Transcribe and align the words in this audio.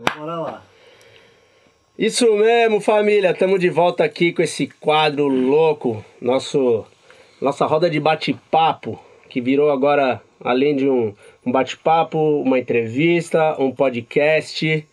Bora 0.00 0.36
lá. 0.36 0.64
Isso 1.98 2.34
mesmo, 2.34 2.80
família. 2.80 3.32
Estamos 3.32 3.60
de 3.60 3.68
volta 3.68 4.02
aqui 4.02 4.32
com 4.32 4.40
esse 4.40 4.66
quadro 4.66 5.28
louco, 5.28 6.02
nosso 6.18 6.86
nossa 7.38 7.66
roda 7.66 7.90
de 7.90 8.00
bate-papo, 8.00 8.98
que 9.28 9.42
virou 9.42 9.70
agora, 9.70 10.22
além 10.42 10.74
de 10.74 10.88
um, 10.88 11.14
um 11.44 11.52
bate-papo, 11.52 12.18
uma 12.40 12.58
entrevista, 12.58 13.56
um 13.58 13.70
podcast. 13.70 14.86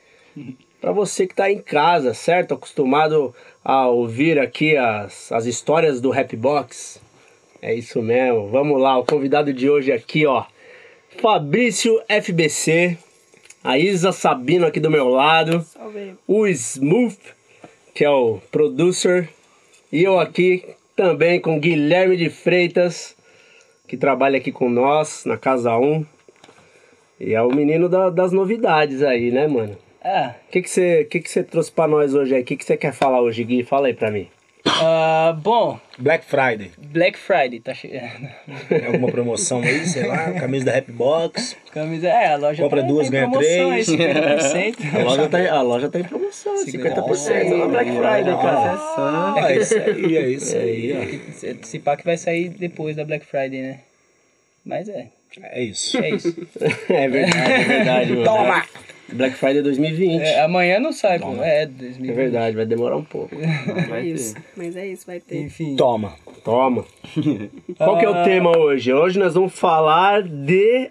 Para 0.82 0.92
você 0.92 1.26
que 1.26 1.32
está 1.34 1.50
em 1.50 1.60
casa, 1.60 2.14
certo? 2.14 2.54
Acostumado 2.54 3.34
a 3.64 3.88
ouvir 3.88 4.38
aqui 4.38 4.76
as, 4.76 5.32
as 5.32 5.46
histórias 5.46 6.02
do 6.02 6.10
Rapbox. 6.10 7.02
É 7.62 7.74
isso 7.74 8.02
mesmo. 8.02 8.50
Vamos 8.50 8.82
lá, 8.82 8.98
o 8.98 9.06
convidado 9.06 9.54
de 9.54 9.70
hoje 9.70 9.94
aqui, 9.94 10.26
ó. 10.26 10.44
Fabrício 11.22 12.02
FBC, 12.10 12.98
a 13.64 13.78
Isa 13.78 14.12
Sabino 14.12 14.66
aqui 14.66 14.80
do 14.80 14.90
meu 14.90 15.08
lado, 15.10 15.62
Salve. 15.62 16.16
o 16.28 16.48
Smooth, 16.48 17.18
que 17.94 18.04
é 18.06 18.10
o 18.10 18.40
producer, 18.52 19.30
e 19.92 20.04
eu 20.04 20.20
aqui 20.20 20.64
também 20.96 21.40
com 21.40 21.60
Guilherme 21.60 22.16
de 22.18 22.30
Freitas, 22.30 23.16
que 23.88 23.98
trabalha 23.98 24.38
aqui 24.38 24.52
com 24.52 24.70
nós 24.70 25.24
na 25.26 25.38
Casa 25.38 25.78
1. 25.78 26.06
E 27.20 27.34
é 27.34 27.42
o 27.42 27.50
menino 27.54 27.90
da- 27.90 28.10
das 28.10 28.32
novidades 28.32 29.02
aí, 29.02 29.32
né, 29.32 29.48
mano? 29.48 29.78
Ah, 30.04 30.36
O 30.48 30.52
que 30.52 30.62
que 30.62 30.70
você 30.70 31.04
que 31.06 31.20
que 31.20 31.30
você 31.30 31.44
trouxe 31.44 31.72
pra 31.72 31.88
nós 31.88 32.14
hoje 32.14 32.36
aí? 32.36 32.42
O 32.42 32.46
que 32.46 32.56
que 32.56 32.64
você 32.64 32.78
quer 32.78 32.94
falar 32.94 33.22
hoje, 33.22 33.44
Gui? 33.44 33.64
Fala 33.64 33.88
aí 33.88 33.94
pra 33.94 34.12
mim. 34.12 34.28
Ah, 34.82 35.36
bom, 35.42 35.80
Black 35.98 36.26
Friday. 36.26 36.72
Black 36.78 37.18
Friday 37.18 37.60
tá 37.60 37.74
chegando. 37.74 38.30
Tem 38.70 38.86
alguma 38.86 39.10
promoção 39.12 39.62
aí, 39.62 39.86
sei 39.88 40.06
lá, 40.06 40.32
camisa 40.34 40.66
da 40.66 40.78
Happy 40.78 40.92
Box. 40.92 41.56
Camisa, 41.72 42.08
é, 42.08 42.34
a 42.34 42.38
loja 42.38 42.62
Compra 42.64 42.82
tá, 42.82 42.88
duas, 42.88 43.10
tá 43.10 43.18
em 43.18 43.20
ganha 43.20 43.32
três. 43.32 43.90
aí, 43.90 44.72
50%. 44.72 44.96
A 44.96 45.04
loja 45.04 45.30
tá, 45.30 45.52
a 45.54 45.62
loja 45.62 45.90
tá 45.90 46.00
em 46.00 46.04
promoção, 46.04 46.56
50% 46.66 47.58
na 47.58 47.68
Black 47.68 47.92
Friday, 47.92 48.36
cara. 48.36 48.78
Ah, 48.98 49.36
é 49.52 49.58
isso 49.58 49.78
aí, 49.78 50.18
é 50.18 50.30
isso 50.30 50.56
aí, 50.56 50.94
ó. 50.94 51.48
Esse 51.62 51.80
pá 51.80 51.98
que 51.98 52.06
vai 52.06 52.18
sair 52.18 52.50
depois 52.50 52.96
da 52.96 53.04
Black 53.06 53.26
Friday, 53.26 53.62
né? 53.62 53.80
Mas 54.66 54.90
é, 54.90 55.08
É 55.44 55.64
isso. 55.64 55.98
é 55.98 56.10
isso. 56.10 56.36
É 56.90 57.08
verdade, 57.08 57.52
é 57.52 57.64
verdade, 57.64 58.12
mano. 58.12 58.24
Toma! 58.26 58.66
Black 59.14 59.36
Friday 59.36 59.62
2020. 59.62 60.22
É, 60.22 60.42
amanhã 60.42 60.80
não 60.80 60.92
sai, 60.92 61.20
pô. 61.20 61.34
É, 61.42 61.64
É 61.64 61.66
2020. 61.66 62.16
verdade, 62.16 62.56
vai 62.56 62.66
demorar 62.66 62.98
um 62.98 63.04
pouco. 63.04 63.36
É 63.94 64.02
isso. 64.02 64.36
Mas 64.56 64.76
é 64.76 64.86
isso, 64.88 65.06
vai 65.06 65.20
ter. 65.20 65.42
Enfim. 65.44 65.76
Toma. 65.76 66.14
Toma. 66.44 66.84
Qual 67.78 67.98
que 67.98 68.06
é 68.06 68.10
o 68.10 68.14
Ah. 68.16 68.24
tema 68.24 68.58
hoje? 68.58 68.94
Hoje 68.94 69.18
nós 69.20 69.34
vamos 69.34 69.54
falar 69.58 70.24
de 70.24 70.90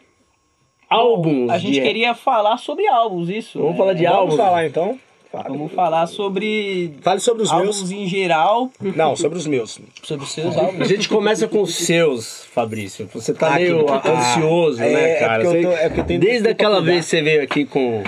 álbuns. 0.88 1.50
A 1.50 1.58
gente 1.58 1.74
de- 1.74 1.80
queria 1.82 2.14
falar 2.14 2.56
sobre 2.58 2.86
álbuns, 2.86 3.28
isso. 3.28 3.58
Vamos 3.58 3.72
né? 3.72 3.78
falar 3.78 3.92
de 3.94 4.04
Vamos 4.04 4.18
álbuns. 4.18 4.36
falar 4.36 4.66
então? 4.66 4.98
Fale. 5.42 5.48
Vamos 5.56 5.72
falar 5.72 6.06
sobre 6.06 6.92
Fale 7.02 7.20
sobre 7.20 7.42
os 7.42 7.50
álbuns 7.50 7.78
meus. 7.82 7.90
em 7.92 8.06
geral, 8.08 8.70
Não, 8.80 9.14
sobre 9.16 9.36
os 9.38 9.46
meus. 9.46 9.78
sobre 10.02 10.24
os 10.24 10.32
seus 10.32 10.56
A 10.56 10.62
álbuns. 10.62 10.88
gente 10.88 11.08
começa 11.08 11.46
com 11.46 11.60
os 11.62 11.74
seus, 11.74 12.44
Fabrício. 12.46 13.08
Você 13.12 13.34
tá 13.34 13.48
Ah, 13.54 13.58
meio 13.58 13.84
que- 13.84 13.92
a- 13.92 13.96
ah, 14.04 14.10
ansioso, 14.30 14.82
é, 14.82 14.90
né, 14.92 15.10
é 15.12 15.14
cara? 15.16 15.44
Você- 15.44 15.62
tô- 15.62 15.72
é 15.72 15.88
porque 15.88 16.00
eu 16.00 16.04
tenho 16.04 16.20
Desde 16.20 16.48
aquela 16.48 16.80
vez 16.80 17.04
que 17.04 17.10
você 17.10 17.22
veio 17.22 17.42
aqui 17.42 17.64
com, 17.66 18.02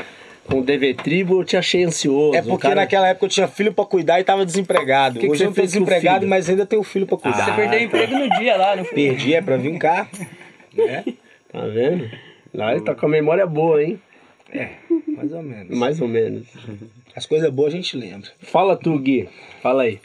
com 0.46 0.60
o 0.60 0.62
DV 0.64 0.94
Tribo, 0.94 1.40
eu 1.40 1.44
te 1.44 1.56
achei 1.56 1.84
ansioso. 1.84 2.34
É 2.34 2.40
porque 2.42 2.62
cara. 2.62 2.76
naquela 2.76 3.08
época 3.08 3.26
eu 3.26 3.30
tinha 3.30 3.46
filho 3.48 3.72
pra 3.74 3.84
cuidar 3.84 4.18
e 4.20 4.24
tava 4.24 4.46
desempregado. 4.46 5.16
Que 5.18 5.26
que 5.26 5.30
Hoje 5.30 5.38
você 5.40 5.44
eu 5.44 5.48
tô 5.50 5.54
fez 5.54 5.72
com 5.74 5.78
o 5.80 5.84
desempregado, 5.84 6.26
mas 6.26 6.48
ainda 6.48 6.64
tenho 6.64 6.82
filho 6.82 7.06
pra 7.06 7.18
cuidar. 7.18 7.44
Você 7.44 7.52
perdeu 7.52 7.80
o 7.80 7.82
emprego 7.82 8.18
no 8.18 8.30
dia 8.38 8.56
lá, 8.56 8.74
não 8.76 8.84
foi? 8.84 8.94
Perdi, 8.94 9.34
é 9.34 9.42
pra 9.42 9.56
vir 9.56 9.76
cá. 9.78 10.08
Né? 10.76 11.04
Tá 11.52 11.60
vendo? 11.66 12.08
Lá 12.54 12.72
ele 12.72 12.82
tá 12.82 12.94
com 12.94 13.06
a 13.06 13.08
memória 13.08 13.44
boa, 13.46 13.82
hein? 13.82 13.98
Mais 15.08 15.32
ou 15.32 15.42
menos. 15.42 15.76
Mais 15.76 16.00
ou 16.00 16.06
menos. 16.06 16.46
As 17.14 17.26
coisas 17.26 17.50
boas 17.50 17.72
a 17.72 17.76
gente 17.76 17.96
lembra. 17.96 18.30
Fala 18.40 18.76
tu, 18.76 18.98
Gui. 18.98 19.28
Fala 19.62 19.82
aí. 19.82 20.00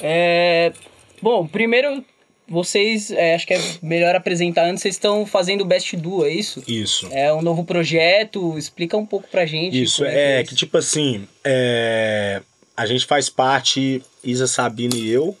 É, 0.00 0.72
bom, 1.20 1.46
primeiro, 1.46 2.04
vocês, 2.48 3.10
é, 3.10 3.34
acho 3.34 3.46
que 3.46 3.54
é 3.54 3.60
melhor 3.82 4.14
apresentar 4.14 4.64
antes, 4.64 4.82
vocês 4.82 4.94
estão 4.94 5.24
fazendo 5.24 5.62
o 5.62 5.64
Best 5.64 5.96
Duo, 5.96 6.24
é 6.24 6.30
isso? 6.30 6.62
Isso. 6.68 7.08
É 7.10 7.32
um 7.32 7.42
novo 7.42 7.64
projeto, 7.64 8.56
explica 8.58 8.96
um 8.96 9.06
pouco 9.06 9.28
pra 9.28 9.46
gente. 9.46 9.82
Isso, 9.82 10.04
é 10.04 10.40
isso. 10.40 10.50
que 10.50 10.56
tipo 10.56 10.76
assim, 10.76 11.26
é, 11.44 12.42
a 12.76 12.86
gente 12.86 13.06
faz 13.06 13.28
parte, 13.28 14.02
Isa 14.22 14.46
Sabino 14.46 14.96
e 14.96 15.10
eu, 15.10 15.36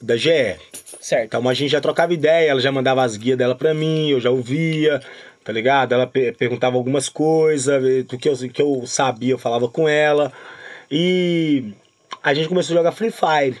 da 0.00 0.16
GE. 0.16 0.56
Certo. 1.00 1.26
Então 1.26 1.48
a 1.48 1.54
gente 1.54 1.70
já 1.70 1.80
trocava 1.80 2.12
ideia, 2.12 2.50
ela 2.50 2.60
já 2.60 2.72
mandava 2.72 3.02
as 3.02 3.16
guias 3.16 3.38
dela 3.38 3.54
pra 3.54 3.72
mim, 3.72 4.10
eu 4.10 4.20
já 4.20 4.30
ouvia, 4.30 5.00
tá 5.48 5.52
ligado? 5.54 5.94
Ela 5.94 6.06
pe- 6.06 6.30
perguntava 6.32 6.76
algumas 6.76 7.08
coisas, 7.08 8.04
do 8.04 8.18
que 8.18 8.28
eu, 8.28 8.36
que 8.52 8.60
eu 8.60 8.82
sabia, 8.86 9.32
eu 9.32 9.38
falava 9.38 9.66
com 9.66 9.88
ela. 9.88 10.30
E 10.90 11.72
a 12.22 12.34
gente 12.34 12.50
começou 12.50 12.74
a 12.74 12.78
jogar 12.80 12.92
Free 12.92 13.10
Fire. 13.10 13.56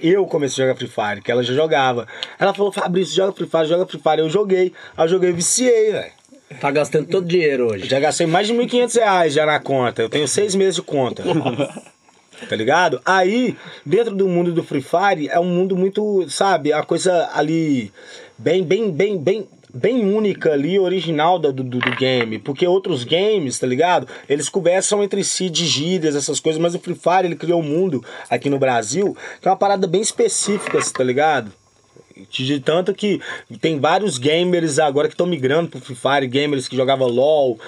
Eu 0.00 0.24
comecei 0.26 0.62
a 0.64 0.68
jogar 0.68 0.78
Free 0.78 0.86
Fire, 0.88 1.20
que 1.20 1.32
ela 1.32 1.42
já 1.42 1.52
jogava. 1.54 2.06
Ela 2.38 2.54
falou, 2.54 2.70
Fabrício, 2.70 3.16
joga 3.16 3.32
Free 3.32 3.48
Fire, 3.48 3.66
joga 3.66 3.84
Free 3.84 4.00
Fire. 4.00 4.20
Eu 4.20 4.30
joguei. 4.30 4.72
Aí 4.96 5.04
eu 5.04 5.08
joguei 5.08 5.30
e 5.30 5.32
viciei, 5.32 5.90
velho. 5.90 6.12
Tá 6.60 6.70
gastando 6.70 7.08
todo 7.08 7.24
o 7.24 7.28
dinheiro 7.28 7.72
hoje. 7.72 7.88
Já 7.88 7.98
gastei 7.98 8.26
mais 8.28 8.46
de 8.46 8.52
1.500 8.54 8.94
reais 8.94 9.32
já 9.34 9.44
na 9.44 9.58
conta. 9.58 10.02
Eu 10.02 10.08
tenho 10.08 10.28
seis 10.28 10.54
meses 10.54 10.76
de 10.76 10.82
conta. 10.82 11.24
tá 12.48 12.54
ligado? 12.54 13.00
Aí, 13.04 13.56
dentro 13.84 14.14
do 14.14 14.28
mundo 14.28 14.52
do 14.52 14.62
Free 14.62 14.82
Fire, 14.82 15.28
é 15.28 15.40
um 15.40 15.44
mundo 15.46 15.76
muito, 15.76 16.28
sabe, 16.30 16.72
a 16.72 16.84
coisa 16.84 17.28
ali 17.34 17.92
bem, 18.38 18.62
bem, 18.62 18.90
bem, 18.92 19.18
bem, 19.18 19.48
bem 19.74 20.04
única 20.04 20.52
ali, 20.52 20.78
original 20.78 21.38
do, 21.38 21.52
do, 21.52 21.64
do 21.64 21.96
game. 21.96 22.38
Porque 22.38 22.66
outros 22.66 23.04
games, 23.04 23.58
tá 23.58 23.66
ligado? 23.66 24.06
Eles 24.28 24.48
conversam 24.48 25.02
entre 25.02 25.24
si 25.24 25.48
de 25.48 25.66
gírias, 25.66 26.14
essas 26.14 26.40
coisas, 26.40 26.60
mas 26.60 26.74
o 26.74 26.78
Free 26.78 26.94
Fire, 26.94 27.24
ele 27.26 27.36
criou 27.36 27.60
um 27.60 27.64
mundo 27.64 28.04
aqui 28.28 28.50
no 28.50 28.58
Brasil 28.58 29.16
que 29.40 29.48
é 29.48 29.50
uma 29.50 29.56
parada 29.56 29.86
bem 29.86 30.00
específica, 30.00 30.78
tá 30.92 31.04
ligado? 31.04 31.52
De 32.30 32.60
tanto 32.60 32.92
que 32.94 33.20
tem 33.60 33.80
vários 33.80 34.18
gamers 34.18 34.78
agora 34.78 35.08
que 35.08 35.14
estão 35.14 35.26
migrando 35.26 35.70
pro 35.70 35.80
Free 35.80 35.96
Fire, 35.96 36.26
gamers 36.26 36.68
que 36.68 36.76
jogavam 36.76 37.08
LOL. 37.08 37.58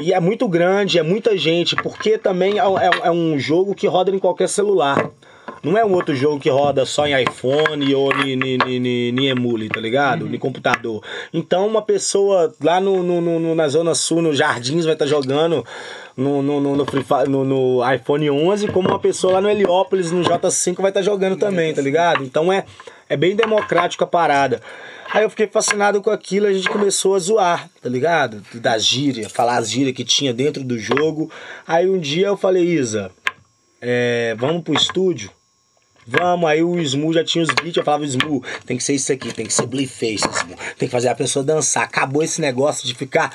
E 0.00 0.12
é 0.12 0.20
muito 0.20 0.46
grande, 0.46 0.98
é 0.98 1.02
muita 1.02 1.36
gente, 1.36 1.74
porque 1.76 2.16
também 2.18 2.58
é, 2.58 2.62
é- 2.62 3.06
é 3.08 3.10
um 3.10 3.38
jogo 3.38 3.74
que 3.74 3.86
roda 3.88 4.10
em 4.14 4.18
qualquer 4.18 4.48
celular. 4.48 5.10
Não 5.62 5.76
é 5.76 5.84
um 5.84 5.92
outro 5.92 6.14
jogo 6.14 6.38
que 6.40 6.48
roda 6.48 6.84
só 6.86 7.06
em 7.06 7.22
iPhone 7.22 7.94
ou 7.94 8.12
em 8.12 8.38
em 9.18 9.26
emule, 9.28 9.68
tá 9.68 9.80
ligado? 9.80 10.32
Em 10.32 10.38
computador. 10.38 11.02
Então 11.32 11.66
uma 11.66 11.82
pessoa 11.82 12.54
lá 12.62 12.80
no, 12.80 13.02
no- 13.02 13.20
no- 13.40 13.54
na 13.54 13.68
Zona 13.68 13.94
Sul, 13.94 14.22
no 14.22 14.34
Jardins, 14.34 14.84
vai 14.84 14.94
estar 14.94 15.06
jogando 15.06 15.64
no, 16.16 16.42
no, 16.42 16.60
no, 16.60 16.76
no 16.76 17.44
no- 17.44 17.92
iPhone 17.94 18.30
11, 18.30 18.68
como 18.68 18.88
uma 18.88 18.98
pessoa 18.98 19.34
lá 19.34 19.40
no 19.40 19.50
Heliópolis, 19.50 20.10
no 20.12 20.22
J5, 20.22 20.76
vai 20.80 20.90
estar 20.90 21.02
jogando 21.02 21.36
também, 21.36 21.72
tá 21.74 21.82
ligado? 21.82 22.24
Então 22.24 22.52
é, 22.52 22.64
é 23.08 23.16
bem 23.16 23.34
democrático 23.36 24.04
a 24.04 24.06
parada. 24.06 24.60
Aí 25.10 25.22
eu 25.22 25.30
fiquei 25.30 25.46
fascinado 25.46 26.02
com 26.02 26.10
aquilo, 26.10 26.46
a 26.46 26.52
gente 26.52 26.68
começou 26.68 27.14
a 27.14 27.18
zoar, 27.18 27.68
tá 27.82 27.88
ligado? 27.88 28.42
Das 28.54 28.84
gírias, 28.84 29.32
falar 29.32 29.56
as 29.56 29.70
gírias 29.70 29.96
que 29.96 30.04
tinha 30.04 30.34
dentro 30.34 30.62
do 30.62 30.78
jogo. 30.78 31.30
Aí 31.66 31.88
um 31.88 31.98
dia 31.98 32.26
eu 32.26 32.36
falei, 32.36 32.64
Isa, 32.64 33.10
é, 33.80 34.34
vamos 34.38 34.62
pro 34.62 34.74
estúdio? 34.74 35.30
Vamos, 36.10 36.48
aí 36.48 36.62
o 36.62 36.78
Smu 36.80 37.12
já 37.12 37.22
tinha 37.22 37.42
os 37.44 37.50
beats, 37.50 37.76
eu 37.76 37.84
falava, 37.84 38.04
Smu, 38.06 38.42
tem 38.64 38.76
que 38.78 38.82
ser 38.82 38.94
isso 38.94 39.12
aqui, 39.12 39.32
tem 39.32 39.44
que 39.46 39.52
ser 39.52 39.66
Blueface, 39.66 40.26
Smu. 40.26 40.56
Tem 40.78 40.88
que 40.88 40.92
fazer 40.92 41.08
a 41.08 41.14
pessoa 41.14 41.44
dançar. 41.44 41.82
Acabou 41.84 42.22
esse 42.22 42.40
negócio 42.40 42.86
de 42.86 42.94
ficar. 42.94 43.30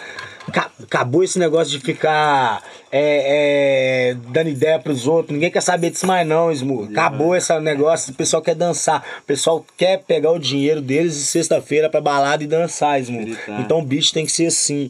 ca- 0.51 0.71
Acabou 0.81 1.23
esse 1.23 1.37
negócio 1.39 1.71
de 1.71 1.79
ficar 1.85 2.61
é, 2.91 4.09
é, 4.11 4.17
dando 4.31 4.49
ideia 4.49 4.79
pros 4.79 5.05
outros. 5.07 5.33
Ninguém 5.33 5.51
quer 5.51 5.61
saber 5.61 5.91
disso 5.91 6.05
mais, 6.07 6.27
não, 6.27 6.51
Smu. 6.51 6.85
Acabou 6.91 7.35
esse 7.35 7.57
negócio, 7.59 8.11
o 8.11 8.15
pessoal 8.15 8.41
quer 8.41 8.55
dançar. 8.55 9.03
O 9.21 9.25
pessoal 9.25 9.63
quer 9.77 10.03
pegar 10.03 10.31
o 10.31 10.39
dinheiro 10.39 10.81
deles 10.81 11.13
de 11.15 11.21
sexta-feira 11.25 11.89
pra 11.89 12.01
balada 12.01 12.43
e 12.43 12.47
dançar, 12.47 12.99
Smu. 12.99 13.21
Então 13.59 13.79
o 13.79 13.85
beat 13.85 14.11
tem 14.11 14.25
que 14.25 14.31
ser 14.31 14.47
assim. 14.47 14.89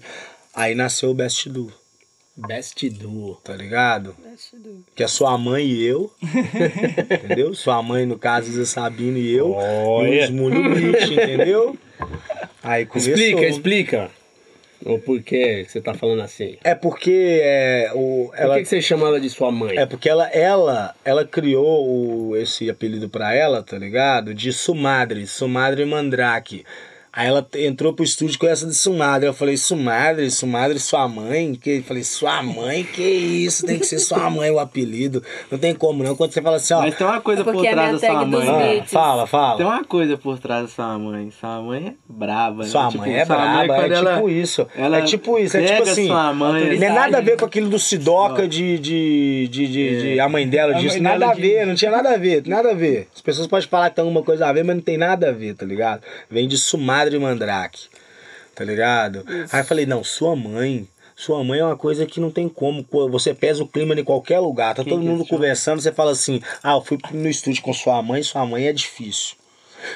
Aí 0.56 0.74
nasceu 0.76 1.10
o 1.10 1.14
Best 1.14 1.50
Do, 1.50 1.72
Best 2.36 2.90
Duo. 2.90 3.36
tá 3.44 3.56
ligado? 3.56 4.16
Que 4.96 5.04
é 5.04 5.08
sua 5.08 5.38
mãe 5.38 5.66
e 5.66 5.84
eu. 5.86 6.12
entendeu? 7.24 7.54
Sua 7.54 7.82
mãe, 7.84 8.06
no 8.06 8.18
caso, 8.18 8.50
Isa 8.50 8.66
Sabino 8.66 9.18
e 9.18 9.34
eu. 9.34 9.52
Olha. 9.52 10.10
E 10.10 10.24
os 10.24 10.30
Mulho 10.32 10.74
Beach, 10.74 11.14
entendeu? 11.14 11.78
Aí 12.64 12.86
começou. 12.86 13.14
Explica, 13.14 13.46
explica. 13.48 14.12
O 14.86 15.00
porquê 15.00 15.64
que 15.64 15.72
você 15.72 15.80
tá 15.80 15.94
falando 15.94 16.22
assim. 16.24 16.58
É 16.62 16.76
porque 16.76 17.40
é, 17.42 17.92
o, 17.94 18.30
Por 18.30 18.38
ela, 18.38 18.56
que, 18.56 18.64
que 18.64 18.68
você 18.68 18.82
chama 18.82 19.08
ela 19.08 19.20
de 19.20 19.30
sua 19.30 19.50
mãe? 19.50 19.78
é 19.78 19.86
porque 19.86 20.10
ela, 20.10 20.28
ela, 20.28 20.94
ela 21.06 21.24
criou 21.26 21.88
o, 21.88 22.36
esse 22.36 22.70
apelido 22.70 23.08
pra 23.08 23.34
ela, 23.34 23.64
tá 23.64 23.78
ligado? 23.78 24.34
De 24.34 24.52
Sumadre, 24.52 25.26
Sumadre 25.26 25.86
Mandrake. 25.86 26.66
Aí 27.16 27.28
ela 27.28 27.46
entrou 27.58 27.94
pro 27.94 28.04
estúdio 28.04 28.40
com 28.40 28.48
essa 28.48 28.66
de 28.66 28.74
Sumadre. 28.74 29.28
Eu 29.30 29.36
falei, 29.36 29.56
Sumadre, 29.56 30.32
Sumadre, 30.32 30.80
sua 30.80 31.08
mãe? 31.08 31.54
Que? 31.54 31.78
Eu 31.78 31.84
falei, 31.84 32.04
sua 32.04 32.42
mãe? 32.42 32.84
Que 32.84 33.04
isso? 33.04 33.68
Tem 33.68 33.78
que 33.78 33.86
ser 33.86 34.00
sua 34.00 34.32
mãe 34.32 34.50
o 34.50 34.58
apelido. 34.58 35.22
Não 35.52 35.60
tem 35.60 35.76
como 35.76 36.04
não. 36.04 36.16
Quando 36.16 36.32
você 36.34 36.42
fala 36.42 36.56
assim, 36.56 36.74
ó. 36.74 36.82
Mas 36.82 36.96
tem 36.96 37.06
uma 37.06 37.22
coisa 37.22 37.42
É 37.42 37.44
por 37.44 37.64
é 37.64 37.70
trás 37.72 38.02
da 38.02 38.08
sua 38.08 38.26
mãe. 38.26 38.80
ah, 38.80 38.84
fala, 38.86 39.28
fala. 39.28 39.58
Tem 39.58 39.66
uma 39.68 39.84
coisa 39.84 40.18
por 40.18 40.40
trás 40.40 40.64
da 40.64 40.68
sua 40.70 40.98
mãe. 40.98 41.30
Sua 41.40 41.62
mãe 41.62 41.88
é 41.90 41.94
braba, 42.10 42.64
né? 42.64 42.70
Sua 42.70 42.88
Tipo, 42.88 43.04
mãe 43.04 43.14
é 43.16 43.26
sua 43.28 43.38
mãe, 43.38 43.68
braba, 43.68 43.74
é 43.76 43.80
quando 43.82 43.92
ela- 43.94 44.14
tipo 44.16 44.30
isso. 44.30 44.68
ela 44.76 44.98
É 44.98 45.02
tipo 45.04 45.38
isso, 45.38 45.58
é 45.58 45.64
tipo 45.66 45.84
assim. 45.84 46.08
Sua 46.08 46.34
mãe, 46.34 46.80
Não 46.80 46.88
é 46.88 46.90
nada 46.90 47.18
a 47.20 47.22
ver 47.22 47.38
com 47.38 47.46
aquilo 47.46 47.70
do 47.70 47.78
Sidoca 47.78 48.48
de, 48.48 48.80
de, 48.80 49.48
de, 49.52 49.68
de, 49.68 50.02
de- 50.16 50.20
a 50.20 50.28
mãe 50.28 50.48
dela 50.50 50.76
A 50.76 50.80
disso. 50.80 50.96
mãe 50.96 51.02
Nada 51.04 51.20
dela 51.20 51.32
a 51.32 51.36
ver, 51.36 51.68
não 51.68 51.76
tinha 51.76 51.92
nada 51.92 52.10
a 52.12 52.18
ver, 52.18 52.42
nada 52.48 52.72
a 52.72 52.74
ver. 52.74 53.08
As 53.14 53.22
pessoas 53.22 53.46
podem 53.46 53.68
falar 53.68 53.92
que 53.92 53.98
tem 53.98 54.02
alguma 54.02 54.24
coisa 54.24 54.48
a 54.48 54.52
ver, 54.52 54.64
mas 54.64 54.76
não 54.76 54.82
tem 54.82 54.98
nada 54.98 55.30
a 55.30 55.32
ver, 55.32 55.54
tá 55.54 55.64
ligado? 55.64 56.02
Vem 56.28 56.48
de 56.48 56.58
Sumadre 56.58 57.03
Mandrake, 57.20 57.88
tá 58.56 58.64
ligado? 58.64 59.24
Aí 59.52 59.62
eu 59.62 59.66
falei, 59.66 59.86
não, 59.86 60.04
sua 60.04 60.36
mãe. 60.36 60.88
Sua 61.16 61.44
mãe 61.44 61.60
é 61.60 61.64
uma 61.64 61.78
coisa 61.78 62.08
que 62.08 62.20
não 62.20 62.32
tem 62.32 62.50
como. 62.50 62.84
Você 63.12 63.36
pesa 63.36 63.64
o 63.64 63.68
clima 63.68 63.94
em 63.94 64.04
qualquer 64.04 64.40
lugar. 64.40 64.74
Tá 64.74 64.84
todo 64.84 65.00
que 65.00 65.08
é 65.08 65.10
mundo 65.10 65.26
conversando, 65.28 65.80
você 65.80 65.92
fala 65.92 66.12
assim: 66.12 66.42
Ah, 66.64 66.74
eu 66.74 66.82
fui 66.82 66.98
no 67.12 67.30
estúdio 67.30 67.62
com 67.62 67.72
sua 67.72 68.02
mãe, 68.02 68.24
sua 68.24 68.44
mãe 68.48 68.66
é 68.66 68.74
difícil. 68.74 69.36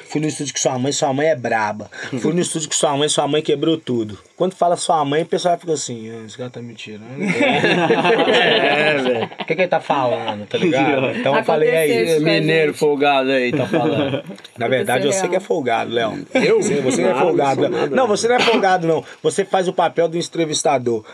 Fui 0.08 0.20
no 0.20 0.26
estúdio 0.26 0.52
com 0.54 0.60
sua 0.60 0.78
mãe, 0.78 0.92
sua 0.92 1.12
mãe 1.12 1.28
é 1.28 1.36
braba. 1.36 1.90
Fui 2.20 2.32
no 2.32 2.40
estúdio 2.40 2.68
com 2.68 2.74
sua 2.74 2.96
mãe, 2.96 3.08
sua 3.08 3.26
mãe 3.28 3.42
quebrou 3.42 3.76
tudo. 3.76 4.18
Quando 4.36 4.54
fala 4.54 4.76
sua 4.76 5.04
mãe, 5.04 5.22
o 5.22 5.26
pessoal 5.26 5.58
fica 5.58 5.72
assim, 5.72 6.10
ah, 6.10 6.24
esse 6.24 6.36
cara 6.36 6.50
tá 6.50 6.60
me 6.62 6.74
tirando. 6.74 7.04
É, 8.28 8.96
velho. 8.98 9.24
O 9.24 9.44
que, 9.44 9.54
que 9.54 9.62
ele 9.62 9.68
tá 9.68 9.80
falando, 9.80 10.46
tá 10.46 10.58
ligado? 10.58 11.08
Então 11.18 11.36
eu 11.36 11.44
falei, 11.44 11.68
é 11.68 11.84
Aconteceu 11.84 12.02
isso. 12.04 12.12
isso. 12.12 12.22
com 12.22 12.28
a 12.28 12.32
Mineiro 12.32 12.74
folgado 12.74 13.30
aí, 13.30 13.52
tá 13.52 13.66
falando. 13.66 14.22
Na 14.58 14.68
verdade, 14.68 15.08
é 15.08 15.12
você 15.12 15.28
que 15.28 15.36
é 15.36 15.40
folgado, 15.40 15.90
Léo. 15.92 16.26
Eu? 16.34 16.62
Você, 16.62 16.80
você 16.80 17.02
não 17.02 17.10
é 17.10 17.14
folgado, 17.14 17.60
Léo. 17.62 17.90
não. 17.90 18.06
você 18.06 18.28
não 18.28 18.36
é 18.36 18.40
folgado, 18.40 18.86
não. 18.86 19.04
Você 19.22 19.44
faz 19.44 19.68
o 19.68 19.72
papel 19.72 20.08
do 20.08 20.16
entrevistador. 20.16 21.04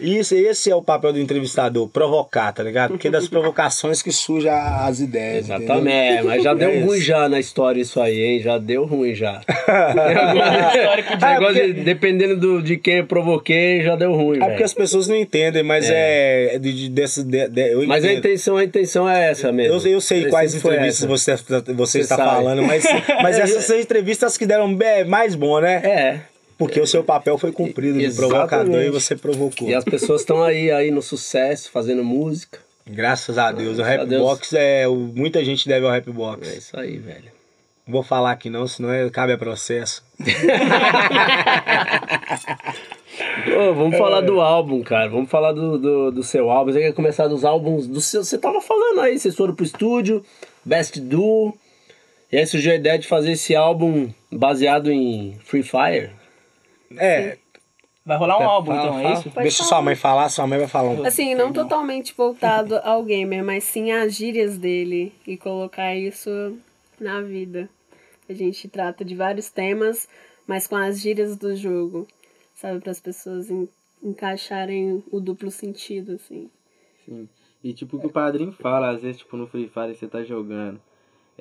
Isso, 0.00 0.34
esse 0.34 0.70
é 0.70 0.74
o 0.74 0.82
papel 0.82 1.12
do 1.12 1.20
entrevistador, 1.20 1.88
provocar, 1.88 2.52
tá 2.52 2.62
ligado? 2.62 2.90
Porque 2.90 3.10
das 3.10 3.28
provocações 3.28 4.02
que 4.02 4.10
surgem 4.12 4.50
as 4.50 5.00
ideias. 5.00 5.44
Exatamente, 5.46 6.22
mas 6.24 6.42
já 6.42 6.50
É 6.52 6.54
deu 6.54 6.74
isso. 6.76 6.86
ruim 6.86 7.00
já 7.00 7.28
na 7.28 7.38
história 7.40 7.80
isso 7.80 8.00
aí, 8.00 8.20
hein? 8.20 8.40
Já 8.40 8.58
deu 8.58 8.84
ruim 8.84 9.14
já. 9.14 9.40
Ah, 11.22 11.32
Negócio 11.34 11.54
porque- 11.54 11.72
de- 11.72 11.80
dependendo 11.84 12.36
do, 12.36 12.62
de 12.62 12.76
quem 12.76 12.96
eu 12.98 13.06
provoquei, 13.06 13.82
já 13.82 13.96
deu 13.96 14.12
ruim, 14.14 14.36
É 14.36 14.40
porque 14.40 14.52
velho. 14.54 14.64
as 14.64 14.74
pessoas 14.74 15.08
não 15.08 15.16
entendem, 15.16 15.62
mas 15.62 15.88
é, 15.90 16.58
de, 16.58 16.72
de, 16.72 16.88
desse, 16.88 17.22
de, 17.24 17.48
de- 17.48 17.72
eu 17.72 17.86
Mas 17.86 18.04
a 18.04 18.12
intenção, 18.12 18.56
a 18.56 18.64
intenção 18.64 19.08
é 19.08 19.30
essa 19.30 19.52
mesmo. 19.52 19.74
Eu, 19.80 19.92
eu 19.92 20.00
sei 20.00 20.26
quais 20.28 20.54
entrevistas 20.54 21.06
você, 21.08 21.36
você, 21.36 21.72
Você 21.74 21.98
está 22.00 22.16
sabe. 22.16 22.30
falando, 22.30 22.62
mas, 22.62 22.84
mas 23.22 23.38
essas 23.38 23.70
entrevistas 23.70 24.36
que 24.36 24.46
deram 24.46 24.76
mais 25.06 25.34
bom, 25.34 25.60
né? 25.60 25.76
É. 25.84 26.20
Porque 26.60 26.78
o 26.78 26.86
seu 26.86 27.02
papel 27.02 27.38
foi 27.38 27.50
cumprido 27.52 27.98
de 27.98 28.12
provocador 28.14 28.82
e 28.82 28.90
você 28.90 29.16
provocou. 29.16 29.66
E 29.66 29.74
as 29.74 29.82
pessoas 29.82 30.20
estão 30.20 30.42
aí, 30.42 30.70
aí 30.70 30.90
no 30.90 31.00
sucesso, 31.00 31.70
fazendo 31.70 32.04
música. 32.04 32.58
Graças 32.86 33.38
a 33.38 33.50
Deus. 33.50 33.78
O 33.78 33.82
Graças 33.82 34.06
Deus. 34.08 34.20
Rapbox 34.22 34.52
é. 34.52 34.86
o- 34.86 34.94
Muita 34.94 35.42
gente 35.42 35.66
deve 35.66 35.86
ao 35.86 35.92
É 35.92 35.96
Rapbox. 35.96 36.56
isso 36.56 36.78
aí, 36.78 36.98
velho. 36.98 37.32
Não 37.86 37.92
vou 37.94 38.02
falar 38.02 38.32
aqui 38.32 38.50
não, 38.50 38.66
senão 38.66 38.92
é- 38.92 39.08
cabe 39.08 39.32
a 39.32 39.38
processo. 39.38 40.04
Ô, 43.46 43.74
vamos 43.74 43.96
falar 43.98 44.20
do 44.20 44.40
álbum, 44.40 44.82
cara. 44.82 45.08
Vamos 45.08 45.30
falar 45.30 45.52
do, 45.52 45.78
do, 45.78 46.10
do 46.12 46.22
seu 46.22 46.50
álbum. 46.50 46.72
Você 46.72 46.80
quer 46.80 46.92
começar 46.92 47.26
dos 47.26 47.44
álbuns 47.44 47.86
do 47.86 48.00
seu. 48.00 48.22
Você 48.22 48.36
tava 48.38 48.60
falando 48.60 49.00
aí, 49.00 49.18
vocês 49.18 49.34
foram 49.34 49.54
pro 49.54 49.64
estúdio, 49.64 50.22
Best 50.64 51.00
Duo. 51.00 51.56
E 52.30 52.36
aí 52.36 52.46
surgiu 52.46 52.72
a 52.72 52.76
ideia 52.76 52.98
de 52.98 53.08
fazer 53.08 53.32
esse 53.32 53.56
álbum 53.56 54.10
baseado 54.30 54.90
em 54.92 55.36
Free 55.44 55.62
Fire. 55.64 56.10
É, 56.96 57.38
Vai 58.04 58.16
rolar 58.16 58.38
um 58.38 58.42
álbum, 58.42 58.72
fala, 58.74 58.82
então, 58.88 58.98
é 58.98 59.12
isso? 59.12 59.30
Pode 59.30 59.42
deixa 59.42 59.58
falar. 59.58 59.68
sua 59.68 59.82
mãe 59.82 59.94
falar, 59.94 60.28
sua 60.30 60.46
mãe 60.46 60.58
vai 60.58 60.66
falar 60.68 60.88
um 60.90 60.94
pouco. 60.94 61.08
Assim, 61.08 61.34
não 61.34 61.52
totalmente 61.52 62.14
voltado 62.16 62.76
ao 62.78 63.04
gamer, 63.04 63.44
mas 63.44 63.62
sim 63.64 63.92
às 63.92 64.14
gírias 64.14 64.56
dele 64.58 65.12
e 65.26 65.36
colocar 65.36 65.94
isso 65.94 66.58
na 66.98 67.20
vida. 67.20 67.68
A 68.28 68.32
gente 68.32 68.68
trata 68.68 69.04
de 69.04 69.14
vários 69.14 69.50
temas, 69.50 70.08
mas 70.46 70.66
com 70.66 70.76
as 70.76 70.98
gírias 71.00 71.36
do 71.36 71.54
jogo, 71.54 72.08
sabe? 72.54 72.80
Para 72.80 72.90
as 72.92 73.00
pessoas 73.00 73.50
en- 73.50 73.68
encaixarem 74.02 75.04
o 75.10 75.20
duplo 75.20 75.50
sentido, 75.50 76.12
assim. 76.12 76.50
Sim. 77.04 77.28
E 77.62 77.72
tipo 77.74 77.96
o 77.96 78.00
que 78.00 78.06
o 78.06 78.10
padrinho 78.10 78.52
fala, 78.52 78.90
às 78.90 79.02
vezes, 79.02 79.18
tipo, 79.18 79.36
no 79.36 79.46
Free 79.46 79.68
Fire 79.68 79.94
você 79.94 80.08
tá 80.08 80.22
jogando. 80.22 80.80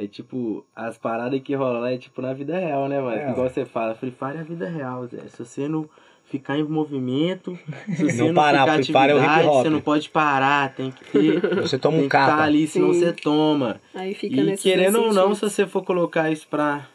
É 0.01 0.07
tipo, 0.07 0.65
as 0.73 0.97
paradas 0.97 1.41
que 1.43 1.53
rolam 1.53 1.81
lá 1.81 1.91
é 1.91 1.97
tipo 1.97 2.21
na 2.21 2.33
vida 2.33 2.57
real, 2.57 2.87
né, 2.87 3.01
mano? 3.01 3.17
É, 3.19 3.31
Igual 3.31 3.49
você 3.49 3.65
fala, 3.65 3.93
Free 3.95 4.11
Fire 4.17 4.37
é 4.37 4.39
a 4.39 4.43
vida 4.43 4.69
real, 4.69 5.05
Zé. 5.07 5.17
Se 5.27 5.43
você 5.43 5.67
não 5.67 5.89
ficar 6.31 6.57
em 6.57 6.63
movimento, 6.63 7.59
se 7.97 8.03
você 8.05 8.17
Não 8.19 8.27
não, 8.27 8.33
parar, 8.35 8.61
ficar 8.61 8.73
Free 8.75 8.85
Fire 8.85 8.97
é 9.11 9.13
o 9.13 9.17
hip 9.17 9.25
atividade, 9.25 9.47
hop. 9.49 9.61
você 9.63 9.69
não 9.69 9.81
pode 9.81 10.09
parar, 10.09 10.73
tem 10.73 10.89
que 10.91 11.03
ter. 11.03 11.41
Você 11.61 11.77
toma 11.77 11.95
tem 11.97 12.03
um 12.03 12.07
estar 12.07 12.27
capa. 12.27 12.43
ali, 12.43 12.65
senão 12.65 12.93
Sim. 12.93 12.99
você 13.01 13.11
toma. 13.11 13.81
Aí 13.93 14.13
fica 14.15 14.39
E 14.39 14.43
nesse 14.45 14.63
querendo 14.63 15.01
ou 15.01 15.13
não, 15.13 15.35
se 15.35 15.41
você 15.41 15.67
for 15.67 15.83
colocar 15.83 16.31
isso 16.31 16.47
pra, 16.47 16.87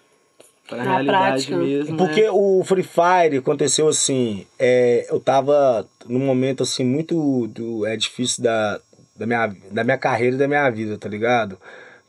pra 0.66 0.78
Na 0.78 0.84
realidade 0.84 1.46
prática. 1.46 1.56
mesmo. 1.58 1.98
Porque 1.98 2.22
é- 2.22 2.32
o 2.32 2.62
Free 2.64 2.82
Fire 2.84 3.36
aconteceu 3.36 3.86
assim, 3.86 4.46
é, 4.58 5.06
eu 5.10 5.20
tava 5.20 5.86
num 6.06 6.20
momento 6.20 6.62
assim 6.62 6.84
muito 6.86 7.46
do, 7.48 7.84
é 7.84 7.98
difícil 7.98 8.42
da, 8.42 8.80
da, 9.14 9.26
minha, 9.26 9.54
da 9.70 9.84
minha 9.84 9.98
carreira 9.98 10.36
e 10.36 10.38
da 10.38 10.48
minha 10.48 10.70
vida, 10.70 10.96
tá 10.96 11.06
ligado? 11.06 11.58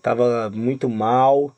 Tava 0.05 0.51
muito 0.53 0.87
mal 0.87 1.51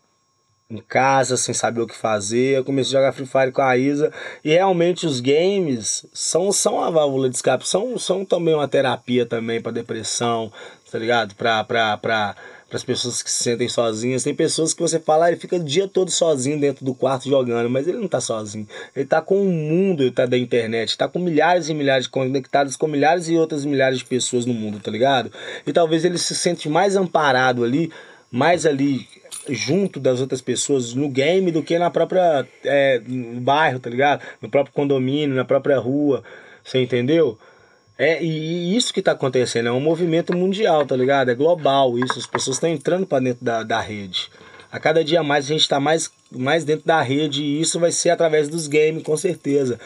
em 0.71 0.77
casa, 0.77 1.35
sem 1.35 1.53
saber 1.53 1.81
o 1.81 1.85
que 1.85 1.94
fazer. 1.94 2.55
Eu 2.55 2.63
comecei 2.63 2.97
a 2.97 3.01
jogar 3.01 3.11
Free 3.11 3.25
Fire 3.25 3.51
com 3.51 3.61
a 3.61 3.75
Isa 3.75 4.09
e 4.41 4.51
realmente 4.51 5.05
os 5.05 5.19
games 5.19 6.05
são, 6.13 6.49
são 6.53 6.75
uma 6.75 6.89
válvula 6.89 7.29
de 7.29 7.35
escape, 7.35 7.67
são, 7.67 7.99
são 7.99 8.23
também 8.23 8.53
uma 8.53 8.65
terapia 8.65 9.25
também 9.25 9.59
para 9.59 9.73
depressão, 9.73 10.49
tá 10.89 10.97
ligado? 10.97 11.35
Pra, 11.35 11.61
pra, 11.65 11.97
pra, 11.97 12.38
para 12.69 12.77
as 12.77 12.85
pessoas 12.85 13.21
que 13.21 13.29
se 13.29 13.44
sentem 13.44 13.67
sozinhas. 13.67 14.23
Tem 14.23 14.33
pessoas 14.33 14.73
que 14.73 14.81
você 14.81 14.97
fala, 14.97 15.25
ah, 15.25 15.27
ele 15.27 15.38
fica 15.41 15.57
o 15.57 15.63
dia 15.63 15.85
todo 15.85 16.09
sozinho 16.09 16.57
dentro 16.57 16.85
do 16.85 16.95
quarto 16.95 17.27
jogando, 17.27 17.69
mas 17.69 17.85
ele 17.85 17.97
não 17.97 18.07
tá 18.07 18.21
sozinho. 18.21 18.65
Ele 18.95 19.05
tá 19.05 19.21
com 19.21 19.41
o 19.41 19.51
mundo 19.51 20.03
ele 20.03 20.11
tá 20.11 20.25
da 20.25 20.38
internet, 20.38 20.97
tá 20.97 21.09
com 21.09 21.19
milhares 21.19 21.67
e 21.67 21.73
milhares 21.73 22.07
conectados 22.07 22.77
com 22.77 22.88
milhares 22.88 23.27
e 23.27 23.35
outras 23.35 23.65
milhares 23.65 23.99
de 23.99 24.05
pessoas 24.05 24.45
no 24.45 24.53
mundo, 24.53 24.79
tá 24.79 24.89
ligado? 24.89 25.33
E 25.65 25.73
talvez 25.73 26.05
ele 26.05 26.17
se 26.17 26.33
sente 26.33 26.69
mais 26.69 26.95
amparado 26.95 27.65
ali, 27.65 27.91
mais 28.31 28.65
ali 28.65 29.07
junto 29.50 30.00
das 30.00 30.19
outras 30.19 30.41
pessoas 30.41 30.94
no 30.94 31.09
game 31.09 31.51
do 31.51 31.63
que 31.63 31.77
na 31.79 31.89
própria 31.89 32.45
é, 32.63 33.01
no 33.06 33.39
bairro, 33.39 33.79
tá 33.79 33.89
ligado? 33.89 34.21
No 34.41 34.50
próprio 34.50 34.74
condomínio, 34.74 35.35
na 35.35 35.45
própria 35.45 35.79
rua, 35.79 36.24
você 36.63 36.81
entendeu? 36.81 37.38
É, 37.97 38.21
e, 38.21 38.27
e 38.27 38.77
isso 38.77 38.94
que 38.94 39.01
tá 39.01 39.13
acontecendo 39.13 39.69
é 39.69 39.71
um 39.71 39.79
movimento 39.79 40.35
mundial, 40.35 40.85
tá 40.85 40.95
ligado? 40.95 41.31
É 41.31 41.35
global 41.35 41.97
isso, 41.97 42.19
as 42.19 42.27
pessoas 42.27 42.57
estão 42.57 42.69
entrando 42.69 43.07
para 43.07 43.24
dentro 43.24 43.44
da, 43.44 43.63
da 43.63 43.81
rede. 43.81 44.30
A 44.71 44.80
cada 44.80 45.03
dia 45.03 45.23
mais 45.23 45.45
a 45.45 45.47
gente 45.47 45.62
está 45.62 45.80
mais, 45.80 46.12
mais 46.30 46.63
dentro 46.63 46.85
da 46.85 47.01
rede 47.01 47.41
e 47.41 47.62
isso 47.62 47.80
vai 47.80 47.91
ser 47.91 48.09
através 48.09 48.50
dos 48.50 48.68
games, 48.68 49.01
com 49.01 49.15
certeza. 49.15 49.80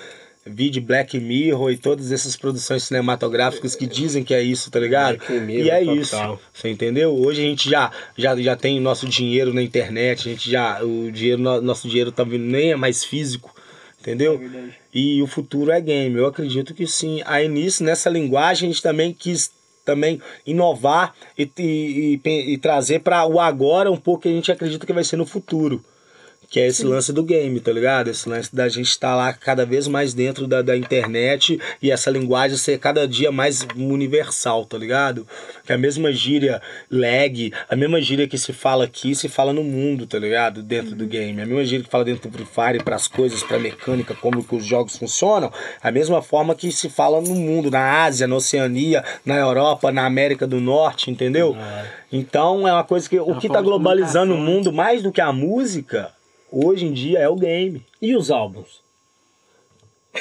Vídeo 0.46 0.82
Black 0.82 1.20
Mirror 1.20 1.72
e 1.72 1.78
todas 1.78 2.12
essas 2.12 2.36
produções 2.36 2.84
cinematográficas 2.84 3.76
que 3.76 3.86
dizem 3.86 4.24
que 4.24 4.34
é 4.34 4.42
isso, 4.42 4.72
tá 4.72 4.80
ligado? 4.80 5.20
Mirror, 5.30 5.50
e 5.50 5.70
é 5.70 5.80
total. 5.80 5.96
isso. 6.34 6.39
Você 6.51 6.70
entendeu? 6.70 7.13
Hoje 7.15 7.42
a 7.42 7.46
gente 7.46 7.70
já, 7.70 7.92
já, 8.18 8.36
já 8.36 8.56
tem 8.56 8.80
nosso 8.80 9.08
dinheiro 9.08 9.54
na 9.54 9.62
internet, 9.62 10.27
a 10.27 10.32
gente 10.32 10.50
já. 10.50 10.84
O 10.84 11.12
dinheiro, 11.12 11.42
no- 11.42 11.62
nosso 11.62 11.88
dinheiro 11.88 12.12
tá 12.12 12.24
vindo, 12.24 12.44
nem 12.44 12.72
é 12.72 12.75
mais 12.75 13.04
físico, 13.06 13.54
entendeu? 14.00 14.39
E 14.94 15.22
o 15.22 15.27
futuro 15.27 15.70
é 15.72 15.80
game. 15.80 16.18
Eu 16.18 16.25
acredito 16.25 16.74
que 16.74 16.88
sim. 16.88 17.22
Aí 17.25 17.48
nisso, 17.48 17.84
nessa 17.84 18.10
linguagem, 18.10 18.68
a 18.70 18.72
gente 18.72 18.82
também 18.82 19.13
quis 19.13 19.51
também 19.86 20.22
inovar 20.46 21.13
e, 21.38 21.50
e, 21.58 22.20
e- 22.24 22.54
e 22.54 22.58
trazer 22.58 23.00
para 23.00 23.25
o 23.25 23.39
agora 23.39 23.92
um 23.92 23.98
pouco 23.98 24.24
que 24.24 24.30
a 24.30 24.32
gente 24.32 24.51
acredita 24.51 24.86
que 24.86 24.94
vai 24.94 25.04
ser 25.04 25.18
no 25.18 25.25
futuro. 25.25 25.84
Que 26.51 26.60
é 26.60 26.67
esse 26.67 26.84
lance 26.84 27.13
do 27.13 27.24
game, 27.24 27.58
tá 27.62 27.72
ligado? 27.72 28.10
Esse 28.10 28.27
lance 28.27 28.53
da 28.53 28.67
gente 28.67 28.89
estar 28.89 29.15
lá 29.15 29.31
cada 29.31 29.65
vez 29.65 29.88
mais 29.88 30.13
dentro 30.13 30.46
da, 30.46 30.62
da 30.62 30.75
internet 30.75 31.58
e 31.81 31.89
essa 31.89 32.12
linguagem 32.12 32.58
ser 32.58 32.77
cada 32.77 33.08
dia 33.08 33.31
mais 33.31 33.65
universal, 33.74 34.65
tá 34.65 34.77
ligado? 34.77 35.25
Que 35.65 35.72
a 35.72 35.77
mesma 35.77 36.12
gíria 36.12 36.62
lag, 36.91 37.53
a 37.70 37.75
mesma 37.77 38.01
gíria 38.01 38.27
que 38.27 38.38
se 38.38 38.51
fala 38.51 38.84
aqui, 38.84 39.15
se 39.15 39.29
fala 39.29 39.53
no 39.53 39.63
mundo, 39.63 40.05
tá 40.05 40.20
ligado? 40.20 40.62
Dentro 40.62 40.93
do 40.93 41.08
game. 41.08 41.41
A 41.41 41.46
mesma 41.46 41.63
gíria 41.63 41.86
que 41.86 41.89
fala 41.89 42.03
dentro 42.03 42.29
do 42.29 42.38
Free 42.38 42.46
Fire 42.46 42.84
para 42.84 42.98
as 42.98 43.08
coisas, 43.08 43.41
pra 43.43 43.58
mecânica, 43.58 44.13
como 44.13 44.43
que 44.43 44.53
os 44.53 44.65
jogos 44.65 44.98
funcionam, 44.98 45.53
a 45.81 45.89
mesma 45.89 46.22
forma 46.22 46.53
que 46.53 46.70
se 46.70 46.89
fala 46.89 47.22
no 47.22 47.34
mundo, 47.34 47.72
na 47.72 48.03
Ásia, 48.03 48.27
na 48.27 48.36
Oceania, 48.36 49.01
na 49.25 49.38
Europa, 49.38 49.89
na 49.89 50.05
América 50.05 50.46
do 50.46 50.60
Norte, 50.60 51.10
entendeu? 51.10 51.55
Então 52.12 52.67
é 52.67 52.74
uma 52.74 52.84
coisa 52.84 53.10
que 53.10 53.17
o 53.17 53.24
uma 53.24 53.39
que 53.39 53.48
tá 53.48 53.62
globalizando 53.62 54.34
o 54.34 54.36
comunicação, 54.36 54.53
mundo 54.53 54.74
mais 54.74 55.01
do 55.01 55.13
que 55.13 55.22
a 55.22 55.31
música, 55.31 56.12
hoje 56.51 56.86
em 56.86 56.93
dia 56.93 57.20
é 57.20 57.29
o 57.29 57.36
game. 57.36 57.81
E 58.01 58.15
os 58.15 58.29
álbuns? 58.29 58.81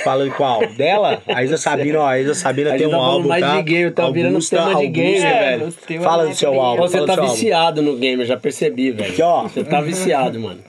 Fala 0.04 0.24
de 0.24 0.30
qual? 0.30 0.64
Dela? 0.76 1.20
A 1.26 1.42
Isa 1.42 1.56
Sabina, 1.56 1.98
ó, 2.00 2.06
a 2.06 2.18
Isa 2.18 2.34
Sabina 2.34 2.72
A 2.74 2.78
tem 2.78 2.86
um 2.86 2.90
tá 2.90 2.96
falando 2.96 3.12
álbum, 3.12 3.28
mais 3.28 3.44
tá? 3.44 3.56
de 3.56 3.62
game, 3.64 3.90
tá 3.90 4.10
virando 4.10 4.48
tema 4.48 4.74
de 4.76 4.86
game, 4.86 5.24
Augusta. 5.24 5.40
velho. 5.40 6.00
o 6.00 6.02
Fala 6.02 6.24
é 6.24 6.28
do 6.28 6.34
seu 6.34 6.60
álbum. 6.60 6.82
Você 6.82 7.04
tá 7.04 7.12
álbum. 7.12 7.28
viciado 7.28 7.82
no 7.82 7.96
game, 7.96 8.22
eu 8.22 8.26
já 8.26 8.36
percebi, 8.36 8.92
velho. 8.92 9.12
Aqui, 9.12 9.22
ó. 9.22 9.42
Você 9.42 9.64
tá 9.64 9.80
viciado, 9.80 10.38
mano. 10.38 10.62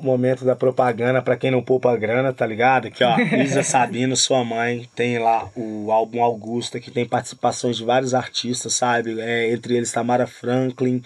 momento 0.00 0.44
da 0.44 0.56
propaganda 0.56 1.20
pra 1.22 1.36
quem 1.36 1.50
não 1.50 1.62
poupa 1.62 1.94
grana, 1.96 2.32
tá 2.32 2.46
ligado? 2.46 2.88
Aqui, 2.88 3.04
ó, 3.04 3.16
Isa 3.42 3.62
Sabino, 3.62 4.16
sua 4.16 4.42
mãe, 4.42 4.88
tem 4.96 5.18
lá 5.18 5.48
o 5.54 5.92
álbum 5.92 6.22
Augusta, 6.22 6.80
que 6.80 6.90
tem 6.90 7.06
participações 7.06 7.76
de 7.76 7.84
vários 7.84 8.14
artistas, 8.14 8.72
sabe? 8.72 9.20
É, 9.20 9.52
entre 9.52 9.76
eles 9.76 9.92
Tamara 9.92 10.26
Franklin, 10.26 11.02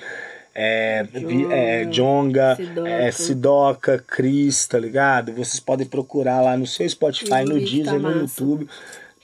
é, 0.59 1.03
Vi- 1.13 1.47
é, 1.53 1.85
Jonga, 1.85 2.57
Sidoca. 2.57 2.89
é, 2.89 3.11
Sidoca, 3.13 3.99
Cris, 4.07 4.67
tá 4.67 4.79
ligado? 4.79 5.33
Vocês 5.33 5.61
podem 5.61 5.87
procurar 5.87 6.41
lá 6.41 6.57
no 6.57 6.67
seu 6.67 6.89
Spotify, 6.89 7.43
o 7.43 7.49
no 7.49 7.55
vídeo 7.57 7.85
Deezer, 7.85 8.01
tá 8.01 8.09
no. 8.09 8.21
YouTube. 8.23 8.67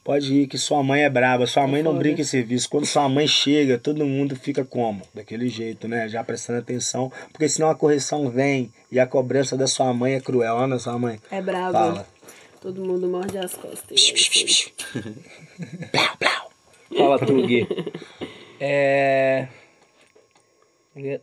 Pode 0.04 0.34
ir, 0.34 0.46
que 0.48 0.58
sua 0.58 0.82
mãe 0.82 1.04
é 1.04 1.08
braba. 1.08 1.46
Sua 1.46 1.64
mãe 1.66 1.80
não 1.80 1.96
brinca 1.96 2.20
em 2.20 2.24
serviço. 2.24 2.68
Quando 2.68 2.84
sua 2.86 3.08
mãe 3.08 3.24
chega, 3.28 3.78
todo 3.78 4.04
mundo 4.04 4.34
fica 4.34 4.64
como? 4.64 5.00
Daquele 5.14 5.48
jeito, 5.48 5.86
né? 5.86 6.08
Já 6.08 6.24
prestando 6.24 6.58
atenção. 6.58 7.10
Porque 7.32 7.48
senão 7.48 7.70
a 7.70 7.74
correção 7.76 8.28
vem 8.28 8.72
e 8.90 8.98
a 8.98 9.06
cobrança 9.06 9.56
da 9.56 9.68
sua 9.68 9.94
mãe 9.94 10.14
é 10.14 10.20
cruel. 10.20 10.56
Olha 10.56 10.76
sua 10.80 10.98
mãe. 10.98 11.20
É 11.30 11.40
brabo. 11.40 11.72
Fala. 11.72 12.06
Todo 12.60 12.84
mundo 12.84 13.06
morde 13.08 13.38
as 13.38 13.54
costas. 13.54 14.00
Plau, 15.92 16.16
plau. 16.18 16.50
Fala 16.96 17.18
tu, 17.18 17.46
Gui. 17.46 17.66
É. 18.64 19.48
eu 20.96 21.02
ia- 21.04 21.20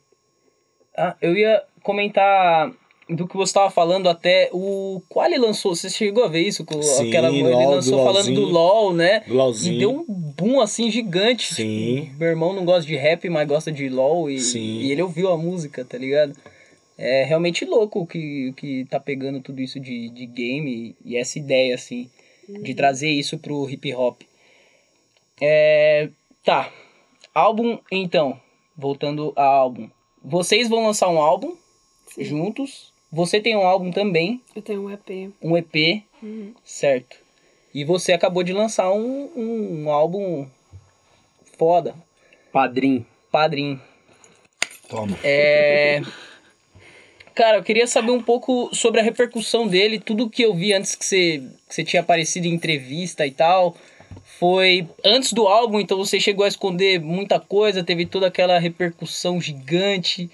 Ah, 0.97 1.15
eu 1.21 1.37
ia 1.37 1.63
comentar 1.81 2.71
do 3.09 3.27
que 3.27 3.35
você 3.37 3.51
estava 3.51 3.71
falando 3.71 4.07
até. 4.09 4.49
O 4.51 5.01
Quali 5.09 5.37
lançou. 5.37 5.73
Você 5.75 5.89
chegou 5.89 6.25
a 6.25 6.27
ver 6.27 6.41
isso? 6.41 6.65
Com 6.65 6.81
Sim, 6.81 7.07
aquela, 7.07 7.29
ele 7.29 7.41
LOL, 7.43 7.71
lançou 7.75 7.97
do 7.97 8.03
falando 8.03 8.33
do. 8.35 8.45
LOL, 8.45 8.93
né? 8.93 9.21
Do 9.21 9.33
LOLzinho. 9.33 9.75
E 9.75 9.79
deu 9.79 9.91
um 9.91 10.03
boom 10.05 10.59
assim 10.61 10.91
gigante. 10.91 11.53
Sim. 11.55 12.01
Tipo, 12.05 12.19
meu 12.19 12.27
irmão 12.29 12.53
não 12.53 12.65
gosta 12.65 12.85
de 12.85 12.95
rap, 12.95 13.27
mas 13.29 13.47
gosta 13.47 13.71
de 13.71 13.87
LOL. 13.89 14.29
E, 14.29 14.39
Sim. 14.39 14.59
e 14.81 14.91
ele 14.91 15.01
ouviu 15.01 15.29
a 15.31 15.37
música, 15.37 15.83
tá 15.85 15.97
ligado? 15.97 16.35
É 16.97 17.23
realmente 17.23 17.63
louco 17.65 18.01
o 18.01 18.05
que, 18.07 18.53
que 18.57 18.85
tá 18.89 18.99
pegando 18.99 19.39
tudo 19.41 19.61
isso 19.61 19.79
de, 19.79 20.09
de 20.09 20.25
game 20.25 20.95
e 21.05 21.15
essa 21.15 21.39
ideia, 21.39 21.73
assim, 21.75 22.09
de 22.61 22.73
trazer 22.73 23.09
isso 23.09 23.37
pro 23.39 23.69
hip 23.69 23.93
hop. 23.95 24.21
É, 25.41 26.09
tá. 26.43 26.71
Álbum, 27.33 27.79
então. 27.91 28.39
Voltando 28.79 29.33
ao 29.35 29.45
álbum. 29.45 29.89
Vocês 30.23 30.69
vão 30.69 30.85
lançar 30.85 31.09
um 31.09 31.19
álbum 31.19 31.55
Sim. 32.07 32.23
juntos. 32.23 32.93
Você 33.11 33.41
tem 33.41 33.55
um 33.57 33.65
álbum 33.65 33.91
também, 33.91 34.41
Eu 34.55 34.61
tenho 34.61 34.83
um 34.85 34.89
EP. 34.91 35.33
um 35.41 35.57
EP, 35.57 36.03
certo? 36.63 37.17
E 37.73 37.83
você 37.83 38.13
acabou 38.13 38.43
de 38.43 38.53
lançar 38.53 38.91
um, 38.91 39.29
um, 39.35 39.83
um 39.83 39.89
álbum 39.91 40.47
foda, 41.57 41.95
Padrim. 42.53 43.05
padrinho. 43.31 43.81
Toma. 44.87 45.17
É. 45.23 46.01
Cara, 47.35 47.57
eu 47.57 47.63
queria 47.63 47.87
saber 47.87 48.11
um 48.11 48.21
pouco 48.21 48.69
sobre 48.75 48.99
a 48.99 49.03
repercussão 49.03 49.67
dele. 49.67 49.99
Tudo 49.99 50.29
que 50.29 50.41
eu 50.43 50.53
vi 50.53 50.73
antes 50.73 50.95
que 50.95 51.05
você, 51.05 51.43
que 51.67 51.73
você 51.75 51.83
tinha 51.83 52.01
aparecido 52.01 52.47
em 52.47 52.53
entrevista 52.53 53.25
e 53.25 53.31
tal. 53.31 53.75
Foi 54.39 54.87
antes 55.03 55.33
do 55.33 55.47
álbum, 55.47 55.81
então 55.81 55.97
você 55.97 56.17
chegou 56.17 56.45
a 56.45 56.47
esconder 56.47 57.01
muita 57.01 57.41
coisa, 57.41 57.83
teve 57.83 58.05
toda 58.05 58.27
aquela 58.27 58.57
repercussão 58.57 59.41
gigante. 59.41 60.29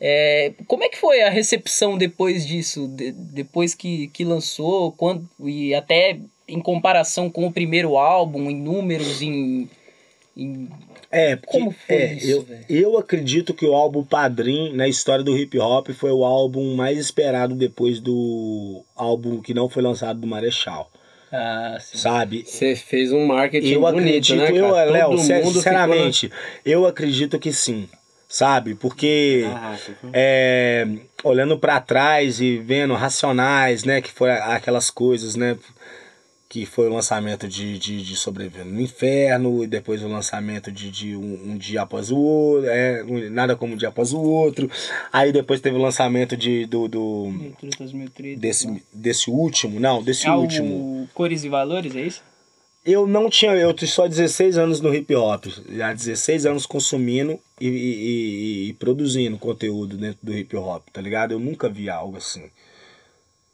É, 0.00 0.52
como 0.66 0.82
é 0.82 0.88
que 0.88 0.98
foi 0.98 1.22
a 1.22 1.30
recepção 1.30 1.96
depois 1.96 2.44
disso? 2.44 2.88
De- 2.88 3.12
depois 3.12 3.72
que, 3.72 4.08
que 4.08 4.24
lançou, 4.24 4.90
quando, 4.90 5.28
e 5.44 5.72
até 5.74 6.18
em 6.48 6.60
comparação 6.60 7.30
com 7.30 7.46
o 7.46 7.52
primeiro 7.52 7.96
álbum, 7.96 8.50
em 8.50 8.56
números, 8.56 9.22
em. 9.22 9.68
em 10.36 10.68
É, 11.10 11.36
porque, 11.36 11.58
Como 11.58 11.70
foi 11.70 11.96
é, 11.96 12.14
isso, 12.14 12.28
eu, 12.28 12.46
eu 12.68 12.98
acredito 12.98 13.54
que 13.54 13.64
o 13.64 13.74
álbum 13.76 14.02
Padrim, 14.04 14.72
na 14.74 14.88
história 14.88 15.24
do 15.24 15.36
hip 15.38 15.56
hop, 15.58 15.90
foi 15.90 16.10
o 16.10 16.24
álbum 16.24 16.74
mais 16.74 16.98
esperado 16.98 17.54
depois 17.54 18.00
do 18.00 18.82
álbum 18.94 19.40
que 19.40 19.54
não 19.54 19.68
foi 19.68 19.82
lançado 19.82 20.20
do 20.20 20.26
Marechal, 20.26 20.90
ah, 21.36 21.78
sabe? 21.80 22.44
Você 22.46 22.74
fez 22.74 23.12
um 23.12 23.26
marketing 23.26 23.72
Eu 23.72 23.80
bonito, 23.80 23.98
acredito, 23.98 24.36
né, 24.36 24.50
eu, 24.52 24.70
cara? 24.72 24.90
Léo, 24.90 25.10
na- 25.12 25.42
sinceramente, 25.44 26.32
eu 26.64 26.86
acredito 26.86 27.38
que 27.38 27.52
sim, 27.52 27.88
sabe? 28.28 28.74
Porque 28.74 29.44
Ah, 29.54 29.76
é, 30.12 30.86
olhando 31.22 31.58
pra 31.58 31.80
trás 31.80 32.40
e 32.40 32.58
vendo 32.58 32.94
Racionais, 32.94 33.84
né, 33.84 34.00
que 34.00 34.10
foi 34.10 34.30
aquelas 34.30 34.90
coisas, 34.90 35.36
né, 35.36 35.56
que 36.56 36.64
foi 36.64 36.88
o 36.88 36.94
lançamento 36.94 37.46
de, 37.46 37.78
de, 37.78 38.02
de 38.02 38.16
Sobrevivendo 38.16 38.70
no 38.70 38.80
Inferno, 38.80 39.62
e 39.62 39.66
depois 39.66 40.02
o 40.02 40.08
lançamento 40.08 40.72
de, 40.72 40.90
de 40.90 41.14
um, 41.14 41.50
um 41.52 41.58
dia 41.58 41.82
após 41.82 42.10
o 42.10 42.16
outro, 42.16 42.70
é, 42.70 43.04
um- 43.04 43.28
nada 43.28 43.54
como 43.54 43.74
um 43.74 43.76
dia 43.76 43.88
após 43.88 44.14
o 44.14 44.20
outro, 44.22 44.70
aí 45.12 45.32
depois 45.32 45.60
teve 45.60 45.76
o 45.76 45.82
lançamento 45.82 46.34
de, 46.34 46.64
do, 46.64 46.88
do 46.88 47.24
Leitura 47.38 47.72
2013, 47.78 48.36
desse, 48.40 48.82
desse 48.90 49.28
último, 49.30 49.78
não, 49.78 50.02
desse 50.02 50.26
Ah, 50.26 50.36
último. 50.38 51.06
Cores 51.12 51.44
e 51.44 51.48
Valores, 51.50 51.94
é 51.94 52.00
isso? 52.00 52.22
Eu 52.86 53.06
não 53.06 53.28
tinha, 53.28 53.52
eu 53.52 53.74
tenho 53.74 53.90
só 53.92 54.08
16 54.08 54.56
anos 54.56 54.80
no 54.80 54.94
hip 54.94 55.14
hop, 55.14 55.44
já 55.68 55.92
16 55.92 56.46
anos 56.46 56.64
consumindo 56.64 57.38
e, 57.60 57.66
e- 57.68 57.68
e- 57.68 58.68
e 58.68 58.72
produzindo 58.72 59.36
conteúdo 59.36 59.98
dentro 59.98 60.20
do 60.22 60.32
hip 60.34 60.56
hop, 60.56 60.86
tá 60.90 61.02
ligado? 61.02 61.32
Eu 61.32 61.38
nunca 61.38 61.68
vi 61.68 61.90
algo 61.90 62.16
assim. 62.16 62.44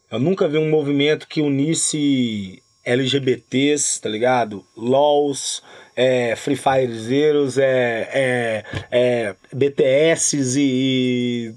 Eu 0.09 0.21
nunca 0.21 0.47
vi 0.47 0.57
um 0.59 0.71
movimento 0.71 1.27
que 1.27 1.41
unisse 1.41 2.63
LGBTs, 2.85 4.01
tá 4.01 4.09
ligado? 4.09 4.65
LOLs, 4.77 5.63
é, 5.95 6.35
Free 6.37 6.57
Firezeiros, 6.57 7.59
é, 7.59 8.09
é, 8.13 8.65
é, 8.91 9.35
BTS 9.53 10.37
e, 10.59 11.53
e. 11.53 11.55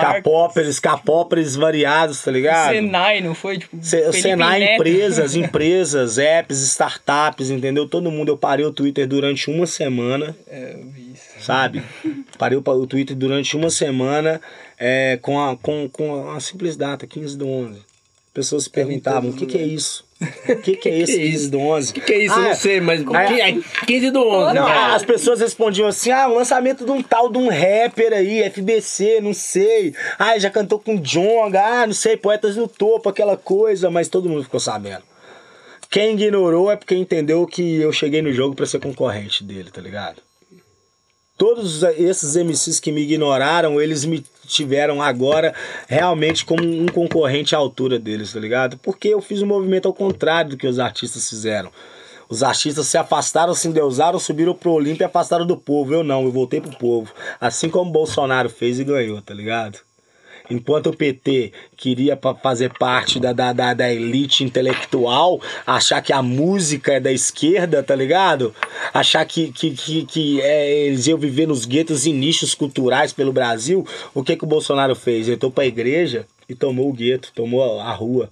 K-popers, 0.00 0.80
K-popers 0.80 1.54
variados, 1.56 2.22
tá 2.22 2.30
ligado? 2.30 2.72
Senai, 2.74 3.20
não 3.20 3.34
foi? 3.34 3.58
Tipo, 3.58 3.76
Se- 3.82 4.12
Senai, 4.14 4.60
Neto. 4.60 4.74
empresas, 4.74 5.34
empresas, 5.36 6.18
apps, 6.18 6.58
startups, 6.62 7.50
entendeu? 7.50 7.88
Todo 7.88 8.10
mundo. 8.10 8.30
Eu 8.30 8.38
parei 8.38 8.64
o 8.64 8.72
Twitter 8.72 9.06
durante 9.06 9.50
uma 9.50 9.66
semana, 9.66 10.34
É, 10.48 10.72
eu 10.74 10.90
vi 10.90 11.12
isso. 11.12 11.44
sabe? 11.44 11.82
Parei 12.38 12.56
o 12.58 12.62
pa- 12.62 12.72
o 12.72 12.86
Twitter 12.86 13.14
durante 13.16 13.56
uma 13.56 13.70
semana 13.70 14.40
é, 14.78 15.18
com, 15.20 15.38
a, 15.38 15.56
com, 15.56 15.88
com 15.90 16.30
a 16.30 16.40
simples 16.40 16.76
data, 16.76 17.06
15 17.06 17.36
do 17.36 17.46
11. 17.46 17.80
Pessoas 18.36 18.64
se 18.64 18.70
perguntavam, 18.70 19.30
o 19.30 19.32
que, 19.32 19.46
que 19.46 19.56
é 19.56 19.62
isso? 19.62 20.04
O 20.46 20.56
que, 20.56 20.76
que 20.76 20.90
é 20.90 20.98
esse 21.00 21.14
Que 21.16 21.22
é 21.22 21.30
15 21.30 21.48
do 21.50 21.58
11? 21.58 21.90
O 21.90 21.94
que, 21.94 22.00
que 22.02 22.12
é 22.12 22.18
isso? 22.26 22.34
Ah, 22.34 22.38
eu 22.38 22.48
não 22.50 22.54
sei, 22.54 22.80
mas 22.82 23.00
é- 23.00 23.26
que- 23.26 23.40
é 23.40 23.60
15 23.86 24.10
do 24.10 24.28
11. 24.28 24.54
Não, 24.54 24.66
cara. 24.66 24.94
as 24.94 25.02
pessoas 25.06 25.40
respondiam 25.40 25.88
assim: 25.88 26.10
ah, 26.10 26.28
o 26.28 26.34
lançamento 26.34 26.84
de 26.84 26.90
um 26.90 27.02
tal 27.02 27.32
de 27.32 27.38
um 27.38 27.48
rapper 27.48 28.12
aí, 28.12 28.42
FBC, 28.50 29.22
não 29.22 29.32
sei. 29.32 29.94
Ah, 30.18 30.38
já 30.38 30.50
cantou 30.50 30.78
com 30.78 31.00
Jonga, 31.00 31.62
ah, 31.62 31.86
não 31.86 31.94
sei, 31.94 32.14
Poetas 32.18 32.56
no 32.56 32.68
Topo, 32.68 33.08
aquela 33.08 33.38
coisa, 33.38 33.88
mas 33.90 34.06
todo 34.06 34.28
mundo 34.28 34.44
ficou 34.44 34.60
sabendo. 34.60 35.02
Quem 35.90 36.12
ignorou 36.12 36.70
é 36.70 36.76
porque 36.76 36.94
entendeu 36.94 37.46
que 37.46 37.76
eu 37.76 37.90
cheguei 37.90 38.20
no 38.20 38.34
jogo 38.34 38.54
pra 38.54 38.66
ser 38.66 38.80
concorrente 38.80 39.42
dele, 39.42 39.70
tá 39.70 39.80
ligado? 39.80 40.20
Todos 41.38 41.82
esses 41.82 42.36
MCs 42.36 42.80
que 42.80 42.92
me 42.92 43.00
ignoraram, 43.00 43.80
eles 43.80 44.04
me 44.04 44.22
tiveram 44.46 45.02
agora 45.02 45.54
realmente 45.88 46.44
como 46.44 46.62
um 46.62 46.86
concorrente 46.86 47.54
à 47.54 47.58
altura 47.58 47.98
deles, 47.98 48.32
tá 48.32 48.40
ligado? 48.40 48.78
Porque 48.78 49.08
eu 49.08 49.20
fiz 49.20 49.42
um 49.42 49.46
movimento 49.46 49.86
ao 49.86 49.94
contrário 49.94 50.50
do 50.52 50.56
que 50.56 50.66
os 50.66 50.78
artistas 50.78 51.28
fizeram. 51.28 51.70
Os 52.28 52.42
artistas 52.42 52.86
se 52.86 52.98
afastaram, 52.98 53.54
se 53.54 53.68
endeusaram, 53.68 54.18
subiram 54.18 54.54
pro 54.54 54.72
Olímpio 54.72 55.04
e 55.04 55.06
afastaram 55.06 55.46
do 55.46 55.56
povo. 55.56 55.94
Eu 55.94 56.02
não, 56.02 56.24
eu 56.24 56.32
voltei 56.32 56.60
pro 56.60 56.76
povo. 56.76 57.12
Assim 57.40 57.68
como 57.68 57.92
Bolsonaro 57.92 58.50
fez 58.50 58.80
e 58.80 58.84
ganhou, 58.84 59.20
tá 59.22 59.32
ligado? 59.32 59.78
Enquanto 60.48 60.90
o 60.90 60.96
PT 60.96 61.52
queria 61.76 62.18
fazer 62.42 62.72
parte 62.78 63.18
da, 63.18 63.32
da, 63.32 63.52
da, 63.52 63.74
da 63.74 63.92
elite 63.92 64.44
intelectual, 64.44 65.40
achar 65.66 66.00
que 66.00 66.12
a 66.12 66.22
música 66.22 66.94
é 66.94 67.00
da 67.00 67.10
esquerda, 67.10 67.82
tá 67.82 67.94
ligado? 67.94 68.54
Achar 68.94 69.24
que, 69.24 69.50
que, 69.52 69.72
que, 69.72 70.04
que 70.04 70.40
é, 70.40 70.86
eles 70.86 71.06
iam 71.06 71.18
viver 71.18 71.46
nos 71.46 71.64
guetos 71.64 72.06
e 72.06 72.12
nichos 72.12 72.54
culturais 72.54 73.12
pelo 73.12 73.32
Brasil, 73.32 73.86
o 74.14 74.22
que, 74.22 74.36
que 74.36 74.44
o 74.44 74.48
Bolsonaro 74.48 74.94
fez? 74.94 75.26
Ele 75.26 75.34
entrou 75.34 75.50
pra 75.50 75.66
igreja 75.66 76.26
e 76.48 76.54
tomou 76.54 76.88
o 76.88 76.92
gueto, 76.92 77.32
tomou 77.34 77.80
a 77.80 77.92
rua. 77.92 78.30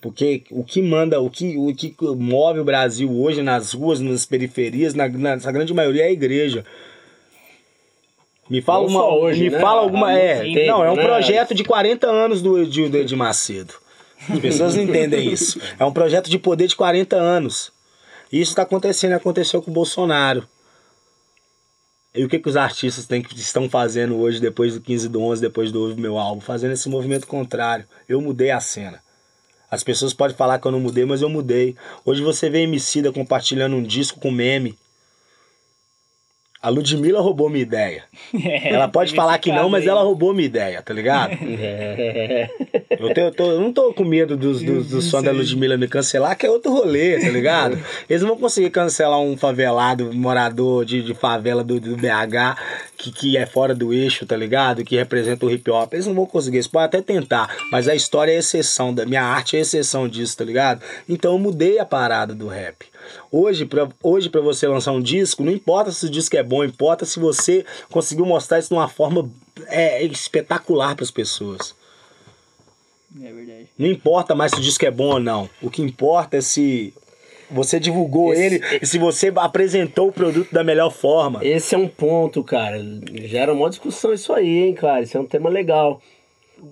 Porque 0.00 0.42
o 0.50 0.64
que 0.64 0.82
manda, 0.82 1.20
o 1.20 1.30
que, 1.30 1.56
o 1.56 1.72
que 1.72 1.94
move 2.00 2.58
o 2.58 2.64
Brasil 2.64 3.08
hoje 3.08 3.40
nas 3.40 3.72
ruas, 3.72 4.00
nas 4.00 4.26
periferias, 4.26 4.94
na, 4.94 5.06
nessa 5.06 5.52
grande 5.52 5.72
maioria 5.72 6.02
é 6.02 6.08
a 6.08 6.12
igreja. 6.12 6.64
Me 8.50 8.60
fala 8.60 8.86
uma, 8.86 9.06
hoje, 9.14 9.40
me 9.40 9.50
né? 9.50 9.60
fala 9.60 9.82
alguma, 9.82 10.12
é, 10.12 10.66
não, 10.66 10.84
é 10.84 10.90
um 10.90 10.96
né? 10.96 11.02
projeto 11.02 11.54
de 11.54 11.64
40 11.64 12.06
anos 12.06 12.42
do, 12.42 12.66
de, 12.66 12.82
Edir 12.82 13.16
Macedo. 13.16 13.74
As 14.28 14.38
pessoas 14.38 14.76
não 14.76 14.82
entendem 14.82 15.32
isso. 15.32 15.60
É 15.78 15.84
um 15.84 15.92
projeto 15.92 16.28
de 16.28 16.38
poder 16.38 16.66
de 16.66 16.76
40 16.76 17.16
anos. 17.16 17.72
Isso 18.32 18.52
está 18.52 18.62
acontecendo, 18.62 19.12
aconteceu 19.12 19.62
com 19.62 19.70
o 19.70 19.74
Bolsonaro. 19.74 20.46
E 22.14 22.24
o 22.24 22.28
que, 22.28 22.38
que 22.38 22.48
os 22.48 22.56
artistas 22.56 23.06
têm, 23.06 23.22
que 23.22 23.34
estão 23.34 23.70
fazendo 23.70 24.18
hoje, 24.18 24.38
depois 24.38 24.74
do 24.74 24.80
15 24.80 25.08
do 25.08 25.22
11, 25.22 25.40
depois 25.40 25.72
do 25.72 25.80
Ouve 25.80 26.00
Meu 26.00 26.18
Álbum? 26.18 26.40
Fazendo 26.40 26.72
esse 26.72 26.88
movimento 26.88 27.26
contrário. 27.26 27.86
Eu 28.08 28.20
mudei 28.20 28.50
a 28.50 28.60
cena. 28.60 29.00
As 29.70 29.82
pessoas 29.82 30.12
podem 30.12 30.36
falar 30.36 30.58
que 30.58 30.66
eu 30.66 30.72
não 30.72 30.80
mudei, 30.80 31.06
mas 31.06 31.22
eu 31.22 31.30
mudei. 31.30 31.74
Hoje 32.04 32.20
você 32.20 32.50
vê 32.50 32.60
Emicida 32.60 33.10
compartilhando 33.10 33.76
um 33.76 33.82
disco 33.82 34.20
com 34.20 34.30
meme. 34.30 34.78
A 36.62 36.68
Ludmilla 36.68 37.20
roubou 37.20 37.50
minha 37.50 37.62
ideia. 37.62 38.04
ela 38.64 38.86
pode 38.86 39.14
falar 39.14 39.36
que 39.38 39.50
não, 39.50 39.68
mas 39.68 39.82
aí. 39.82 39.88
ela 39.88 40.02
roubou 40.02 40.32
minha 40.32 40.46
ideia, 40.46 40.80
tá 40.80 40.94
ligado? 40.94 41.32
É. 41.44 42.48
Eu, 42.98 43.12
tenho- 43.14 43.26
eu 43.28 43.32
tô- 43.32 43.50
eu 43.50 43.60
não 43.60 43.72
tô 43.72 43.92
com 43.92 44.04
medo 44.04 44.36
dos, 44.36 44.62
dos, 44.62 44.88
dos 44.88 45.10
fãs 45.10 45.22
da 45.24 45.32
Ludmilla 45.32 45.76
me 45.76 45.88
cancelar, 45.88 46.36
que 46.36 46.46
é 46.46 46.50
outro 46.50 46.72
rolê, 46.72 47.18
tá 47.20 47.28
ligado? 47.30 47.78
Eles 48.08 48.22
não 48.22 48.30
vão 48.30 48.38
conseguir 48.38 48.70
cancelar 48.70 49.18
um 49.20 49.36
favelado, 49.36 50.12
morador 50.14 50.84
de, 50.84 51.02
de 51.02 51.14
favela 51.14 51.64
do, 51.64 51.80
do 51.80 51.96
BH, 51.96 52.56
que, 52.96 53.10
que 53.10 53.36
é 53.36 53.44
fora 53.46 53.74
do 53.74 53.92
eixo, 53.92 54.24
tá 54.26 54.36
ligado? 54.36 54.84
Que 54.84 54.96
representa 54.96 55.44
o 55.46 55.50
hip 55.50 55.68
hop. 55.70 55.92
Eles 55.94 56.06
não 56.06 56.14
vão 56.14 56.26
conseguir, 56.26 56.58
eles 56.58 56.66
podem 56.68 56.86
até 56.86 57.00
tentar, 57.02 57.48
mas 57.70 57.88
a 57.88 57.94
história 57.94 58.32
é 58.32 58.36
exceção, 58.36 58.94
da 58.94 59.04
minha 59.04 59.22
arte 59.24 59.56
é 59.56 59.60
exceção 59.60 60.06
disso, 60.08 60.36
tá 60.36 60.44
ligado? 60.44 60.80
Então 61.08 61.32
eu 61.32 61.38
mudei 61.38 61.78
a 61.78 61.84
parada 61.84 62.34
do 62.34 62.46
rap. 62.46 62.86
Hoje, 63.30 63.64
pra, 63.66 63.88
hoje, 64.02 64.28
pra 64.28 64.40
você 64.40 64.66
lançar 64.66 64.92
um 64.92 65.00
disco, 65.00 65.42
não 65.44 65.52
importa 65.52 65.90
se 65.92 66.06
o 66.06 66.10
disco 66.10 66.36
é 66.36 66.42
bom, 66.42 66.64
importa 66.64 67.04
se 67.04 67.18
você 67.18 67.64
conseguiu 67.90 68.24
mostrar 68.26 68.58
isso 68.58 68.68
de 68.68 68.74
uma 68.74 68.88
forma 68.88 69.30
é, 69.66 70.02
espetacular 70.04 70.94
pras 70.96 71.10
pessoas. 71.10 71.74
É 73.22 73.32
verdade. 73.32 73.66
Não 73.78 73.88
importa 73.88 74.34
mais 74.34 74.52
se 74.52 74.58
o 74.58 74.62
disco 74.62 74.84
é 74.86 74.90
bom 74.90 75.12
ou 75.14 75.20
não. 75.20 75.48
O 75.60 75.68
que 75.70 75.82
importa 75.82 76.36
é 76.38 76.40
se 76.40 76.94
você 77.50 77.78
divulgou 77.78 78.32
Esse- 78.32 78.42
ele 78.42 78.78
e 78.80 78.86
se 78.86 78.98
você 78.98 79.30
apresentou 79.36 80.08
o 80.08 80.12
produto 80.12 80.50
da 80.52 80.64
melhor 80.64 80.90
forma. 80.90 81.44
Esse 81.44 81.74
é 81.74 81.78
um 81.78 81.88
ponto, 81.88 82.42
cara. 82.42 82.82
Gera 83.26 83.52
uma 83.52 83.68
discussão 83.68 84.12
isso 84.14 84.32
aí, 84.32 84.64
hein, 84.64 84.74
cara. 84.74 85.02
Isso 85.02 85.16
é 85.16 85.20
um 85.20 85.26
tema 85.26 85.50
legal. 85.50 86.00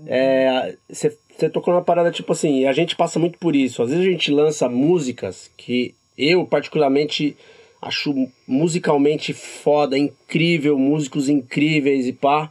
É, 0.07 0.77
Você 0.89 1.17
tocou 1.53 1.73
numa 1.75 1.83
parada 1.85 2.11
tipo 2.11 2.33
assim, 2.33 2.67
a 2.67 2.73
gente 2.73 2.97
passa 2.97 3.19
muito 3.19 3.39
por 3.39 3.55
isso. 3.57 3.83
Às 3.83 3.91
vezes 3.91 4.07
a 4.07 4.11
gente 4.11 4.31
lança 4.31 4.69
músicas 4.69 5.51
que 5.57 5.95
eu, 6.21 6.45
particularmente, 6.47 7.37
acho 7.81 8.29
musicalmente 8.47 9.33
foda, 9.33 9.97
incrível, 9.97 10.79
músicos 10.79 11.29
incríveis 11.29 12.07
e 12.07 12.13
pá. 12.13 12.51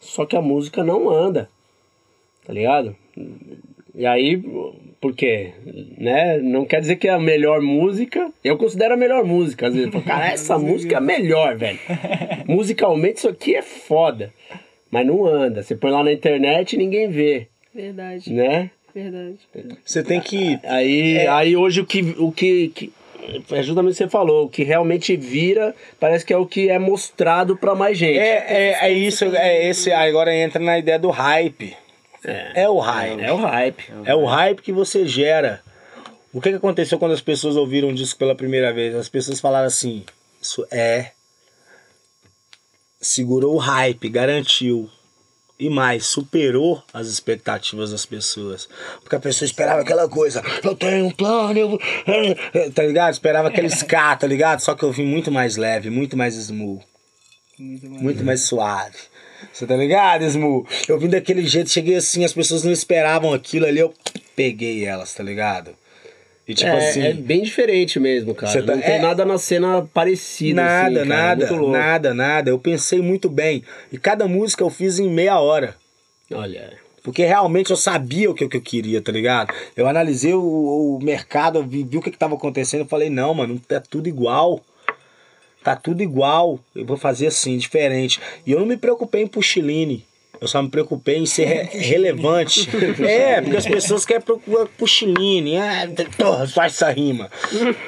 Só 0.00 0.26
que 0.26 0.36
a 0.36 0.42
música 0.42 0.84
não 0.84 1.08
anda. 1.08 1.48
Tá 2.46 2.52
ligado? 2.52 2.94
E 3.94 4.04
aí, 4.04 4.42
por 5.00 5.14
quê? 5.14 5.52
Né? 5.96 6.38
Não 6.38 6.64
quer 6.64 6.80
dizer 6.80 6.96
que 6.96 7.08
é 7.08 7.12
a 7.12 7.18
melhor 7.18 7.60
música. 7.62 8.30
Eu 8.42 8.58
considero 8.58 8.94
a 8.94 8.96
melhor 8.96 9.24
música. 9.24 9.68
Às 9.68 9.74
vezes, 9.74 9.86
eu 9.86 9.92
falo, 9.92 10.04
cara, 10.04 10.32
essa 10.32 10.58
música 10.58 10.94
é 10.94 10.98
a 10.98 11.00
melhor, 11.00 11.56
velho. 11.56 11.78
Musicalmente, 12.46 13.18
isso 13.18 13.28
aqui 13.28 13.54
é 13.54 13.62
foda. 13.62 14.32
Mas 14.90 15.06
não 15.06 15.24
anda. 15.24 15.62
Você 15.62 15.74
põe 15.74 15.90
lá 15.90 16.04
na 16.04 16.12
internet 16.12 16.74
e 16.74 16.78
ninguém 16.78 17.08
vê, 17.08 17.48
Verdade, 17.74 18.32
né? 18.32 18.70
Verdade. 18.94 19.38
Você 19.84 20.02
tem 20.02 20.20
que. 20.20 20.58
Aí, 20.64 21.26
aí 21.26 21.56
hoje 21.56 21.80
o 21.80 21.86
que, 21.86 22.14
o 22.18 22.30
que, 22.30 22.68
que- 22.68 22.92
É 23.50 23.62
justamente 23.62 23.92
o 23.92 23.96
que 23.96 24.04
você 24.04 24.08
falou. 24.08 24.44
O 24.44 24.48
que 24.48 24.62
realmente 24.62 25.16
vira 25.16 25.74
parece 25.98 26.24
que 26.24 26.32
é 26.32 26.36
o 26.36 26.46
que 26.46 26.68
é 26.68 26.78
mostrado 26.78 27.56
pra 27.56 27.74
mais 27.74 27.98
gente. 27.98 28.18
É, 28.18 28.44
é, 28.48 28.88
é 28.88 28.92
isso, 28.92 29.24
é 29.24 29.66
esse. 29.68 29.90
Agora 29.92 30.34
entra 30.34 30.62
na 30.62 30.78
ideia 30.78 30.98
do 30.98 31.10
hype. 31.10 31.76
É, 32.54 32.68
o 32.68 32.78
hype. 32.78 33.20
É 33.22 33.32
o 33.32 33.36
hype. 33.36 33.84
É 34.06 34.14
o 34.14 34.24
hype 34.24 34.62
que 34.62 34.72
você 34.72 35.06
gera. 35.06 35.60
O 36.32 36.40
que, 36.40 36.50
que 36.50 36.56
aconteceu 36.56 36.98
quando 36.98 37.12
as 37.12 37.20
pessoas 37.20 37.54
ouviram 37.54 37.90
o 37.90 37.94
disco 37.94 38.18
pela 38.18 38.34
primeira 38.34 38.72
vez? 38.72 38.94
As 38.94 39.08
pessoas 39.08 39.40
falaram 39.40 39.66
assim: 39.66 40.04
Isso 40.40 40.66
é. 40.70 41.10
Segurou 43.00 43.54
o 43.54 43.58
hype, 43.58 44.08
garantiu. 44.08 44.88
E 45.58 45.70
mais, 45.70 46.06
superou 46.06 46.82
as 46.92 47.06
expectativas 47.06 47.92
das 47.92 48.04
pessoas. 48.04 48.68
Porque 49.00 49.14
a 49.14 49.20
pessoa 49.20 49.46
esperava 49.46 49.82
aquela 49.82 50.08
coisa, 50.08 50.42
eu 50.64 50.74
tenho 50.74 51.06
um 51.06 51.10
plano, 51.10 51.56
eu... 51.58 51.68
vou-" 51.70 51.80
tá 52.74 52.82
ligado? 52.82 53.12
Esperava 53.12 53.48
aquele 53.48 53.68
ska, 53.72 54.16
tá 54.16 54.26
ligado? 54.26 54.60
Só 54.60 54.74
que 54.74 54.82
eu 54.82 54.90
vim 54.90 55.04
muito 55.04 55.30
mais 55.30 55.56
leve, 55.56 55.90
muito 55.90 56.16
mais 56.16 56.34
smooth, 56.34 56.84
Muito 57.58 57.88
mais. 57.88 58.02
muito 58.02 58.24
mais 58.24 58.40
suave. 58.42 58.96
Você 59.52 59.66
tá 59.66 59.76
ligado, 59.76 60.24
Smu? 60.24 60.66
Eu 60.88 60.98
vim 60.98 61.08
daquele 61.08 61.46
jeito, 61.46 61.70
cheguei 61.70 61.96
assim, 61.96 62.24
as 62.24 62.32
pessoas 62.32 62.64
não 62.64 62.72
esperavam 62.72 63.32
aquilo 63.32 63.66
ali, 63.66 63.78
eu 63.78 63.92
peguei 64.34 64.84
elas, 64.84 65.14
tá 65.14 65.22
ligado? 65.22 65.76
E 66.46 66.54
tipo 66.54 66.70
é, 66.70 66.88
assim. 66.88 67.00
é 67.02 67.12
bem 67.14 67.42
diferente 67.42 67.98
mesmo, 67.98 68.34
cara. 68.34 68.52
Você 68.52 68.62
tá- 68.62 68.74
Não 68.74 68.82
tem 68.82 68.94
é- 68.96 69.00
nada 69.00 69.24
na 69.24 69.38
cena 69.38 69.88
parecida. 69.94 70.62
Nada, 70.62 71.00
assim, 71.00 71.08
nada, 71.08 71.50
louco. 71.52 71.72
nada, 71.72 72.14
nada. 72.14 72.50
Eu 72.50 72.58
pensei 72.58 73.00
muito 73.00 73.30
bem. 73.30 73.62
E 73.90 73.96
cada 73.96 74.28
música 74.28 74.62
eu 74.62 74.68
fiz 74.68 74.98
em 74.98 75.08
meia 75.08 75.38
hora. 75.40 75.74
Olha. 76.30 76.72
Porque 77.02 77.24
realmente 77.24 77.70
eu 77.70 77.76
sabia 77.76 78.30
o 78.30 78.34
que, 78.34 78.44
eu 78.44 78.48
queria, 78.62 79.00
tá 79.00 79.12
ligado? 79.12 79.52
Eu 79.76 79.86
analisei 79.86 80.32
o, 80.34 80.40
o 80.42 80.98
mercado, 81.02 81.62
vi, 81.62 81.82
vi 81.82 81.98
o 81.98 82.02
que, 82.02 82.10
que 82.10 82.18
tava 82.18 82.34
acontecendo. 82.34 82.80
Eu 82.80 82.86
falei, 82.86 83.10
não, 83.10 83.34
mano, 83.34 83.60
tá 83.66 83.78
tudo 83.80 84.08
igual. 84.08 84.60
Tá 85.62 85.76
tudo 85.76 86.02
igual. 86.02 86.58
Eu 86.74 86.84
vou 86.84 86.96
fazer 86.96 87.26
assim, 87.26 87.56
diferente. 87.58 88.20
E 88.46 88.52
eu 88.52 88.58
não 88.60 88.66
me 88.66 88.76
preocupei 88.76 89.22
em 89.22 89.26
puxiline. 89.26 90.04
Eu 90.44 90.48
só 90.48 90.62
me 90.62 90.68
preocupei 90.68 91.16
em 91.16 91.26
ser 91.26 91.44
re- 91.46 91.68
relevante. 91.78 92.68
É, 93.04 93.40
porque 93.40 93.56
as 93.56 93.66
pessoas 93.66 94.04
querem 94.04 94.22
procurar 94.22 94.66
puxiline. 94.78 95.56
Ah, 95.56 95.88
porra, 96.16 96.46
faz 96.46 96.74
essa 96.74 96.90
rima. 96.90 97.30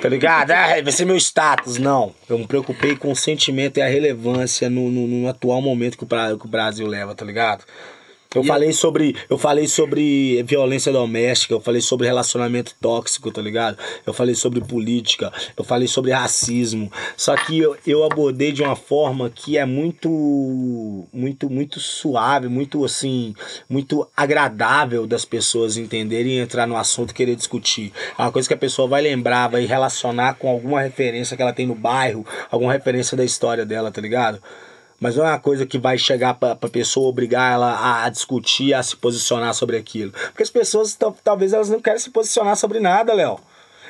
Tá 0.01 0.09
ligado? 0.09 0.51
Ah, 0.53 0.81
vai 0.83 0.92
ser 0.92 1.05
meu 1.05 1.16
status. 1.16 1.79
Não. 1.79 2.14
Eu 2.29 2.38
me 2.38 2.47
preocupei 2.47 2.97
com 2.97 3.12
o 3.12 3.16
sentimento 3.16 3.79
e 3.79 3.83
a 3.83 3.88
relevância 3.88 4.69
no, 4.71 4.90
no, 4.90 5.07
no 5.07 5.29
atual 5.29 5.61
momento 5.61 5.99
que 5.99 6.05
o, 6.05 6.38
que 6.38 6.47
o 6.47 6.49
Brasil 6.49 6.87
leva, 6.87 7.14
tá 7.14 7.25
ligado? 7.25 7.64
Eu 8.37 8.44
falei 8.44 8.72
sobre, 8.72 9.16
eu 9.29 9.38
falei 9.38 9.66
sobre 9.66 10.42
violência 10.42 10.92
doméstica, 10.92 11.55
eu 11.55 11.61
falei 11.61 11.81
sobre 11.81 12.07
relacionamento 12.07 12.75
tóxico, 12.81 13.31
tá 13.31 13.40
ligado? 13.40 13.79
Eu 14.07 14.12
falei 14.12 14.35
sobre 14.35 14.61
política, 14.61 15.33
eu 15.57 15.64
falei 15.64 15.88
sobre 15.88 16.12
racismo. 16.12 16.90
Só 17.16 17.35
que 17.37 17.59
eu, 17.59 17.77
eu 17.87 18.05
abordei 18.05 18.53
de 18.53 18.62
uma 18.62 18.77
forma 18.77 19.31
que 19.31 19.57
é 19.57 19.64
muito 19.64 21.07
muito 21.12 21.49
muito 21.49 21.81
suave, 21.81 22.49
muito 22.49 22.85
assim, 22.85 23.35
muito 23.68 24.07
agradável 24.16 25.07
das 25.07 25.25
pessoas 25.25 25.77
entenderem 25.77 26.35
e 26.35 26.38
entrar 26.38 26.66
no 26.66 26.77
assunto 26.77 27.11
e 27.11 27.14
querer 27.14 27.37
discutir. 27.37 27.92
É 28.18 28.22
uma 28.22 28.33
coisa 28.33 28.49
que 28.49 28.55
a 28.55 28.59
pessoa 28.59 28.87
vai 28.87 29.03
lembrar, 29.03 29.49
vai 29.49 29.64
relacionar 29.64 30.35
com 30.35 30.49
alguma 30.49 30.83
referência 30.83 31.37
que 31.37 31.42
ela 31.42 31.53
tem 31.53 31.66
no 31.66 31.75
bairro, 31.75 32.27
alguma 32.51 32.72
referência 32.72 33.16
da 33.16 33.25
história 33.25 33.64
dela, 33.64 33.90
tá 33.90 34.01
ligado? 34.01 34.40
Mas 34.99 35.17
não 35.17 35.27
é 35.27 35.31
uma 35.31 35.39
coisa 35.39 35.67
que 35.67 35.77
vai 35.79 35.99
chegar 35.99 36.35
pra, 36.35 36.57
pra 36.57 36.69
pessoa 36.71 37.09
obrigar 37.09 37.53
ela 37.53 37.71
a, 37.73 38.05
a 38.05 38.09
discutir, 38.09 38.73
a 38.73 38.83
se 38.83 38.97
posicionar 38.97 39.53
sobre 39.55 39.77
aquilo. 39.77 40.11
Porque 40.13 40.43
as 40.43 40.51
pessoas, 40.51 40.95
tal- 40.95 41.17
talvez 41.23 41.53
elas 41.53 41.69
não 41.69 41.81
querem 41.81 41.99
se 41.99 42.11
posicionar 42.11 42.57
sobre 42.57 42.81
nada, 42.81 43.13
Léo. 43.13 43.39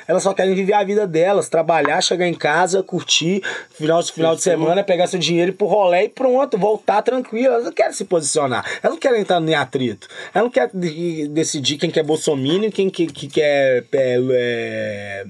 Elas 0.05 0.23
só 0.23 0.33
querem 0.33 0.55
viver 0.55 0.71
a 0.71 0.83
vida 0.85 1.05
delas, 1.05 1.49
trabalhar, 1.49 1.99
chegar 2.01 2.25
em 2.27 2.33
casa, 2.33 2.81
curtir, 2.81 3.41
final, 3.71 4.01
final 4.03 4.35
de 4.37 4.41
semana, 4.41 4.81
pegar 4.81 5.05
seu 5.07 5.19
dinheiro 5.19 5.51
e 5.51 5.53
ir 5.53 5.57
pro 5.57 5.67
rolê 5.67 6.03
e 6.05 6.09
pronto, 6.09 6.57
voltar 6.57 7.01
tranquilo. 7.01 7.53
Elas 7.53 7.65
não 7.65 7.73
querem 7.73 7.91
se 7.91 8.05
posicionar. 8.05 8.65
Elas 8.81 8.93
não 8.95 8.99
querem 9.01 9.19
entrar 9.21 9.41
em 9.41 9.53
atrito. 9.55 10.07
Elas 10.33 10.45
não 10.45 10.49
querem 10.49 10.69
de- 10.73 11.27
decidir 11.29 11.77
quem 11.77 11.91
que 11.91 11.99
é 11.99 12.03
bolsominion 12.03 12.71
quem 12.71 12.89
que, 12.89 13.05
que 13.07 13.27
quer... 13.27 13.83
É, 13.93 14.17
é, 14.31 15.25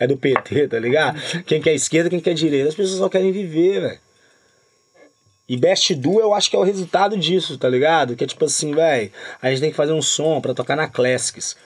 é 0.00 0.06
do 0.08 0.16
PT, 0.16 0.68
tá 0.68 0.78
ligado? 0.80 1.20
Quem 1.44 1.60
quer 1.60 1.74
esquerda, 1.74 2.10
quem 2.10 2.18
quer 2.20 2.34
direita. 2.34 2.68
As 2.68 2.74
pessoas 2.74 2.98
só 2.98 3.08
querem 3.08 3.30
viver, 3.30 3.80
velho. 3.80 4.05
E 5.48 5.56
Best 5.56 5.94
Do 5.94 6.20
eu 6.20 6.34
acho 6.34 6.50
que 6.50 6.56
é 6.56 6.58
o 6.58 6.64
resultado 6.64 7.16
disso, 7.16 7.56
tá 7.56 7.68
ligado? 7.68 8.16
Que 8.16 8.24
é 8.24 8.26
tipo 8.26 8.44
assim, 8.44 8.74
velho, 8.74 9.10
a 9.40 9.48
gente 9.50 9.60
tem 9.60 9.70
que 9.70 9.76
fazer 9.76 9.92
um 9.92 10.02
som 10.02 10.40
pra 10.40 10.52
tocar 10.54 10.76
na 10.76 10.88
Classics. 10.88 11.56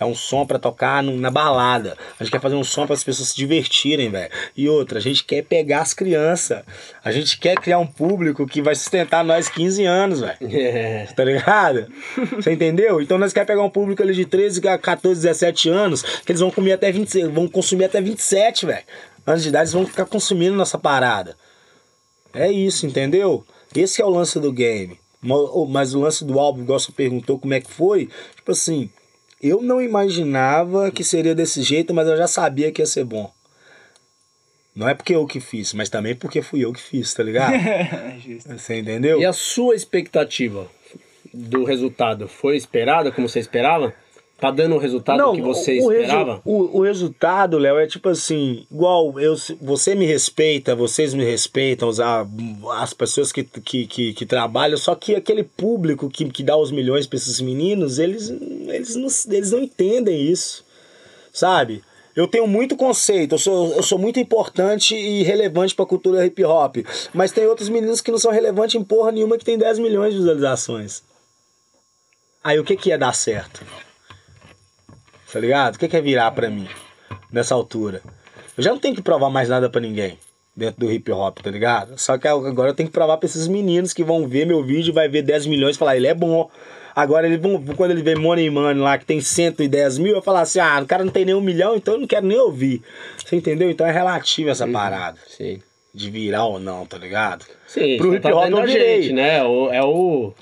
É 0.00 0.04
um 0.04 0.14
som 0.14 0.46
pra 0.46 0.60
tocar 0.60 1.02
no- 1.02 1.16
na 1.16 1.28
balada. 1.28 1.96
A 2.20 2.22
gente 2.22 2.32
quer 2.32 2.40
fazer 2.40 2.54
um 2.54 2.62
som 2.62 2.86
para 2.86 2.94
as 2.94 3.02
pessoas 3.02 3.30
se 3.30 3.36
divertirem, 3.36 4.08
velho. 4.10 4.30
E 4.56 4.68
outra, 4.68 4.98
a 4.98 5.02
gente 5.02 5.24
quer 5.24 5.42
pegar 5.42 5.80
as 5.80 5.92
crianças. 5.92 6.62
A 7.04 7.10
gente 7.10 7.36
quer 7.36 7.56
criar 7.56 7.80
um 7.80 7.86
público 7.86 8.46
que 8.46 8.62
vai 8.62 8.76
sustentar 8.76 9.24
nós 9.24 9.48
15 9.48 9.84
anos, 9.84 10.20
velho. 10.20 10.36
É. 10.40 11.06
Tá 11.16 11.24
ligado? 11.24 11.88
Você 12.36 12.52
entendeu? 12.52 13.00
Então 13.00 13.18
nós 13.18 13.32
queremos 13.32 13.48
pegar 13.48 13.62
um 13.64 13.70
público 13.70 14.00
ali 14.00 14.14
de 14.14 14.24
13, 14.24 14.60
14, 14.60 15.20
17 15.20 15.68
anos, 15.68 16.02
que 16.02 16.30
eles 16.30 16.40
vão 16.40 16.50
comer 16.52 16.74
até 16.74 16.92
26, 16.92 17.28
vão 17.32 17.48
consumir 17.48 17.86
até 17.86 18.00
27, 18.00 18.66
velho. 18.66 18.84
Anos 19.26 19.42
de 19.42 19.48
idade, 19.48 19.62
eles 19.64 19.72
vão 19.72 19.84
ficar 19.84 20.06
consumindo 20.06 20.54
nossa 20.56 20.78
parada. 20.78 21.36
É 22.32 22.50
isso, 22.50 22.86
entendeu? 22.86 23.44
Esse 23.74 24.00
é 24.02 24.04
o 24.04 24.10
lance 24.10 24.38
do 24.38 24.52
game. 24.52 24.98
Mas 25.20 25.94
o 25.94 26.00
lance 26.00 26.24
do 26.24 26.38
álbum, 26.38 26.62
igual 26.62 26.78
você 26.78 26.92
perguntou 26.92 27.38
como 27.38 27.54
é 27.54 27.60
que 27.60 27.70
foi, 27.70 28.08
tipo 28.36 28.52
assim, 28.52 28.88
eu 29.42 29.60
não 29.60 29.82
imaginava 29.82 30.90
que 30.90 31.02
seria 31.02 31.34
desse 31.34 31.62
jeito, 31.62 31.92
mas 31.92 32.06
eu 32.06 32.16
já 32.16 32.26
sabia 32.26 32.70
que 32.70 32.82
ia 32.82 32.86
ser 32.86 33.04
bom. 33.04 33.32
Não 34.74 34.88
é 34.88 34.94
porque 34.94 35.14
eu 35.14 35.26
que 35.26 35.40
fiz, 35.40 35.74
mas 35.74 35.88
também 35.88 36.14
porque 36.14 36.40
fui 36.40 36.64
eu 36.64 36.72
que 36.72 36.80
fiz, 36.80 37.12
tá 37.12 37.22
ligado? 37.22 37.54
Justo. 38.24 38.56
Você 38.56 38.78
entendeu? 38.78 39.20
E 39.20 39.24
a 39.24 39.32
sua 39.32 39.74
expectativa 39.74 40.70
do 41.34 41.64
resultado 41.64 42.28
foi 42.28 42.56
esperada 42.56 43.10
como 43.10 43.28
você 43.28 43.40
esperava? 43.40 43.92
Tá 44.40 44.52
dando 44.52 44.76
o 44.76 44.78
resultado 44.78 45.32
que 45.32 45.42
você 45.42 45.80
o 45.80 45.88
resu- 45.88 45.92
esperava? 46.02 46.40
O, 46.44 46.78
o 46.78 46.82
resultado, 46.82 47.58
Léo, 47.58 47.76
é 47.76 47.88
tipo 47.88 48.08
assim, 48.08 48.64
igual 48.70 49.18
eu, 49.18 49.34
você 49.60 49.96
me 49.96 50.06
respeita, 50.06 50.76
vocês 50.76 51.12
me 51.12 51.24
respeitam, 51.24 51.88
os- 51.88 51.98
a- 51.98 52.24
as 52.74 52.92
pessoas 52.94 53.32
que, 53.32 53.42
que, 53.42 53.86
que, 53.88 54.12
que 54.14 54.24
trabalham, 54.26 54.78
só 54.78 54.94
que 54.94 55.16
aquele 55.16 55.42
público 55.42 56.08
que, 56.08 56.24
que 56.30 56.44
dá 56.44 56.56
os 56.56 56.70
milhões 56.70 57.04
pra 57.04 57.16
esses 57.16 57.40
meninos, 57.40 57.98
eles, 57.98 58.28
eles, 58.30 58.94
não, 58.94 59.08
eles 59.36 59.50
não 59.50 59.58
entendem 59.60 60.22
isso, 60.30 60.64
sabe? 61.32 61.82
Eu 62.14 62.28
tenho 62.28 62.46
muito 62.46 62.76
conceito, 62.76 63.34
eu 63.34 63.38
sou, 63.38 63.74
eu 63.74 63.82
sou 63.82 63.98
muito 63.98 64.20
importante 64.20 64.94
e 64.96 65.24
relevante 65.24 65.74
pra 65.74 65.84
cultura 65.86 66.24
hip 66.24 66.44
hop. 66.44 66.76
Mas 67.12 67.32
tem 67.32 67.44
outros 67.46 67.68
meninos 67.68 68.00
que 68.00 68.10
não 68.12 68.18
são 68.18 68.30
relevantes 68.30 68.74
em 68.76 68.84
porra 68.84 69.10
nenhuma 69.10 69.36
que 69.38 69.44
tem 69.44 69.58
10 69.58 69.78
milhões 69.80 70.12
de 70.12 70.18
visualizações. 70.20 71.02
Aí 72.42 72.58
o 72.58 72.64
que 72.64 72.76
que 72.76 72.88
ia 72.90 72.98
dar 72.98 73.12
certo? 73.12 73.64
Tá 75.32 75.38
ligado? 75.40 75.74
O 75.76 75.78
que 75.78 75.96
é 75.96 76.00
virar 76.00 76.30
pra 76.30 76.48
mim 76.50 76.68
nessa 77.30 77.54
altura? 77.54 78.02
Eu 78.56 78.62
já 78.62 78.70
não 78.70 78.78
tenho 78.78 78.94
que 78.94 79.02
provar 79.02 79.30
mais 79.30 79.48
nada 79.48 79.68
pra 79.68 79.80
ninguém 79.80 80.18
dentro 80.56 80.80
do 80.80 80.90
hip 80.90 81.10
hop, 81.12 81.38
tá 81.38 81.50
ligado? 81.50 81.96
Só 81.98 82.18
que 82.18 82.26
agora 82.26 82.70
eu 82.70 82.74
tenho 82.74 82.88
que 82.88 82.92
provar 82.92 83.16
pra 83.16 83.26
esses 83.26 83.46
meninos 83.46 83.92
que 83.92 84.02
vão 84.02 84.26
ver 84.26 84.44
meu 84.44 84.62
vídeo, 84.64 84.92
vai 84.92 85.08
ver 85.08 85.22
10 85.22 85.46
milhões 85.46 85.76
e 85.76 85.78
falar, 85.78 85.96
ele 85.96 86.08
é 86.08 86.14
bom. 86.14 86.50
Agora 86.96 87.28
eles 87.28 87.40
vão, 87.40 87.62
quando 87.76 87.92
ele 87.92 88.02
vê 88.02 88.16
Money 88.16 88.50
Money 88.50 88.82
lá, 88.82 88.98
que 88.98 89.04
tem 89.04 89.20
110 89.20 89.98
mil, 89.98 90.16
eu 90.16 90.22
falar 90.22 90.40
assim, 90.40 90.58
ah, 90.58 90.80
o 90.82 90.86
cara 90.86 91.04
não 91.04 91.12
tem 91.12 91.24
nem 91.24 91.34
um 91.34 91.40
milhão, 91.40 91.76
então 91.76 91.94
eu 91.94 92.00
não 92.00 92.08
quero 92.08 92.26
nem 92.26 92.38
ouvir. 92.38 92.82
Você 93.24 93.36
entendeu? 93.36 93.70
Então 93.70 93.86
é 93.86 93.92
relativo 93.92 94.50
essa 94.50 94.66
parada. 94.66 95.18
Sim. 95.28 95.62
De 95.94 96.10
virar 96.10 96.46
ou 96.46 96.58
não, 96.58 96.84
tá 96.84 96.98
ligado? 96.98 97.44
Sim, 97.68 97.96
Pro 97.98 98.10
você 98.10 98.16
hip 98.16 98.22
tá 98.22 98.34
hop 98.34 98.44
vendo 98.44 98.58
eu 98.58 98.66
virei. 98.66 99.02
gente, 99.02 99.12
né? 99.14 99.36
É 99.38 99.82
o, 99.84 100.34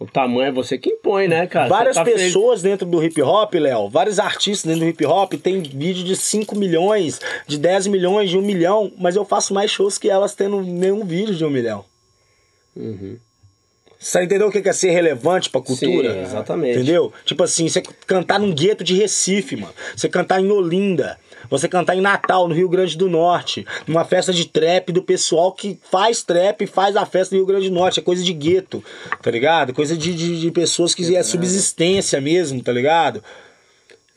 o 0.00 0.06
tamanho, 0.06 0.48
é 0.48 0.50
você 0.50 0.78
que 0.78 0.88
impõe, 0.88 1.28
né, 1.28 1.46
cara? 1.46 1.68
Várias 1.68 1.94
tá 1.94 2.02
pessoas 2.02 2.62
dentro 2.62 2.86
do 2.86 3.04
hip 3.04 3.20
hop, 3.20 3.52
Léo, 3.52 3.90
vários 3.90 4.18
artistas 4.18 4.64
dentro 4.64 4.86
do 4.86 4.88
hip 4.88 5.04
hop 5.04 5.34
tem 5.34 5.60
vídeo 5.60 6.02
de 6.02 6.16
5 6.16 6.56
milhões, 6.56 7.20
de 7.46 7.58
10 7.58 7.88
milhões, 7.88 8.30
de 8.30 8.38
1 8.38 8.40
milhão, 8.40 8.90
mas 8.96 9.14
eu 9.14 9.26
faço 9.26 9.52
mais 9.52 9.70
shows 9.70 9.98
que 9.98 10.08
elas 10.08 10.34
tendo 10.34 10.62
nenhum 10.62 11.04
vídeo 11.04 11.34
de 11.34 11.44
1 11.44 11.50
milhão. 11.50 11.84
Uhum. 12.74 13.18
Você 14.00 14.24
entendeu 14.24 14.48
o 14.48 14.50
que 14.50 14.66
é 14.66 14.72
ser 14.72 14.92
relevante 14.92 15.50
pra 15.50 15.60
cultura? 15.60 16.14
Sim, 16.14 16.22
exatamente. 16.22 16.78
Entendeu? 16.78 17.12
Tipo 17.22 17.42
assim, 17.42 17.68
você 17.68 17.82
cantar 18.06 18.40
num 18.40 18.50
gueto 18.50 18.82
de 18.82 18.94
Recife, 18.94 19.56
mano. 19.56 19.74
Você 19.94 20.08
cantar 20.08 20.40
em 20.40 20.50
Olinda. 20.50 21.18
Você 21.50 21.68
cantar 21.68 21.94
em 21.94 22.00
Natal, 22.00 22.48
no 22.48 22.54
Rio 22.54 22.68
Grande 22.68 22.96
do 22.96 23.10
Norte. 23.10 23.66
Numa 23.86 24.02
festa 24.06 24.32
de 24.32 24.46
trap 24.46 24.90
do 24.90 25.02
pessoal 25.02 25.52
que 25.52 25.78
faz 25.90 26.22
trap 26.22 26.62
e 26.62 26.66
faz 26.66 26.96
a 26.96 27.04
festa 27.04 27.34
no 27.34 27.40
Rio 27.40 27.46
Grande 27.46 27.68
do 27.68 27.74
Norte. 27.74 28.00
É 28.00 28.02
coisa 28.02 28.24
de 28.24 28.32
gueto, 28.32 28.82
tá 29.20 29.30
ligado? 29.30 29.74
Coisa 29.74 29.94
de, 29.94 30.14
de, 30.14 30.40
de 30.40 30.50
pessoas 30.50 30.94
que 30.94 31.14
é 31.14 31.22
subsistência 31.22 32.22
mesmo, 32.22 32.62
tá 32.62 32.72
ligado? 32.72 33.22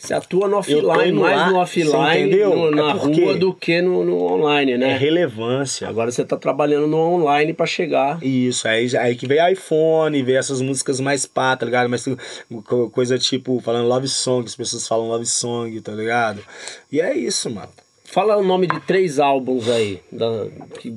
Você 0.03 0.13
atua 0.13 0.49
no 0.49 0.57
offline, 0.57 1.13
mais 1.13 1.49
no 1.49 1.57
offline, 1.59 2.35
no- 2.35 2.71
na 2.71 2.89
É 2.89 2.91
rua, 2.91 3.37
do 3.37 3.53
que 3.53 3.81
no, 3.81 4.03
no 4.03 4.21
online, 4.21 4.73
É 4.73 4.77
né? 4.77 4.97
relevância. 4.97 5.87
Agora 5.87 6.11
você 6.11 6.25
tá 6.25 6.35
trabalhando 6.35 6.87
no 6.87 6.97
online 6.97 7.53
pra 7.53 7.65
chegar. 7.65 8.21
Isso, 8.21 8.67
aí, 8.67 8.97
aí 8.97 9.15
que 9.15 9.25
veio 9.25 9.47
iPhone, 9.49 10.21
veio 10.21 10.37
essas 10.37 10.59
músicas 10.61 10.99
mais 10.99 11.25
pá, 11.25 11.55
tá 11.55 11.65
ligado? 11.65 11.89
Mas 11.89 12.05
coisa 12.91 13.17
tipo, 13.17 13.61
falando 13.61 13.87
love 13.87 14.09
song, 14.09 14.45
as 14.45 14.55
pessoas 14.57 14.85
falam 14.85 15.07
love 15.07 15.25
song, 15.25 15.79
tá 15.79 15.93
ligado? 15.93 16.43
E 16.91 16.99
é 16.99 17.15
isso, 17.17 17.49
mano. 17.49 17.69
Fala 18.03 18.35
o 18.35 18.43
nome 18.43 18.67
de 18.67 18.81
três 18.81 19.19
álbuns 19.19 19.69
aí 19.69 20.01
da- 20.11 20.47
que, 20.81 20.93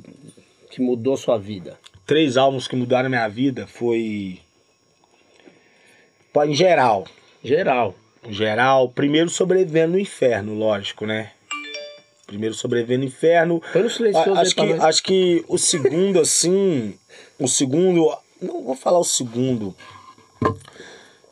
que 0.69 0.83
mudou 0.83 1.15
a 1.15 1.17
sua 1.17 1.39
vida. 1.39 1.79
Três 2.05 2.37
álbuns 2.37 2.67
que 2.67 2.75
mudaram 2.75 3.07
a 3.07 3.11
minha 3.11 3.29
vida 3.29 3.69
foi. 3.69 4.41
Em 6.45 6.55
geral. 6.55 7.05
Geral. 7.45 7.95
Geral, 8.29 8.89
primeiro 8.89 9.31
sobrevivendo 9.31 9.93
no 9.93 9.99
inferno, 9.99 10.55
lógico, 10.55 11.07
né? 11.07 11.33
Primeiro 12.27 12.55
sobrevivendo 12.55 13.01
no 13.01 13.07
inferno. 13.07 13.63
Põe 13.73 13.83
no 13.83 13.91
silencioso 13.91 14.41
acho, 14.41 14.55
que, 14.55 14.73
acho 14.73 15.03
que 15.03 15.45
o 15.49 15.57
segundo, 15.57 16.21
assim. 16.21 16.99
O 17.39 17.47
segundo. 17.47 18.13
Não 18.43 18.65
vou 18.65 18.75
falar 18.75 18.99
o 18.99 19.05
segundo. 19.05 19.75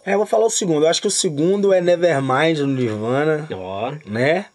É, 0.06 0.14
eu 0.14 0.18
vou 0.18 0.26
falar 0.26 0.46
o 0.46 0.50
segundo. 0.50 0.84
Eu 0.84 0.90
acho 0.90 1.00
que 1.00 1.08
o 1.08 1.10
segundo 1.10 1.72
é 1.72 1.80
Nevermind 1.80 2.58
no 2.58 2.66
Nirvana, 2.68 3.48
Ó, 3.52 3.92
né? 4.06 4.46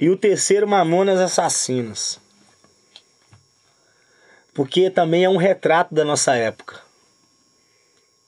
E 0.00 0.08
o 0.08 0.16
terceiro, 0.16 0.66
Mamonas 0.66 1.20
Assassinas. 1.20 2.18
Porque 4.52 4.90
também 4.90 5.24
é 5.24 5.28
um 5.28 5.36
retrato 5.36 5.94
da 5.94 6.04
nossa 6.04 6.34
época. 6.34 6.80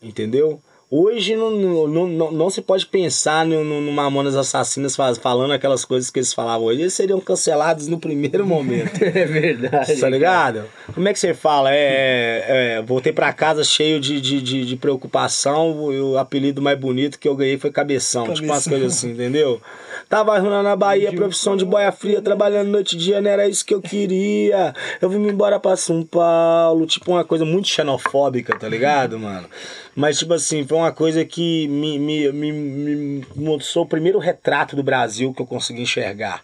Entendeu? 0.00 0.62
Hoje 0.96 1.34
não, 1.34 1.50
não, 1.50 2.06
não, 2.06 2.30
não 2.30 2.50
se 2.50 2.62
pode 2.62 2.86
pensar 2.86 3.44
no, 3.44 3.64
no, 3.64 3.80
no 3.80 3.90
Mamonas 3.90 4.36
Assassinas 4.36 4.94
faz- 4.94 5.18
falando 5.18 5.50
aquelas 5.52 5.84
coisas 5.84 6.08
que 6.08 6.20
eles 6.20 6.32
falavam 6.32 6.68
hoje. 6.68 6.82
Eles 6.82 6.94
seriam 6.94 7.18
cancelados 7.18 7.88
no 7.88 7.98
primeiro 7.98 8.46
momento. 8.46 8.92
é 9.02 9.24
verdade. 9.24 9.96
Tá 9.96 10.08
ligado? 10.08 10.66
Como 10.94 11.08
é 11.08 11.12
que 11.12 11.18
você 11.18 11.34
fala? 11.34 11.70
É, 11.74 12.76
é, 12.78 12.82
voltei 12.82 13.12
pra 13.12 13.32
casa 13.32 13.64
cheio 13.64 13.98
de, 13.98 14.20
de, 14.20 14.40
de, 14.40 14.64
de 14.64 14.76
preocupação. 14.76 15.92
e 15.92 15.98
O 16.00 16.16
apelido 16.16 16.62
mais 16.62 16.78
bonito 16.78 17.18
que 17.18 17.26
eu 17.26 17.34
ganhei 17.34 17.58
foi 17.58 17.72
Cabeção. 17.72 18.32
Tipo 18.32 18.46
umas 18.46 18.68
coisas 18.68 18.92
assim, 18.92 19.10
entendeu? 19.10 19.60
Tava 20.08 20.36
arrumando 20.36 20.62
na 20.62 20.76
Bahia, 20.76 21.12
profissão 21.12 21.56
de 21.56 21.64
boia 21.64 21.90
fria, 21.90 22.22
trabalhando 22.22 22.68
noite 22.68 22.94
e 22.94 22.98
dia, 22.98 23.20
não 23.20 23.30
era 23.30 23.48
isso 23.48 23.64
que 23.66 23.74
eu 23.74 23.82
queria. 23.82 24.72
Eu 25.00 25.08
vim 25.10 25.26
embora 25.26 25.58
pra 25.58 25.76
São 25.76 26.04
Paulo. 26.04 26.86
Tipo 26.86 27.10
uma 27.10 27.24
coisa 27.24 27.44
muito 27.44 27.66
xenofóbica, 27.66 28.56
tá 28.56 28.68
ligado, 28.68 29.18
mano? 29.18 29.48
Mas, 29.96 30.18
tipo 30.18 30.34
assim, 30.34 30.66
foi 30.66 30.76
uma 30.76 30.83
coisa 30.92 31.24
que 31.24 31.68
me, 31.68 31.98
me, 31.98 32.32
me, 32.32 32.52
me 32.52 33.26
mostrou 33.36 33.84
o 33.84 33.88
primeiro 33.88 34.18
retrato 34.18 34.76
do 34.76 34.82
Brasil 34.82 35.32
que 35.32 35.42
eu 35.42 35.46
consegui 35.46 35.82
enxergar 35.82 36.42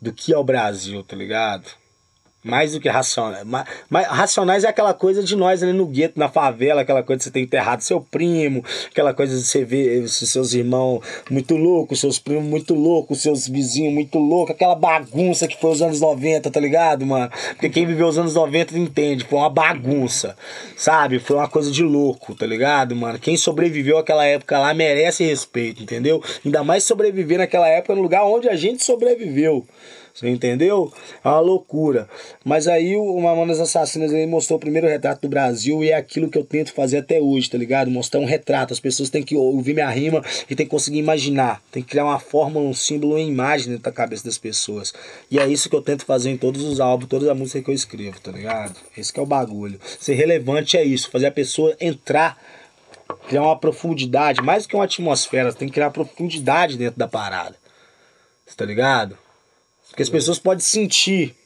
do 0.00 0.12
que 0.12 0.32
é 0.32 0.38
o 0.38 0.44
Brasil, 0.44 1.02
tá 1.02 1.16
ligado? 1.16 1.70
Mais 2.44 2.72
do 2.72 2.80
que 2.80 2.90
racionais. 2.90 3.42
Mas, 3.88 4.06
racionais 4.06 4.64
é 4.64 4.68
aquela 4.68 4.92
coisa 4.92 5.22
de 5.22 5.34
nós 5.34 5.62
ali 5.62 5.72
no 5.72 5.86
gueto, 5.86 6.20
na 6.20 6.28
favela, 6.28 6.82
aquela 6.82 7.02
coisa 7.02 7.18
de 7.18 7.24
você 7.24 7.30
ter 7.30 7.40
enterrado 7.40 7.80
seu 7.80 8.02
primo, 8.02 8.62
aquela 8.90 9.14
coisa 9.14 9.34
de 9.34 9.42
você 9.42 9.64
ver 9.64 10.06
seus 10.08 10.52
irmãos 10.52 11.00
muito 11.30 11.56
loucos, 11.56 12.00
seus 12.00 12.18
primos 12.18 12.44
muito 12.44 12.74
loucos, 12.74 13.22
seus 13.22 13.48
vizinhos 13.48 13.94
muito 13.94 14.18
loucos, 14.18 14.54
aquela 14.54 14.74
bagunça 14.74 15.48
que 15.48 15.58
foi 15.58 15.70
os 15.70 15.80
anos 15.80 16.00
90, 16.00 16.50
tá 16.50 16.60
ligado, 16.60 17.06
mano? 17.06 17.30
Porque 17.50 17.70
quem 17.70 17.86
viveu 17.86 18.06
os 18.06 18.18
anos 18.18 18.34
90 18.34 18.78
entende, 18.78 19.24
foi 19.24 19.38
uma 19.38 19.48
bagunça, 19.48 20.36
sabe? 20.76 21.18
Foi 21.18 21.36
uma 21.36 21.48
coisa 21.48 21.70
de 21.70 21.82
louco, 21.82 22.34
tá 22.34 22.44
ligado, 22.44 22.94
mano? 22.94 23.18
Quem 23.18 23.36
sobreviveu 23.38 23.96
àquela 23.96 24.26
época 24.26 24.58
lá 24.58 24.74
merece 24.74 25.24
respeito, 25.24 25.82
entendeu? 25.82 26.22
Ainda 26.44 26.62
mais 26.62 26.84
sobreviver 26.84 27.38
naquela 27.38 27.68
época 27.68 27.94
no 27.94 28.02
lugar 28.02 28.24
onde 28.24 28.48
a 28.50 28.56
gente 28.56 28.84
sobreviveu. 28.84 29.66
Você 30.14 30.28
entendeu? 30.28 30.92
É 31.24 31.28
uma 31.28 31.40
loucura. 31.40 32.08
Mas 32.44 32.68
aí 32.68 32.96
o 32.96 33.20
Mamonas 33.20 33.58
Assassinas 33.58 34.12
ele 34.12 34.28
mostrou 34.28 34.58
o 34.58 34.60
primeiro 34.60 34.86
retrato 34.86 35.22
do 35.22 35.28
Brasil 35.28 35.82
e 35.82 35.90
é 35.90 35.96
aquilo 35.96 36.30
que 36.30 36.38
eu 36.38 36.44
tento 36.44 36.72
fazer 36.72 36.98
até 36.98 37.20
hoje, 37.20 37.50
tá 37.50 37.58
ligado? 37.58 37.90
Mostrar 37.90 38.20
um 38.20 38.24
retrato. 38.24 38.72
As 38.72 38.78
pessoas 38.78 39.10
têm 39.10 39.24
que 39.24 39.34
ouvir 39.34 39.74
minha 39.74 39.90
rima 39.90 40.22
e 40.48 40.54
tem 40.54 40.64
que 40.64 40.70
conseguir 40.70 40.98
imaginar. 40.98 41.60
Tem 41.72 41.82
que 41.82 41.88
criar 41.88 42.04
uma 42.04 42.20
fórmula, 42.20 42.64
um 42.64 42.72
símbolo, 42.72 43.14
uma 43.14 43.20
imagem 43.20 43.70
dentro 43.70 43.82
da 43.82 43.90
cabeça 43.90 44.24
das 44.24 44.38
pessoas. 44.38 44.94
E 45.28 45.40
é 45.40 45.48
isso 45.48 45.68
que 45.68 45.74
eu 45.74 45.82
tento 45.82 46.04
fazer 46.04 46.30
em 46.30 46.36
todos 46.36 46.62
os 46.62 46.78
álbuns, 46.78 47.08
todas 47.08 47.28
as 47.28 47.36
músicas 47.36 47.64
que 47.64 47.70
eu 47.72 47.74
escrevo, 47.74 48.20
tá 48.20 48.30
ligado? 48.30 48.76
Esse 48.96 49.12
que 49.12 49.18
é 49.18 49.22
o 49.22 49.26
bagulho. 49.26 49.80
Ser 49.98 50.14
relevante 50.14 50.76
é 50.76 50.84
isso, 50.84 51.10
fazer 51.10 51.26
a 51.26 51.32
pessoa 51.32 51.76
entrar 51.80 52.38
criar 53.26 53.42
uma 53.42 53.58
profundidade, 53.58 54.40
mais 54.40 54.62
do 54.62 54.68
que 54.68 54.76
uma 54.76 54.84
atmosfera, 54.84 55.52
tem 55.52 55.68
que 55.68 55.74
criar 55.74 55.90
profundidade 55.90 56.78
dentro 56.78 56.98
da 56.98 57.08
parada. 57.08 57.56
Você 58.46 58.56
tá 58.56 58.64
ligado? 58.64 59.18
Porque 59.94 60.02
as 60.02 60.08
pessoas 60.10 60.40
podem 60.40 60.58
sentir, 60.58 61.36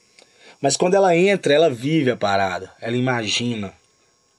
mas 0.59 0.75
quando 0.75 0.95
ela 0.95 1.15
entra, 1.15 1.53
ela 1.53 1.69
vive 1.69 2.11
a 2.11 2.17
parada, 2.17 2.71
ela 2.81 2.97
imagina, 2.97 3.75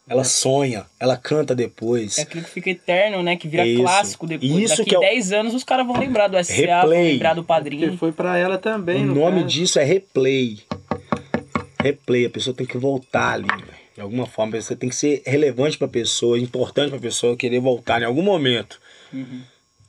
ela 0.07 0.23
sonha, 0.23 0.87
ela 0.99 1.15
canta 1.15 1.53
depois. 1.53 2.17
É 2.17 2.23
aquilo 2.23 2.43
que 2.43 2.49
fica 2.49 2.71
eterno, 2.71 3.21
né? 3.21 3.35
Que 3.37 3.47
vira 3.47 3.67
Isso. 3.67 3.83
clássico 3.83 4.25
depois. 4.25 4.51
Isso 4.51 4.77
Daqui 4.77 4.89
que 4.89 4.95
é 4.95 4.97
o- 4.97 5.01
10 5.01 5.31
anos 5.31 5.53
os 5.53 5.63
caras 5.63 5.85
vão 5.85 5.95
lembrar 5.99 6.27
do 6.27 6.35
SCA, 6.37 6.55
vão 6.81 6.89
Replay. 6.89 7.11
lembrar 7.11 7.33
do 7.35 7.43
Porque 7.43 7.47
padrinho. 7.61 7.97
foi 7.99 8.11
pra 8.11 8.35
ela 8.35 8.57
também, 8.57 9.03
O 9.03 9.05
no 9.05 9.13
nome 9.13 9.43
caso. 9.43 9.47
disso 9.53 9.77
é 9.79 9.83
replay. 9.83 10.57
Replay, 11.83 12.25
a 12.25 12.29
pessoa 12.31 12.55
tem 12.55 12.65
que 12.65 12.79
voltar 12.79 13.33
ali, 13.33 13.47
velho. 13.47 13.79
De 13.93 14.01
alguma 14.01 14.25
forma, 14.25 14.59
você 14.59 14.75
tem 14.75 14.89
que 14.89 14.95
ser 14.95 15.21
relevante 15.23 15.77
pra 15.77 15.87
pessoa, 15.87 16.39
importante 16.39 16.89
pra 16.89 16.99
pessoa 16.99 17.37
querer 17.37 17.59
voltar 17.59 18.01
em 18.01 18.05
algum 18.05 18.23
momento. 18.23 18.79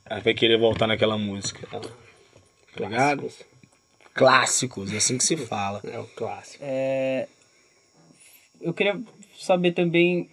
Ela 0.07 0.19
vai 0.19 0.33
querer 0.35 0.59
voltar 0.59 0.85
naquela 0.85 1.17
música. 1.17 1.67
Tá 1.71 1.79
ligado? 2.85 3.21
Clássicos, 3.23 3.50
é 4.93 4.97
assim 4.97 5.17
que 5.17 5.23
se 5.23 5.37
fala. 5.37 5.81
É 5.83 5.97
o 5.99 6.05
clássico. 6.07 6.63
É, 6.65 7.27
eu 8.59 8.73
queria 8.73 9.01
saber 9.39 9.71
também 9.71 10.29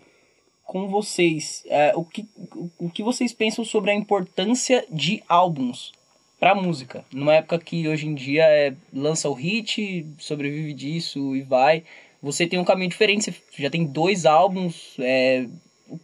com 0.64 0.88
vocês 0.88 1.62
é, 1.66 1.92
o, 1.96 2.04
que, 2.04 2.28
o- 2.54 2.70
o 2.78 2.90
que 2.90 3.02
vocês 3.02 3.32
pensam 3.32 3.64
sobre 3.64 3.90
a 3.90 3.94
importância 3.94 4.84
de 4.90 5.22
álbuns 5.28 5.92
pra 6.38 6.54
música. 6.54 7.04
Numa 7.12 7.34
época 7.34 7.58
que 7.58 7.88
hoje 7.88 8.06
em 8.06 8.14
dia 8.14 8.44
é, 8.44 8.74
lança 8.92 9.28
o 9.28 9.32
hit, 9.32 10.06
sobrevive 10.18 10.72
disso 10.74 11.34
e 11.34 11.42
vai. 11.42 11.84
Você 12.22 12.46
tem 12.46 12.58
um 12.58 12.64
caminho 12.64 12.90
diferente, 12.90 13.30
você 13.30 13.62
já 13.62 13.70
tem 13.70 13.84
dois 13.84 14.26
álbuns. 14.26 14.94
é, 14.98 15.46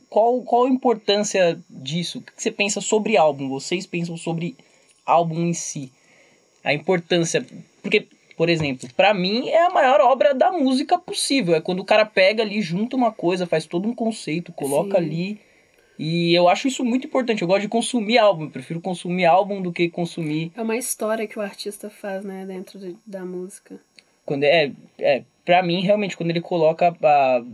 qual, 0.08 0.40
qual 0.42 0.64
a 0.64 0.70
importância 0.70 1.60
disso? 1.68 2.18
O 2.18 2.22
que 2.22 2.32
você 2.42 2.50
pensa 2.50 2.80
sobre 2.80 3.16
álbum? 3.16 3.48
Vocês 3.50 3.84
pensam 3.86 4.16
sobre 4.16 4.56
álbum 5.04 5.42
em 5.42 5.52
si? 5.52 5.92
A 6.64 6.72
importância. 6.72 7.46
Porque, 7.82 8.06
por 8.36 8.48
exemplo, 8.48 8.88
pra 8.96 9.12
mim 9.14 9.48
é 9.48 9.66
a 9.66 9.70
maior 9.70 10.00
obra 10.00 10.34
da 10.34 10.50
música 10.50 10.98
possível. 10.98 11.54
É 11.54 11.60
quando 11.60 11.80
o 11.80 11.84
cara 11.84 12.04
pega 12.06 12.42
ali, 12.42 12.60
junta 12.62 12.96
uma 12.96 13.12
coisa, 13.12 13.46
faz 13.46 13.66
todo 13.66 13.86
um 13.88 13.94
conceito, 13.94 14.52
coloca 14.52 14.98
Sim. 14.98 15.04
ali. 15.04 15.40
E 15.98 16.34
eu 16.34 16.48
acho 16.48 16.66
isso 16.66 16.84
muito 16.84 17.06
importante. 17.06 17.42
Eu 17.42 17.46
gosto 17.48 17.62
de 17.62 17.68
consumir 17.68 18.18
álbum. 18.18 18.44
Eu 18.44 18.50
prefiro 18.50 18.80
consumir 18.80 19.26
álbum 19.26 19.62
do 19.62 19.70
que 19.72 19.88
consumir. 19.88 20.50
É 20.56 20.62
uma 20.62 20.76
história 20.76 21.26
que 21.26 21.38
o 21.38 21.42
artista 21.42 21.88
faz, 21.88 22.24
né, 22.24 22.44
dentro 22.46 22.78
de- 22.80 22.96
da 23.06 23.24
música. 23.24 23.78
Quando 24.26 24.42
é, 24.42 24.72
é, 24.98 25.22
pra 25.44 25.62
mim, 25.62 25.82
realmente, 25.82 26.16
quando 26.16 26.30
ele 26.30 26.40
coloca 26.40 26.96
a. 27.02 27.44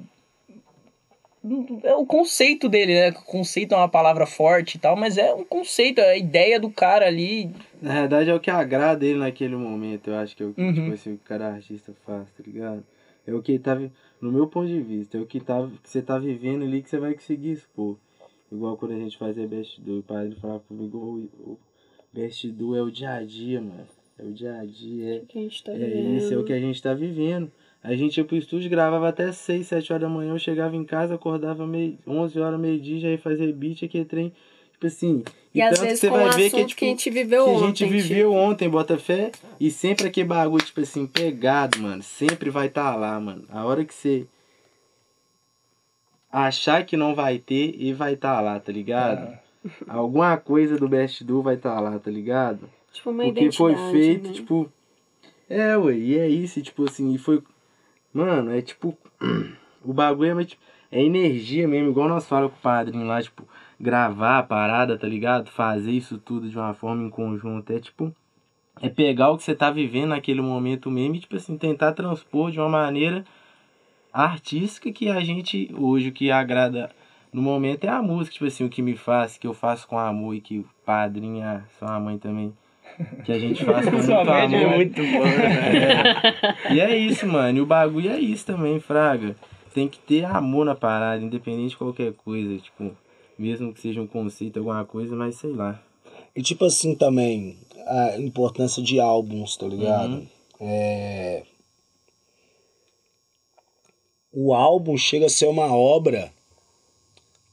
É 1.84 1.94
o 1.94 2.04
conceito 2.04 2.68
dele, 2.68 2.94
né? 2.94 3.12
Conceito 3.12 3.74
é 3.74 3.76
uma 3.76 3.88
palavra 3.88 4.26
forte 4.26 4.74
e 4.76 4.78
tal, 4.78 4.94
mas 4.94 5.16
é 5.16 5.32
um 5.34 5.44
conceito, 5.44 5.98
é 5.98 6.10
a 6.12 6.16
ideia 6.16 6.60
do 6.60 6.70
cara 6.70 7.06
ali. 7.06 7.50
Na 7.80 7.94
verdade 7.94 8.30
é 8.30 8.34
o 8.34 8.40
que 8.40 8.50
agrada 8.50 9.04
ele 9.06 9.18
naquele 9.18 9.56
momento, 9.56 10.08
eu 10.10 10.16
acho 10.16 10.36
que 10.36 10.42
é 10.42 10.46
o 10.46 10.52
que 10.52 10.60
Uhum. 10.60 10.74
tipo 10.74 10.92
assim, 10.92 11.14
o 11.14 11.18
cara 11.18 11.48
artista 11.54 11.92
faz, 12.04 12.30
tá 12.32 12.42
ligado? 12.46 12.84
É 13.26 13.32
o 13.34 13.40
que 13.42 13.58
tá, 13.58 13.78
no 14.20 14.32
meu 14.32 14.46
ponto 14.46 14.66
de 14.68 14.80
vista, 14.80 15.16
é 15.16 15.20
o 15.20 15.26
que, 15.26 15.40
tá, 15.40 15.66
que 15.82 15.88
você 15.88 16.02
tá 16.02 16.18
vivendo 16.18 16.62
ali 16.64 16.82
que 16.82 16.90
você 16.90 16.98
vai 16.98 17.14
conseguir 17.14 17.52
expor. 17.52 17.96
Igual 18.50 18.76
quando 18.76 18.92
a 18.92 18.98
gente 18.98 19.16
fazia 19.16 19.46
Best 19.46 19.80
Do, 19.80 20.00
o 20.00 20.02
padre 20.02 20.34
falava 20.34 20.60
comigo, 20.60 20.98
o, 20.98 21.52
o 21.52 21.58
Best 22.12 22.50
Do 22.50 22.74
é 22.76 22.82
o 22.82 22.90
dia 22.90 23.12
a 23.14 23.22
dia, 23.24 23.60
mano. 23.60 23.86
É 24.18 24.24
o 24.24 24.32
dia 24.32 24.58
a 24.58 24.64
dia, 24.66 25.22
O 25.22 25.26
que 25.26 25.38
a 25.38 25.42
gente 25.42 25.64
tá 25.64 25.72
é, 25.72 25.76
é 25.76 25.78
vivendo. 25.78 26.16
isso, 26.16 26.34
é 26.34 26.36
o 26.38 26.44
que 26.44 26.52
a 26.52 26.60
gente 26.60 26.82
tá 26.82 26.92
vivendo. 26.92 27.50
A 27.82 27.94
gente 27.94 28.18
ia 28.18 28.24
pro 28.24 28.36
estúdio, 28.36 28.68
gravava 28.68 29.08
até 29.08 29.32
6, 29.32 29.66
7 29.66 29.92
horas 29.92 30.02
da 30.02 30.08
manhã, 30.08 30.32
eu 30.32 30.38
chegava 30.38 30.76
em 30.76 30.84
casa, 30.84 31.14
acordava 31.14 31.66
meio, 31.66 31.96
11 32.06 32.38
horas, 32.38 32.60
meio-dia, 32.60 32.98
já 33.00 33.08
ia 33.08 33.18
fazer 33.18 33.50
beat, 33.54 33.82
aquele 33.84 34.04
trem, 34.04 34.32
tipo 34.80 34.86
assim... 34.86 35.22
E 35.52 35.60
às 35.60 35.70
tanto 35.70 35.82
vezes 35.82 36.00
você 36.00 36.10
vai 36.10 36.30
ver 36.30 36.46
assunto 36.46 36.66
tipo, 36.68 36.78
que 36.78 36.84
a 36.84 36.88
gente 36.88 37.10
viveu 37.10 37.44
que 37.44 37.50
ontem. 37.50 37.64
a 37.64 37.66
gente 37.66 37.86
viveu 37.86 38.30
tipo. 38.30 38.40
ontem, 38.40 38.68
Botafé, 38.68 39.32
e 39.58 39.70
sempre 39.70 40.06
aquele 40.06 40.28
bagulho, 40.28 40.64
tipo 40.64 40.80
assim, 40.80 41.06
pegado, 41.06 41.80
mano. 41.80 42.02
Sempre 42.02 42.50
vai 42.50 42.68
estar 42.68 42.94
lá, 42.94 43.18
mano. 43.18 43.44
A 43.50 43.64
hora 43.64 43.84
que 43.84 43.92
você 43.92 44.26
achar 46.30 46.84
que 46.84 46.96
não 46.96 47.14
vai 47.16 47.38
ter, 47.38 47.74
e 47.76 47.92
vai 47.92 48.14
estar 48.14 48.40
lá, 48.40 48.60
tá 48.60 48.70
ligado? 48.70 49.36
Alguma 49.88 50.36
coisa 50.36 50.78
do 50.78 50.88
Best 50.88 51.24
Do 51.24 51.42
vai 51.42 51.56
estar 51.56 51.80
lá, 51.80 51.98
tá 51.98 52.10
ligado? 52.10 52.70
Tipo, 52.92 53.10
uma 53.10 53.24
Porque 53.24 53.50
foi 53.52 53.72
identidade, 53.72 53.92
feito, 53.92 54.28
né? 54.28 54.34
tipo. 54.34 54.72
É, 55.48 55.76
ué, 55.76 55.94
e 55.94 56.16
é 56.16 56.28
isso, 56.28 56.62
tipo 56.62 56.84
assim, 56.84 57.12
e 57.12 57.18
foi. 57.18 57.42
Mano, 58.12 58.52
é 58.52 58.62
tipo. 58.62 58.96
O 59.82 59.94
bagulho 59.94 60.38
é, 60.38 60.44
tipo, 60.44 60.62
é 60.92 61.02
energia 61.02 61.66
mesmo, 61.66 61.88
igual 61.88 62.06
nós 62.06 62.28
falamos 62.28 62.52
com 62.52 62.58
o 62.58 62.62
padrinho 62.62 63.06
lá, 63.06 63.22
tipo, 63.22 63.48
gravar 63.80 64.38
a 64.38 64.42
parada, 64.42 64.98
tá 64.98 65.08
ligado? 65.08 65.50
Fazer 65.50 65.92
isso 65.92 66.18
tudo 66.18 66.50
de 66.50 66.56
uma 66.56 66.74
forma 66.74 67.02
em 67.02 67.10
conjunto. 67.10 67.72
É 67.72 67.80
tipo. 67.80 68.14
É 68.82 68.88
pegar 68.88 69.30
o 69.30 69.36
que 69.36 69.42
você 69.42 69.54
tá 69.54 69.70
vivendo 69.70 70.10
naquele 70.10 70.40
momento 70.40 70.90
mesmo 70.90 71.16
e, 71.16 71.20
tipo 71.20 71.36
assim, 71.36 71.58
tentar 71.58 71.92
transpor 71.92 72.50
de 72.50 72.58
uma 72.58 72.68
maneira 72.68 73.26
artística 74.10 74.90
que 74.90 75.10
a 75.10 75.20
gente, 75.20 75.70
hoje, 75.76 76.08
o 76.08 76.12
que 76.12 76.30
agrada 76.30 76.90
no 77.30 77.42
momento 77.42 77.84
é 77.84 77.88
a 77.88 78.00
música, 78.00 78.32
tipo 78.32 78.46
assim, 78.46 78.64
o 78.64 78.70
que 78.70 78.80
me 78.80 78.96
faz, 78.96 79.36
que 79.36 79.46
eu 79.46 79.52
faço 79.52 79.86
com 79.86 79.98
amor 79.98 80.34
e 80.34 80.40
que 80.40 80.60
o 80.60 80.66
padrinho, 80.84 81.38
e 81.38 81.42
a 81.42 81.62
sua 81.78 82.00
mãe 82.00 82.16
também, 82.16 82.54
que 83.24 83.32
a 83.32 83.38
gente 83.38 83.64
faz 83.66 83.84
com 83.84 83.96
muito 84.00 84.10
é 84.10 84.44
amor. 84.44 84.76
Muito 84.76 85.02
bom, 85.02 85.24
né? 85.24 86.72
E 86.74 86.80
é 86.80 86.96
isso, 86.96 87.26
mano. 87.26 87.58
E 87.58 87.60
o 87.60 87.66
bagulho 87.66 88.10
é 88.10 88.18
isso 88.18 88.46
também, 88.46 88.80
Fraga. 88.80 89.36
Tem 89.74 89.88
que 89.88 89.98
ter 89.98 90.24
amor 90.24 90.64
na 90.64 90.74
parada, 90.74 91.22
independente 91.22 91.70
de 91.70 91.76
qualquer 91.76 92.12
coisa. 92.14 92.56
Tipo, 92.58 92.96
mesmo 93.40 93.72
que 93.72 93.80
seja 93.80 94.02
um 94.02 94.06
conceito, 94.06 94.58
alguma 94.58 94.84
coisa, 94.84 95.16
mas 95.16 95.36
sei 95.36 95.50
lá. 95.50 95.82
E 96.36 96.42
tipo 96.42 96.66
assim 96.66 96.94
também, 96.94 97.56
a 97.86 98.18
importância 98.18 98.82
de 98.82 99.00
álbuns, 99.00 99.56
tá 99.56 99.66
ligado? 99.66 100.28
É... 100.60 101.42
O 104.30 104.52
álbum 104.52 104.96
chega 104.96 105.26
a 105.26 105.30
ser 105.30 105.46
uma 105.46 105.74
obra 105.74 106.30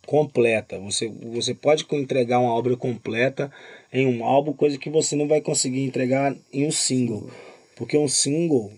completa. 0.06 0.78
Você, 0.80 1.08
você 1.08 1.54
pode 1.54 1.86
entregar 1.94 2.40
uma 2.40 2.54
obra 2.54 2.76
completa 2.76 3.50
em 3.92 4.06
um 4.06 4.26
álbum, 4.26 4.52
coisa 4.52 4.78
que 4.78 4.90
você 4.90 5.16
não 5.16 5.28
vai 5.28 5.40
conseguir 5.40 5.84
entregar 5.84 6.36
em 6.52 6.68
um 6.68 6.72
single. 6.72 7.32
Porque 7.78 7.98
um 7.98 8.10
single 8.10 8.72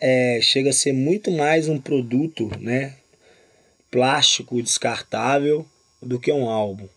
é, 0.00 0.40
chega 0.42 0.70
a 0.70 0.72
ser 0.72 0.92
muito 0.92 1.30
mais 1.30 1.68
um 1.68 1.80
produto, 1.80 2.50
né? 2.60 2.96
Plástico 3.88 4.60
descartável 4.60 5.64
do 6.06 6.18
que 6.18 6.32
um 6.32 6.48
álbum. 6.48 6.88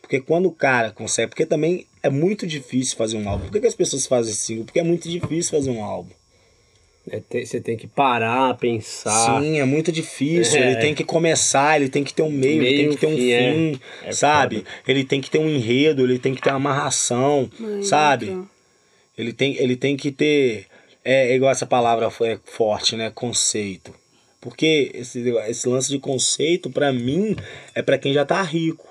Porque 0.00 0.20
quando 0.20 0.46
o 0.46 0.52
cara 0.52 0.90
consegue. 0.92 1.28
Porque 1.30 1.46
também 1.46 1.86
é 2.02 2.08
muito 2.10 2.46
difícil 2.46 2.96
fazer 2.96 3.16
um 3.16 3.28
álbum. 3.28 3.44
Por 3.46 3.52
que, 3.52 3.60
que 3.60 3.66
as 3.66 3.74
pessoas 3.74 4.06
fazem 4.06 4.32
single? 4.34 4.64
Porque 4.64 4.78
é 4.78 4.84
muito 4.84 5.08
difícil 5.08 5.50
fazer 5.56 5.70
um 5.70 5.82
álbum. 5.82 6.10
É, 7.10 7.20
tem- 7.20 7.44
Você 7.46 7.60
tem 7.60 7.76
que 7.76 7.86
parar, 7.86 8.56
pensar. 8.56 9.40
Sim, 9.40 9.58
é 9.60 9.64
muito 9.64 9.90
difícil. 9.92 10.58
É. 10.60 10.72
Ele 10.72 10.80
tem 10.80 10.94
que 10.94 11.04
começar, 11.04 11.76
ele 11.80 11.88
tem 11.88 12.02
que 12.04 12.12
ter 12.12 12.22
um 12.22 12.30
meio, 12.30 12.62
ele 12.62 12.66
tem 12.76 12.76
Meio, 12.86 12.90
que 12.90 12.96
ter 12.98 13.06
um 13.06 13.16
fim, 13.16 13.30
é. 13.30 13.52
fim, 13.52 13.80
É 14.04 14.12
sabe? 14.12 14.64
Ele 14.86 15.04
tem 15.04 15.20
que 15.20 15.30
ter 15.30 15.38
um 15.38 15.48
enredo, 15.48 16.02
ele 16.04 16.18
tem 16.18 16.34
que 16.34 16.42
ter 16.42 16.50
uma 16.50 16.56
amarração, 16.56 17.48
Muito. 17.58 17.86
sabe? 17.86 18.36
Ele 19.16 19.32
tem, 19.32 19.56
ele 19.56 19.76
tem 19.76 19.96
que 19.96 20.10
ter. 20.12 20.66
É 21.04 21.34
igual 21.34 21.50
essa 21.52 21.66
palavra 21.66 22.10
é 22.22 22.38
forte, 22.44 22.96
né? 22.96 23.10
Conceito. 23.14 23.94
Porque 24.46 24.92
esse, 24.94 25.18
esse 25.48 25.68
lance 25.68 25.88
de 25.88 25.98
conceito, 25.98 26.70
pra 26.70 26.92
mim, 26.92 27.34
é 27.74 27.82
pra 27.82 27.98
quem 27.98 28.12
já 28.12 28.24
tá 28.24 28.40
rico. 28.42 28.86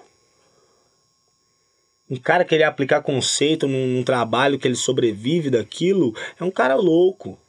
Um 2.09 2.17
cara 2.17 2.43
querer 2.43 2.65
aplicar 2.65 3.01
conceito 3.01 3.65
num, 3.65 3.87
num 3.87 4.03
trabalho 4.03 4.59
que 4.59 4.67
ele 4.67 4.75
sobrevive 4.75 5.49
daquilo 5.49 6.13
é 6.37 6.43
um 6.43 6.51
cara 6.51 6.75
louco 6.75 7.39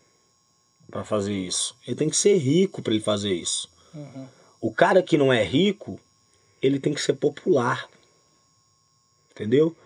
pra 0.88 1.02
fazer 1.04 1.34
isso. 1.34 1.74
Ele 1.84 1.96
tem 1.96 2.08
que 2.08 2.16
ser 2.16 2.36
rico 2.36 2.80
pra 2.80 2.94
ele 2.94 3.02
fazer 3.02 3.34
isso. 3.34 3.68
O 4.60 4.72
cara 4.72 5.02
que 5.02 5.18
não 5.18 5.32
é 5.32 5.42
rico, 5.42 5.98
ele 6.62 6.78
tem 6.78 6.94
que 6.94 7.00
ser 7.02 7.14
popular. 7.14 7.88
Entendeu? 9.32 9.76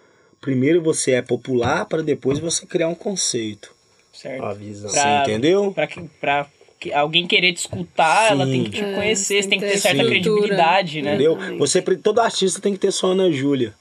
Primeiro 0.42 0.82
você 0.82 1.12
é 1.12 1.22
popular 1.22 1.86
para 1.86 2.02
depois 2.02 2.38
você 2.38 2.66
criar 2.66 2.88
um 2.88 2.94
conceito. 2.94 3.74
Certo? 4.12 4.44
A 4.44 4.52
visão. 4.52 4.90
Pra- 4.90 5.00
Você 5.24 5.30
entendeu? 5.30 5.72
Pra, 5.72 5.88
pra 6.20 6.50
alguém 6.94 7.26
querer 7.26 7.52
te 7.52 7.58
escutar, 7.58 8.30
ela 8.30 8.46
Sim. 8.46 8.52
tem 8.52 8.64
que 8.64 8.70
te 8.70 8.80
É, 8.82 8.94
conhecer, 8.94 9.42
você 9.42 9.48
tem 9.48 9.58
que 9.58 9.66
ter 9.66 9.72
ter 9.72 9.78
certa 9.78 10.04
credibilidade, 10.04 11.02
né? 11.02 11.10
Entendeu? 11.14 11.36
Você, 11.58 11.82
todo 11.82 12.20
artista 12.20 12.60
tem 12.60 12.72
que 12.72 12.78
ter 12.78 12.90
sua 12.92 13.10
Ana 13.10 13.30
Júlia. 13.30 13.74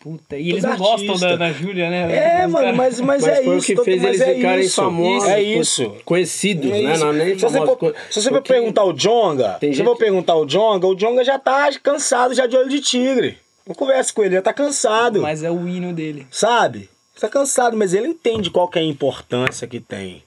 Puta, 0.00 0.36
e 0.36 0.50
eles 0.50 0.62
Todo 0.62 0.70
não 0.72 0.78
gostam 0.78 1.06
artista. 1.10 1.28
da 1.28 1.34
Ana 1.46 1.52
Júlia, 1.52 1.88
né? 1.88 2.40
É, 2.42 2.46
mano, 2.48 2.76
mas, 2.76 2.98
mas, 3.00 3.22
Mas 3.22 3.26
é 3.38 3.42
foi 3.44 3.56
isso. 3.56 3.72
o 3.72 3.76
que 3.76 3.84
fez 3.84 4.02
mas 4.02 4.08
eles 4.16 4.20
é 4.20 4.34
ficarem 4.34 4.64
isso. 4.64 4.74
famosos. 4.82 5.28
É 5.28 5.40
isso. 5.42 5.96
Conhecidos, 6.04 6.70
É 6.72 6.82
né? 6.82 6.92
isso. 6.94 7.04
Não, 7.04 7.12
nem 7.12 7.38
se 7.38 7.42
você, 7.44 7.58
for, 7.58 7.94
se 8.10 8.20
você 8.22 8.40
perguntar 8.40 8.84
o 8.84 8.92
Jonga, 8.92 9.58
se 9.60 9.72
gente- 9.72 9.84
for 9.84 9.96
perguntar 9.96 10.34
o 10.34 10.44
Jonga, 10.44 10.88
o 10.88 10.94
Jonga 10.96 11.22
já 11.22 11.38
tá 11.38 11.70
cansado 11.80 12.34
já 12.34 12.46
de 12.48 12.56
olho 12.56 12.68
de 12.68 12.80
tigre. 12.80 13.38
Não 13.64 13.76
conversa 13.76 14.12
com 14.12 14.22
ele, 14.22 14.30
ele 14.30 14.36
já 14.36 14.42
tá 14.42 14.52
cansado. 14.52 15.22
Mas 15.22 15.44
é 15.44 15.50
o 15.52 15.68
hino 15.68 15.92
dele. 15.92 16.26
Sabe? 16.32 16.88
Tá 17.20 17.28
cansado, 17.28 17.76
mas 17.76 17.94
ele 17.94 18.08
entende 18.08 18.50
qual 18.50 18.66
que 18.66 18.80
é 18.80 18.82
a 18.82 18.84
importância 18.84 19.68
que 19.68 19.78
tem. 19.78 20.20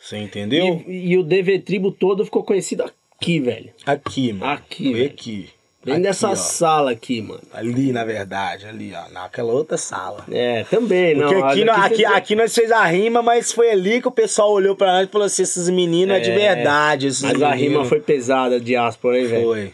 Você 0.00 0.16
entendeu? 0.16 0.82
E, 0.86 1.12
e 1.12 1.18
o 1.18 1.22
DV 1.22 1.58
Tribo 1.60 1.92
todo 1.92 2.24
ficou 2.24 2.42
conhecido 2.42 2.82
aqui, 2.82 3.38
velho. 3.38 3.70
Aqui, 3.84 4.32
mano. 4.32 4.52
Aqui, 4.52 4.90
Foi 4.92 5.04
aqui. 5.04 5.48
Dentro 5.82 5.94
Aqui, 5.94 6.02
dessa 6.02 6.28
ó. 6.30 6.34
sala 6.34 6.90
aqui, 6.90 7.22
mano. 7.22 7.40
Ali, 7.54 7.90
na 7.90 8.04
verdade, 8.04 8.66
ali, 8.66 8.92
ó. 8.94 9.10
Naquela 9.12 9.50
outra 9.52 9.78
sala. 9.78 10.26
É, 10.30 10.62
também, 10.64 11.14
não. 11.14 11.26
Porque 11.28 11.42
aqui, 11.42 11.64
nó- 11.64 11.72
aqui, 11.72 11.94
vocês- 11.96 12.12
aqui 12.12 12.34
nós 12.36 12.54
fez 12.54 12.70
a 12.70 12.84
rima, 12.84 13.22
mas 13.22 13.50
foi 13.52 13.70
ali 13.70 13.98
que 14.00 14.06
o 14.08 14.10
pessoal 14.10 14.52
olhou 14.52 14.76
pra 14.76 14.92
nós 14.92 15.08
e 15.08 15.10
falou 15.10 15.24
assim: 15.26 15.42
esses 15.42 15.70
meninos 15.70 16.16
é, 16.16 16.20
de 16.20 16.30
É, 16.30 16.34
verdade. 16.54 17.06
Esses 17.06 17.22
Mas 17.22 17.40
a 17.42 17.50
rima 17.52 17.68
meninos. 17.70 17.88
foi 17.88 17.98
pesada, 18.00 18.60
diáspora, 18.60 19.18
hein, 19.20 19.26
velho? 19.26 19.44
Foi. 19.46 19.72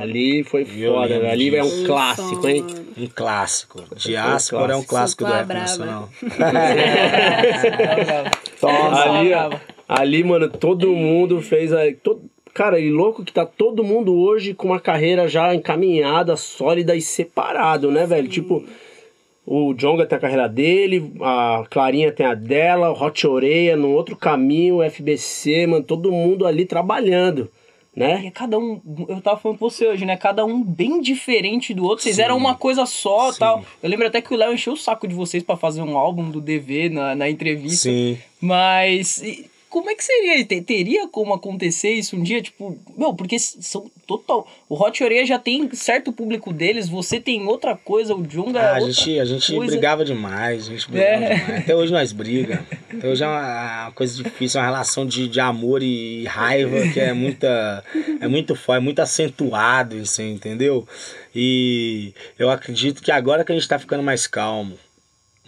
Ali 0.00 0.42
foi 0.42 0.64
foda. 0.64 1.30
Ali 1.30 1.54
é 1.54 1.62
um 1.62 1.84
clássico, 1.84 2.48
hein? 2.48 2.64
Um 2.96 3.06
clássico. 3.06 3.84
Diáspora 3.94 4.72
é 4.72 4.76
um 4.76 4.82
clássico 4.82 5.24
do 5.24 5.32
rap 5.32 5.48
nacional. 5.48 6.08
ali, 8.62 9.32
ó, 9.32 9.50
ali, 9.88 10.24
mano, 10.24 10.48
todo 10.48 10.88
mundo 10.88 11.40
fez 11.40 11.72
a. 11.72 11.82
Todo, 12.02 12.22
cara, 12.52 12.80
e 12.80 12.90
louco 12.90 13.24
que 13.24 13.32
tá 13.32 13.46
todo 13.46 13.84
mundo 13.84 14.12
hoje 14.18 14.52
com 14.54 14.68
uma 14.68 14.80
carreira 14.80 15.28
já 15.28 15.54
encaminhada, 15.54 16.36
sólida 16.36 16.96
e 16.96 17.00
separado, 17.00 17.90
né, 17.92 18.04
velho? 18.04 18.26
Tipo, 18.26 18.64
o 19.46 19.72
Jonga 19.72 20.04
tem 20.04 20.18
a 20.18 20.20
carreira 20.20 20.48
dele, 20.48 21.12
a 21.20 21.64
Clarinha 21.70 22.10
tem 22.10 22.26
a 22.26 22.34
dela, 22.34 22.90
o 22.90 23.00
Hot 23.00 23.26
Oreia 23.26 23.76
no 23.76 23.92
outro 23.92 24.16
caminho, 24.16 24.78
o 24.78 24.90
FBC, 24.90 25.66
mano, 25.66 25.84
todo 25.84 26.10
mundo 26.10 26.46
ali 26.46 26.66
trabalhando, 26.66 27.48
né? 27.98 28.26
é 28.26 28.30
cada 28.30 28.58
um, 28.58 28.80
eu 29.08 29.20
tava 29.20 29.38
falando 29.38 29.58
com 29.58 29.68
você 29.68 29.86
hoje, 29.86 30.04
né? 30.04 30.16
Cada 30.16 30.44
um 30.44 30.62
bem 30.62 31.00
diferente 31.00 31.74
do 31.74 31.84
outro. 31.84 32.02
Vocês 32.02 32.16
Sim. 32.16 32.22
eram 32.22 32.36
uma 32.36 32.54
coisa 32.54 32.86
só 32.86 33.32
Sim. 33.32 33.38
tal. 33.38 33.64
Eu 33.82 33.90
lembro 33.90 34.06
até 34.06 34.20
que 34.20 34.32
o 34.32 34.36
Léo 34.36 34.52
encheu 34.52 34.72
o 34.72 34.76
saco 34.76 35.06
de 35.06 35.14
vocês 35.14 35.42
pra 35.42 35.56
fazer 35.56 35.82
um 35.82 35.96
álbum 35.96 36.30
do 36.30 36.40
DV 36.40 36.88
na, 36.88 37.14
na 37.14 37.28
entrevista. 37.28 37.88
Sim. 37.88 38.18
Mas 38.40 39.18
e 39.22 39.50
como 39.68 39.90
é 39.90 39.94
que 39.94 40.04
seria? 40.04 40.44
Te- 40.44 40.60
Teria 40.62 41.06
como 41.08 41.32
acontecer 41.34 41.90
isso 41.92 42.16
um 42.16 42.22
dia? 42.22 42.40
Tipo, 42.42 42.78
meu, 42.96 43.14
porque 43.14 43.38
são 43.38 43.90
total. 44.06 44.46
O 44.68 44.74
Hot 44.82 45.02
Oreia 45.04 45.24
já 45.26 45.38
tem 45.38 45.68
certo 45.74 46.12
público 46.12 46.52
deles, 46.52 46.88
você 46.88 47.20
tem 47.20 47.46
outra 47.46 47.76
coisa, 47.76 48.14
o 48.14 48.28
Junga 48.28 48.58
é 48.60 48.62
Ah, 48.62 48.74
a, 48.76 48.80
gente, 48.80 49.18
a 49.20 49.24
gente 49.24 49.54
coisa. 49.54 49.72
brigava 49.72 50.04
demais, 50.04 50.66
a 50.68 50.70
gente 50.70 50.90
brigava 50.90 51.24
É. 51.24 51.34
demais. 51.36 51.60
Até 51.62 51.76
hoje 51.76 51.92
nós 51.92 52.12
briga. 52.12 52.66
Então 52.92 53.14
já 53.14 53.26
é 53.26 53.28
uma, 53.28 53.82
uma 53.84 53.92
coisa 53.92 54.22
difícil, 54.22 54.60
uma 54.60 54.66
relação 54.66 55.06
de, 55.06 55.28
de 55.28 55.40
amor 55.40 55.82
e 55.82 56.24
raiva 56.24 56.88
que 56.92 56.98
é 57.00 57.12
muita. 57.12 57.84
É 58.20 58.26
muito 58.26 58.54
forte, 58.56 58.78
é 58.78 58.84
muito 58.84 58.98
acentuado, 59.00 59.96
isso, 59.96 60.20
entendeu? 60.22 60.86
E 61.34 62.12
eu 62.38 62.50
acredito 62.50 63.02
que 63.02 63.12
agora 63.12 63.44
que 63.44 63.52
a 63.52 63.54
gente 63.54 63.68
tá 63.68 63.78
ficando 63.78 64.02
mais 64.02 64.26
calmo, 64.26 64.76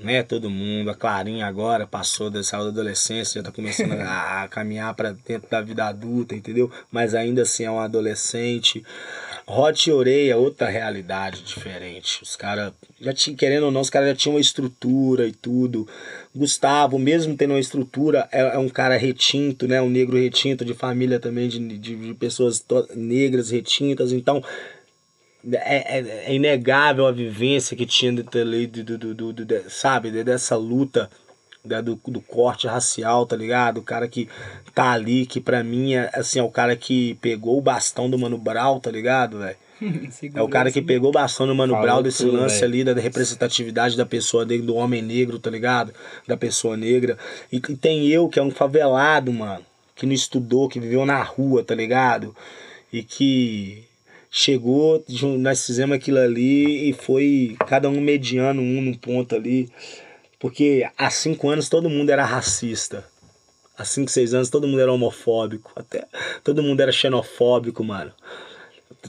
né? 0.02 0.22
Todo 0.22 0.50
mundo, 0.50 0.90
a 0.90 0.94
Clarinha 0.94 1.46
agora 1.46 1.86
passou 1.86 2.30
dessa 2.30 2.56
adolescência, 2.56 3.40
já 3.40 3.44
tá 3.44 3.52
começando 3.52 3.92
a, 3.92 4.42
a 4.44 4.48
caminhar 4.48 4.94
para 4.94 5.12
dentro 5.12 5.48
da 5.50 5.60
vida 5.60 5.84
adulta, 5.84 6.34
entendeu? 6.34 6.70
Mas 6.90 7.14
ainda 7.14 7.42
assim 7.42 7.64
é 7.64 7.70
um 7.70 7.78
adolescente. 7.78 8.84
Hot 9.46 9.88
e 9.88 9.92
Oreia, 9.92 10.36
outra 10.36 10.68
realidade 10.68 11.42
diferente. 11.42 12.22
Os 12.22 12.36
caras, 12.36 12.72
já 13.00 13.12
tinham, 13.12 13.36
querendo 13.36 13.64
ou 13.64 13.70
não, 13.70 13.80
os 13.80 13.90
caras 13.90 14.08
já 14.10 14.14
tinham 14.14 14.34
uma 14.34 14.40
estrutura 14.40 15.26
e 15.26 15.32
tudo. 15.32 15.88
Gustavo, 16.34 16.98
mesmo 16.98 17.36
tendo 17.36 17.54
uma 17.54 17.60
estrutura, 17.60 18.28
é, 18.30 18.40
é 18.40 18.58
um 18.58 18.68
cara 18.68 18.96
retinto, 18.96 19.66
né? 19.66 19.82
Um 19.82 19.90
negro 19.90 20.16
retinto, 20.16 20.64
de 20.64 20.74
família 20.74 21.18
também, 21.18 21.48
de, 21.48 21.58
de, 21.78 21.96
de 21.96 22.14
pessoas 22.14 22.64
negras 22.94 23.50
retintas. 23.50 24.12
Então, 24.12 24.42
é, 25.52 25.98
é, 25.98 26.24
é, 26.26 26.34
inegável 26.34 27.06
a 27.06 27.12
vivência 27.12 27.76
que 27.76 27.86
tinha 27.86 28.12
do, 28.12 28.22
do, 28.22 28.98
do, 28.98 29.14
do, 29.14 29.32
do 29.32 29.70
sabe, 29.70 30.10
dessa 30.22 30.56
luta 30.56 31.10
da, 31.64 31.80
do, 31.80 31.98
do 32.06 32.20
corte 32.20 32.66
racial, 32.66 33.26
tá 33.26 33.36
ligado? 33.36 33.78
O 33.78 33.82
cara 33.82 34.08
que 34.08 34.28
tá 34.74 34.92
ali, 34.92 35.26
que 35.26 35.40
pra 35.40 35.62
mim 35.62 35.94
é, 35.94 36.10
assim, 36.14 36.38
é 36.38 36.42
o 36.42 36.50
cara 36.50 36.76
que 36.76 37.14
pegou 37.14 37.58
o 37.58 37.62
bastão 37.62 38.08
do 38.08 38.18
Mano 38.18 38.38
Brown, 38.38 38.80
tá 38.80 38.90
ligado, 38.90 39.38
velho? 39.38 39.56
É 40.34 40.42
o 40.42 40.48
cara 40.48 40.70
que 40.70 40.82
pegou 40.82 41.08
o 41.08 41.12
bastão 41.12 41.46
do 41.46 41.54
Mano 41.54 41.80
Brown 41.80 42.02
desse 42.02 42.24
tudo, 42.24 42.36
lance 42.36 42.60
véio. 42.60 42.66
ali 42.66 42.84
da 42.84 42.92
representatividade 43.00 43.96
da 43.96 44.04
pessoa 44.04 44.44
negra, 44.44 44.66
do 44.66 44.74
homem 44.74 45.00
negro, 45.00 45.38
tá 45.38 45.48
ligado? 45.48 45.94
Da 46.28 46.36
pessoa 46.36 46.76
negra. 46.76 47.16
E, 47.50 47.56
e 47.56 47.76
tem 47.76 48.06
eu, 48.06 48.28
que 48.28 48.38
é 48.38 48.42
um 48.42 48.50
favelado, 48.50 49.32
mano, 49.32 49.64
que 49.96 50.04
não 50.04 50.12
estudou, 50.12 50.68
que 50.68 50.78
viveu 50.78 51.06
na 51.06 51.22
rua, 51.22 51.64
tá 51.64 51.74
ligado? 51.74 52.36
E 52.92 53.02
que 53.02 53.88
chegou, 54.30 55.04
nós 55.38 55.66
fizemos 55.66 55.96
aquilo 55.96 56.18
ali 56.18 56.90
e 56.90 56.92
foi 56.92 57.56
cada 57.66 57.88
um 57.88 58.00
mediano 58.00 58.62
um 58.62 58.80
num 58.80 58.94
ponto 58.94 59.34
ali. 59.34 59.68
Porque 60.38 60.88
há 60.96 61.10
cinco 61.10 61.50
anos 61.50 61.68
todo 61.68 61.90
mundo 61.90 62.10
era 62.10 62.24
racista. 62.24 63.04
Há 63.76 63.84
cinco, 63.84 64.10
seis 64.10 64.32
anos 64.32 64.48
todo 64.48 64.66
mundo 64.66 64.80
era 64.80 64.92
homofóbico. 64.92 65.72
Até 65.76 66.06
todo 66.44 66.62
mundo 66.62 66.80
era 66.80 66.92
xenofóbico, 66.92 67.82
mano. 67.82 68.12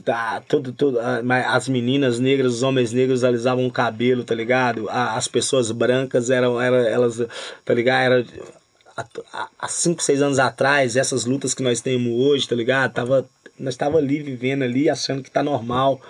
Tá, 0.04 0.42
tudo, 0.48 0.72
tudo, 0.72 0.98
as 1.00 1.68
meninas 1.68 2.18
negras, 2.18 2.54
os 2.54 2.62
homens 2.62 2.92
negros 2.92 3.24
alisavam 3.24 3.66
o 3.66 3.70
cabelo, 3.70 4.24
tá 4.24 4.34
ligado? 4.34 4.88
As 4.88 5.28
pessoas 5.28 5.70
brancas 5.70 6.30
eram, 6.30 6.60
eram 6.60 6.78
elas, 6.78 7.20
tá 7.62 7.74
ligado? 7.74 8.00
Era, 8.00 8.26
há 9.58 9.68
cinco, 9.68 10.02
seis 10.02 10.22
anos 10.22 10.38
atrás, 10.38 10.96
essas 10.96 11.26
lutas 11.26 11.52
que 11.52 11.62
nós 11.62 11.80
temos 11.82 12.12
hoje, 12.26 12.48
tá 12.48 12.54
ligado? 12.54 12.94
Tava, 12.94 13.28
nós 13.62 13.76
tava 13.76 13.98
ali 13.98 14.20
vivendo 14.20 14.62
ali, 14.62 14.90
achando 14.90 15.22
que 15.22 15.30
tá 15.30 15.42
normal. 15.42 16.00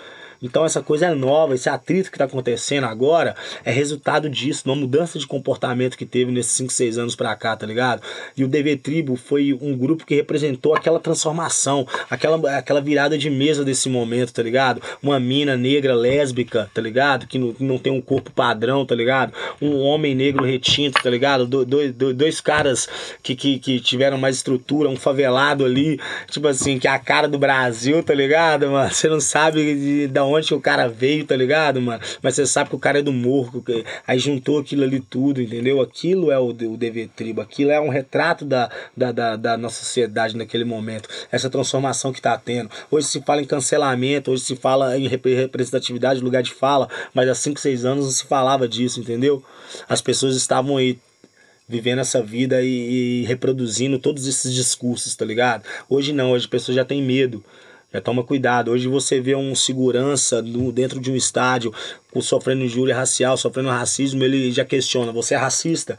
Então 0.43 0.65
essa 0.65 0.83
coisa 0.83 1.07
é 1.07 1.15
nova, 1.15 1.55
esse 1.55 1.69
atrito 1.69 2.11
que 2.11 2.17
está 2.17 2.25
acontecendo 2.25 2.85
agora 2.85 3.37
é 3.65 3.71
resultado 3.71 4.29
disso, 4.29 4.63
uma 4.67 4.75
mudança 4.75 5.19
de 5.19 5.27
comportamento 5.27 5.97
que 5.97 6.05
teve 6.05 6.33
nesses 6.33 6.53
5, 6.53 6.73
6 6.73 6.99
anos 6.99 7.17
para 7.17 7.35
cá, 7.37 7.57
tá 7.57 7.65
ligado? 7.65 8.03
E 8.37 8.43
o 8.43 8.49
DV 8.49 8.77
Tribo 8.77 9.17
foi 9.17 9.57
um 9.61 9.77
grupo 9.77 10.05
que 10.05 10.15
representou 10.15 10.75
aquela 10.75 10.99
transformação, 10.99 11.87
aquela, 12.11 12.59
aquela 12.59 12.81
virada 12.81 13.17
de 13.17 13.31
mesa 13.31 13.65
desse 13.65 13.89
momento, 13.89 14.33
tá 14.33 14.43
ligado? 14.43 14.83
Uma 15.03 15.21
mina 15.21 15.57
negra 15.57 15.95
lésbica, 15.95 16.69
tá 16.75 16.83
ligado? 16.83 17.27
Que 17.27 17.39
não, 17.39 17.55
não 17.61 17.79
tem 17.79 17.93
um 17.93 18.01
corpo 18.01 18.31
padrão, 18.33 18.85
tá 18.85 18.95
ligado? 18.95 19.33
Um 19.61 19.79
homem 19.81 20.15
negro 20.15 20.45
retinto, 20.45 21.01
tá 21.03 21.11
ligado? 21.11 21.47
Do, 21.47 21.65
do, 21.65 21.93
do, 21.93 22.15
dois 22.15 22.41
caras 22.41 22.89
que, 23.23 23.37
que, 23.37 23.59
que 23.59 23.81
tiveram 23.81 24.19
mais 24.19 24.37
estrutura, 24.37 24.89
um 24.89 24.97
favelado 24.97 25.65
ali, 25.65 26.01
tipo 26.31 26.49
assim, 26.49 26.79
que 26.79 26.89
é 26.89 26.91
a 26.91 26.99
cara 26.99 27.29
do 27.29 27.39
Brasil, 27.39 28.03
tá 28.03 28.15
ligado, 28.15 28.69
mano? 28.71 28.93
Você 28.93 29.09
não 29.09 29.21
sabe 29.21 29.75
de, 29.75 30.09
de 30.09 30.21
onde 30.21 30.32
que 30.41 30.55
o 30.55 30.61
cara 30.61 30.89
veio, 30.89 31.25
tá 31.25 31.37
ligado, 31.37 31.81
mano? 31.81 32.03
Mas 32.23 32.35
você 32.35 32.47
sabe 32.47 32.71
que 32.71 32.77
o 32.77 32.79
cara 32.79 32.99
é 32.99 33.03
do 33.03 33.13
morro, 33.13 33.63
que... 33.63 33.85
aí 34.07 34.19
juntou 34.19 34.59
aquilo 34.59 34.85
ali 34.85 35.01
tudo, 35.01 35.41
entendeu? 35.41 35.81
Aquilo 35.81 36.31
é 36.31 36.39
o, 36.39 36.49
o 36.49 36.77
DV 36.77 37.11
Tribo, 37.15 37.41
aquilo 37.41 37.71
é 37.71 37.81
um 37.81 37.89
retrato 37.89 38.45
da, 38.45 38.71
da, 38.97 39.13
da, 39.13 39.37
da 39.37 39.57
nossa 39.57 39.85
sociedade 39.85 40.37
naquele 40.37 40.65
momento, 40.65 41.09
essa 41.31 41.51
transformação 41.51 42.13
que 42.13 42.21
tá 42.21 42.37
tendo. 42.37 42.71
Hoje 42.91 43.07
se 43.07 43.21
fala 43.23 43.43
em 43.43 43.47
cancelamento, 43.47 44.31
hoje 44.31 44.45
se 44.45 44.57
fala 44.57 44.97
em 44.99 45.09
representatividade, 45.09 46.21
lugar 46.21 46.43
de 46.43 46.53
fala, 46.53 46.89
mas 47.13 47.29
há 47.29 47.35
5, 47.35 47.61
6 47.61 47.85
anos 47.85 48.05
não 48.05 48.13
se 48.13 48.25
falava 48.25 48.69
disso, 48.69 49.01
entendeu? 49.01 49.43
As 49.89 50.01
pessoas 50.01 50.37
estavam 50.37 50.77
aí 50.77 50.99
vivendo 51.69 52.01
essa 52.01 52.23
vida 52.23 52.61
e, 52.63 53.23
e, 53.23 53.25
reproduzindo 53.25 53.99
todos 53.99 54.27
esses 54.27 54.53
discursos, 54.53 55.15
tá 55.15 55.25
ligado? 55.25 55.65
Hoje 55.89 56.13
não, 56.13 56.33
hoje 56.33 56.45
as 56.45 56.51
pessoas 56.51 56.77
já 56.77 56.85
têm 56.85 57.03
medo. 57.03 57.43
Já 57.93 58.01
toma 58.01 58.25
cuidado. 58.25 58.71
Hoje 58.71 58.89
você 58.89 59.21
vê 59.21 59.35
um 59.35 59.55
segurança 59.55 60.41
no, 60.41 60.73
dentro 60.73 60.99
de 60.99 61.11
um 61.11 61.17
estádio 61.17 61.73
sofrendo 62.21 62.65
injúria 62.65 62.95
racial, 62.95 63.37
sofrendo 63.37 63.69
racismo, 63.69 64.25
ele 64.25 64.51
já 64.51 64.65
questiona: 64.65 65.13
você 65.13 65.35
é 65.35 65.37
racista? 65.37 65.99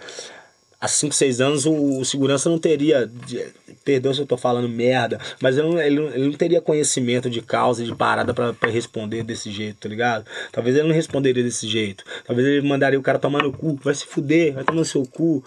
Há 0.82 0.88
5, 0.88 1.16
6 1.16 1.40
anos 1.40 1.66
o, 1.66 2.00
o, 2.00 2.04
segurança 2.04 2.50
não 2.50 2.60
teria. 2.60 3.10
Perdão 3.86 4.14
se 4.14 4.20
eu 4.20 4.26
tô 4.26 4.36
falando 4.36 4.68
merda, 4.68 5.20
mas 5.42 5.58
ele 5.58 5.68
não, 5.68 5.82
ele, 5.82 6.02
ele 6.14 6.28
não 6.28 6.34
teria 6.34 6.60
conhecimento 6.60 7.30
de 7.30 7.42
causa 7.42 7.84
de 7.86 7.96
parada 7.96 8.34
para 8.34 8.70
responder 8.70 9.24
desse 9.24 9.50
jeito, 9.50 9.78
tá 9.80 9.90
ligado? 9.90 10.26
Talvez 10.52 10.76
ele 10.76 10.88
não 10.88 10.96
responderia 10.96 11.44
desse 11.44 11.68
jeito. 11.68 12.04
Talvez 12.26 12.48
ele 12.48 12.68
mandaria 12.68 13.00
o 13.00 13.04
cara 13.04 13.20
tomar 13.20 13.44
no 13.44 13.54
cu, 13.54 13.80
vai 13.82 13.94
se 13.94 14.06
fuder, 14.06 14.54
vai 14.54 14.64
tomar 14.64 14.80
no 14.80 14.86
seu 14.86 15.06
cu. 15.06 15.44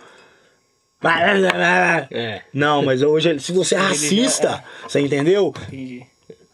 É. 2.11 2.43
Não, 2.53 2.83
mas 2.83 3.03
hoje, 3.03 3.39
se 3.39 3.53
você 3.53 3.75
é 3.75 3.79
racista, 3.79 4.65
você 4.89 5.01
entendeu? 5.01 5.53
Entendi 5.69 6.07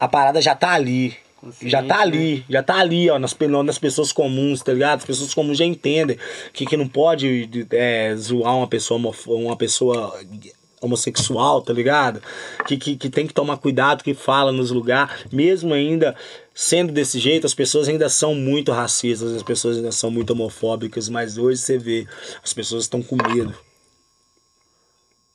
a 0.02 0.08
parada 0.08 0.42
já 0.42 0.52
tá 0.52 0.72
ali. 0.72 1.16
Já 1.60 1.80
tá 1.80 2.00
ali, 2.00 2.44
já 2.50 2.60
tá 2.60 2.74
ali, 2.76 3.08
ó, 3.08 3.20
nas, 3.20 3.36
nas 3.64 3.78
pessoas 3.78 4.10
comuns, 4.10 4.60
tá 4.60 4.72
ligado? 4.72 4.98
As 4.98 5.04
pessoas 5.04 5.32
comuns 5.32 5.58
já 5.58 5.64
entendem 5.64 6.18
que, 6.52 6.66
que 6.66 6.76
não 6.76 6.88
pode 6.88 7.48
é, 7.70 8.14
zoar 8.16 8.56
uma 8.56 8.66
pessoa, 8.66 9.14
uma 9.26 9.56
pessoa 9.56 10.20
homossexual, 10.80 11.62
tá 11.62 11.72
ligado? 11.72 12.20
Que, 12.66 12.76
que, 12.76 12.96
que 12.96 13.08
tem 13.08 13.28
que 13.28 13.34
tomar 13.34 13.58
cuidado 13.58 14.02
que 14.02 14.12
fala 14.12 14.50
nos 14.50 14.72
lugares, 14.72 15.14
mesmo 15.32 15.72
ainda 15.72 16.16
sendo 16.52 16.92
desse 16.92 17.20
jeito, 17.20 17.46
as 17.46 17.54
pessoas 17.54 17.88
ainda 17.88 18.08
são 18.08 18.34
muito 18.34 18.72
racistas, 18.72 19.32
as 19.32 19.42
pessoas 19.44 19.76
ainda 19.76 19.92
são 19.92 20.10
muito 20.10 20.32
homofóbicas, 20.32 21.08
mas 21.08 21.38
hoje 21.38 21.60
você 21.60 21.78
vê, 21.78 22.08
as 22.42 22.52
pessoas 22.52 22.84
estão 22.84 23.00
com 23.02 23.16
medo 23.16 23.54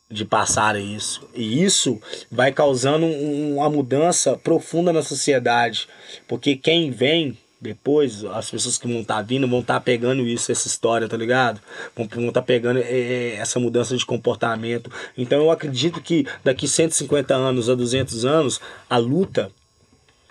de 0.09 0.23
passar 0.23 0.79
isso. 0.79 1.27
E 1.35 1.63
isso 1.63 2.01
vai 2.31 2.51
causando 2.51 3.05
uma 3.05 3.69
mudança 3.69 4.37
profunda 4.37 4.93
na 4.93 5.03
sociedade. 5.03 5.87
Porque 6.27 6.55
quem 6.55 6.91
vem 6.91 7.37
depois, 7.59 8.23
as 8.23 8.51
pessoas 8.51 8.77
que 8.77 8.87
vão 8.87 9.01
estar 9.01 9.15
tá 9.15 9.21
vindo 9.21 9.47
vão 9.47 9.61
estar 9.61 9.75
tá 9.75 9.79
pegando 9.79 10.21
isso, 10.21 10.51
essa 10.51 10.67
história, 10.67 11.07
tá 11.09 11.17
ligado? 11.17 11.59
Vão 11.95 12.05
estar 12.05 12.31
tá 12.31 12.41
pegando 12.41 12.79
é, 12.79 12.83
é, 12.83 13.35
essa 13.35 13.59
mudança 13.59 13.97
de 13.97 14.05
comportamento. 14.05 14.91
Então 15.17 15.39
eu 15.39 15.51
acredito 15.51 15.99
que 15.99 16.25
daqui 16.43 16.67
150 16.67 17.33
anos 17.35 17.69
a 17.69 17.75
200 17.75 18.25
anos, 18.25 18.61
a 18.89 18.97
luta 18.97 19.51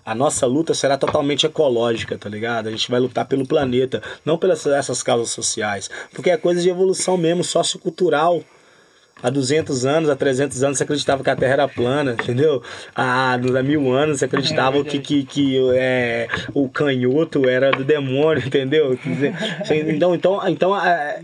a 0.04 0.14
nossa 0.14 0.46
luta 0.46 0.72
será 0.72 0.96
totalmente 0.96 1.46
ecológica, 1.46 2.16
tá 2.16 2.28
ligado? 2.28 2.68
A 2.68 2.70
gente 2.70 2.88
vai 2.88 3.00
lutar 3.00 3.26
pelo 3.26 3.44
planeta, 3.44 4.00
não 4.24 4.38
pelas 4.38 4.64
essas 4.64 5.02
causas 5.02 5.30
sociais, 5.30 5.90
porque 6.12 6.30
é 6.30 6.36
coisa 6.36 6.62
de 6.62 6.68
evolução 6.68 7.16
mesmo, 7.16 7.42
sociocultural. 7.42 8.44
Há 9.22 9.30
200 9.30 9.86
anos, 9.86 10.10
há 10.10 10.14
300 10.14 10.62
anos, 10.62 10.76
você 10.76 10.84
acreditava 10.84 11.24
que 11.24 11.30
a 11.30 11.36
Terra 11.36 11.54
era 11.54 11.68
plana, 11.68 12.12
entendeu? 12.12 12.62
Há, 12.94 13.32
há 13.32 13.62
mil 13.62 13.90
anos, 13.90 14.18
você 14.18 14.26
acreditava 14.26 14.78
é 14.78 14.84
que, 14.84 14.98
que, 14.98 15.24
que 15.24 15.70
é, 15.74 16.28
o 16.52 16.68
canhoto 16.68 17.48
era 17.48 17.70
do 17.70 17.82
demônio, 17.82 18.44
entendeu? 18.46 18.98
Então, 19.88 20.14
então, 20.14 20.48
então 20.48 20.86
é, 20.86 21.22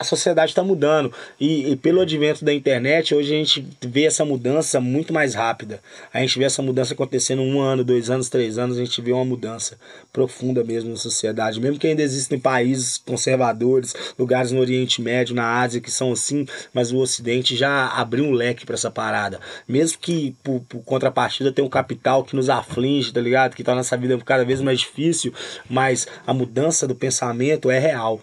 a 0.00 0.04
sociedade 0.04 0.52
está 0.52 0.64
mudando. 0.64 1.12
E, 1.38 1.72
e, 1.72 1.76
pelo 1.76 2.00
advento 2.00 2.42
da 2.42 2.54
internet, 2.54 3.14
hoje 3.14 3.34
a 3.34 3.36
gente 3.36 3.68
vê 3.82 4.04
essa 4.04 4.24
mudança 4.24 4.80
muito 4.80 5.12
mais 5.12 5.34
rápida. 5.34 5.78
A 6.10 6.20
gente 6.20 6.38
vê 6.38 6.46
essa 6.46 6.62
mudança 6.62 6.94
acontecendo 6.94 7.42
um 7.42 7.60
ano, 7.60 7.84
dois 7.84 8.08
anos, 8.08 8.30
três 8.30 8.56
anos, 8.56 8.78
a 8.78 8.80
gente 8.80 8.98
vê 9.02 9.12
uma 9.12 9.26
mudança 9.26 9.76
profunda 10.10 10.64
mesmo 10.64 10.88
na 10.88 10.96
sociedade. 10.96 11.60
Mesmo 11.60 11.78
que 11.78 11.86
ainda 11.86 12.00
existem 12.00 12.38
países 12.38 12.96
conservadores, 12.96 13.94
lugares 14.18 14.50
no 14.52 14.60
Oriente 14.60 15.02
Médio, 15.02 15.34
na 15.34 15.60
Ásia, 15.60 15.82
que 15.82 15.90
são 15.90 16.12
assim, 16.12 16.46
mas 16.72 16.90
o 16.90 16.96
Ocidente 16.96 17.54
já 17.54 17.88
abriu 17.88 18.24
um 18.24 18.32
leque 18.32 18.64
para 18.64 18.76
essa 18.76 18.90
parada. 18.90 19.38
Mesmo 19.68 19.98
que 19.98 20.34
por, 20.42 20.60
por 20.62 20.82
contrapartida 20.82 21.52
tem 21.52 21.62
um 21.62 21.68
capital 21.68 22.24
que 22.24 22.34
nos 22.34 22.48
aflige, 22.48 23.12
tá 23.12 23.20
ligado? 23.20 23.54
Que 23.54 23.62
torna 23.62 23.82
essa 23.82 23.98
vida 23.98 24.16
cada 24.24 24.46
vez 24.46 24.62
mais 24.62 24.80
difícil, 24.80 25.34
mas 25.68 26.06
a 26.26 26.32
mudança 26.32 26.88
do 26.88 26.94
pensamento 26.94 27.70
é 27.70 27.78
real. 27.78 28.18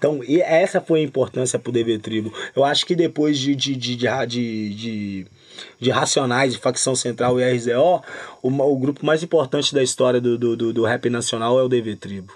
Então, 0.00 0.24
e 0.24 0.40
essa 0.40 0.80
foi 0.80 1.00
a 1.00 1.02
importância 1.02 1.58
pro 1.58 1.70
DV 1.70 1.98
Tribo. 1.98 2.32
Eu 2.56 2.64
acho 2.64 2.86
que 2.86 2.96
depois 2.96 3.38
de, 3.38 3.54
de, 3.54 3.76
de, 3.76 3.96
de, 3.96 4.74
de, 4.74 5.26
de 5.78 5.90
Racionais, 5.90 6.54
de 6.54 6.58
Facção 6.58 6.96
Central 6.96 7.38
e 7.38 7.44
RZO, 7.44 8.02
o, 8.42 8.48
o 8.48 8.78
grupo 8.78 9.04
mais 9.04 9.22
importante 9.22 9.74
da 9.74 9.82
história 9.82 10.18
do, 10.18 10.38
do, 10.38 10.56
do, 10.56 10.72
do 10.72 10.84
rap 10.86 11.10
nacional 11.10 11.60
é 11.60 11.62
o 11.62 11.68
DV 11.68 11.96
Tribo. 11.96 12.32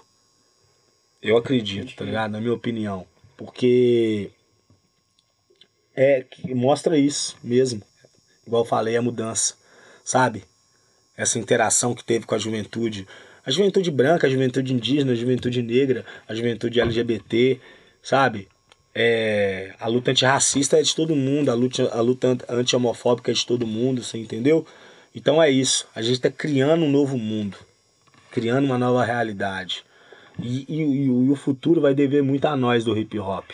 Eu 1.22 1.39
acredito, 1.39 1.97
tá 1.97 2.05
ligado? 2.05 2.32
Na 2.32 2.39
minha 2.39 2.53
opinião. 2.53 3.07
Porque 3.34 4.30
é 5.97 6.20
que 6.20 6.55
mostra 6.55 6.99
isso 6.99 7.34
mesmo. 7.43 7.80
Igual 8.47 8.64
eu 8.64 8.68
falei, 8.68 8.95
a 8.95 9.01
mudança, 9.01 9.55
sabe? 10.05 10.45
Essa 11.16 11.39
interação 11.39 11.95
que 11.95 12.05
teve 12.05 12.26
com 12.26 12.34
a 12.34 12.39
juventude. 12.39 13.09
A 13.47 13.51
juventude 13.51 13.90
branca, 13.90 14.26
a 14.26 14.30
juventude 14.30 14.72
indígena, 14.72 15.12
a 15.12 15.14
juventude 15.14 15.62
negra, 15.62 16.05
a 16.26 16.34
juventude 16.34 16.80
LGBT, 16.80 17.61
sabe? 18.03 18.49
É, 18.95 19.74
a 19.78 19.88
luta 19.88 20.12
antirracista 20.12 20.78
é 20.78 20.82
de 20.82 20.95
todo 20.95 21.16
mundo, 21.16 21.51
a 21.51 21.55
luta, 21.55 21.90
a 21.92 22.01
luta 22.01 22.38
anti-homofóbica 22.49 23.32
é 23.32 23.34
de 23.34 23.45
todo 23.45 23.66
mundo, 23.66 24.03
você 24.03 24.16
entendeu? 24.18 24.64
Então 25.14 25.42
é 25.42 25.51
isso. 25.51 25.86
A 25.95 26.01
gente 26.01 26.14
está 26.14 26.30
criando 26.30 26.84
um 26.84 26.90
novo 26.90 27.18
mundo, 27.18 27.59
criando 28.30 28.64
uma 28.64 28.78
nova 28.78 29.05
realidade. 29.05 29.84
E, 30.38 30.64
e, 30.68 31.07
e, 31.07 31.11
o 31.11 31.36
futuro 31.36 31.80
vai 31.80 31.95
dever 31.95 32.22
muito 32.22 32.47
a 32.47 32.57
nós 32.57 32.84
do 32.84 32.97
hip 32.97 33.18
hop. 33.18 33.51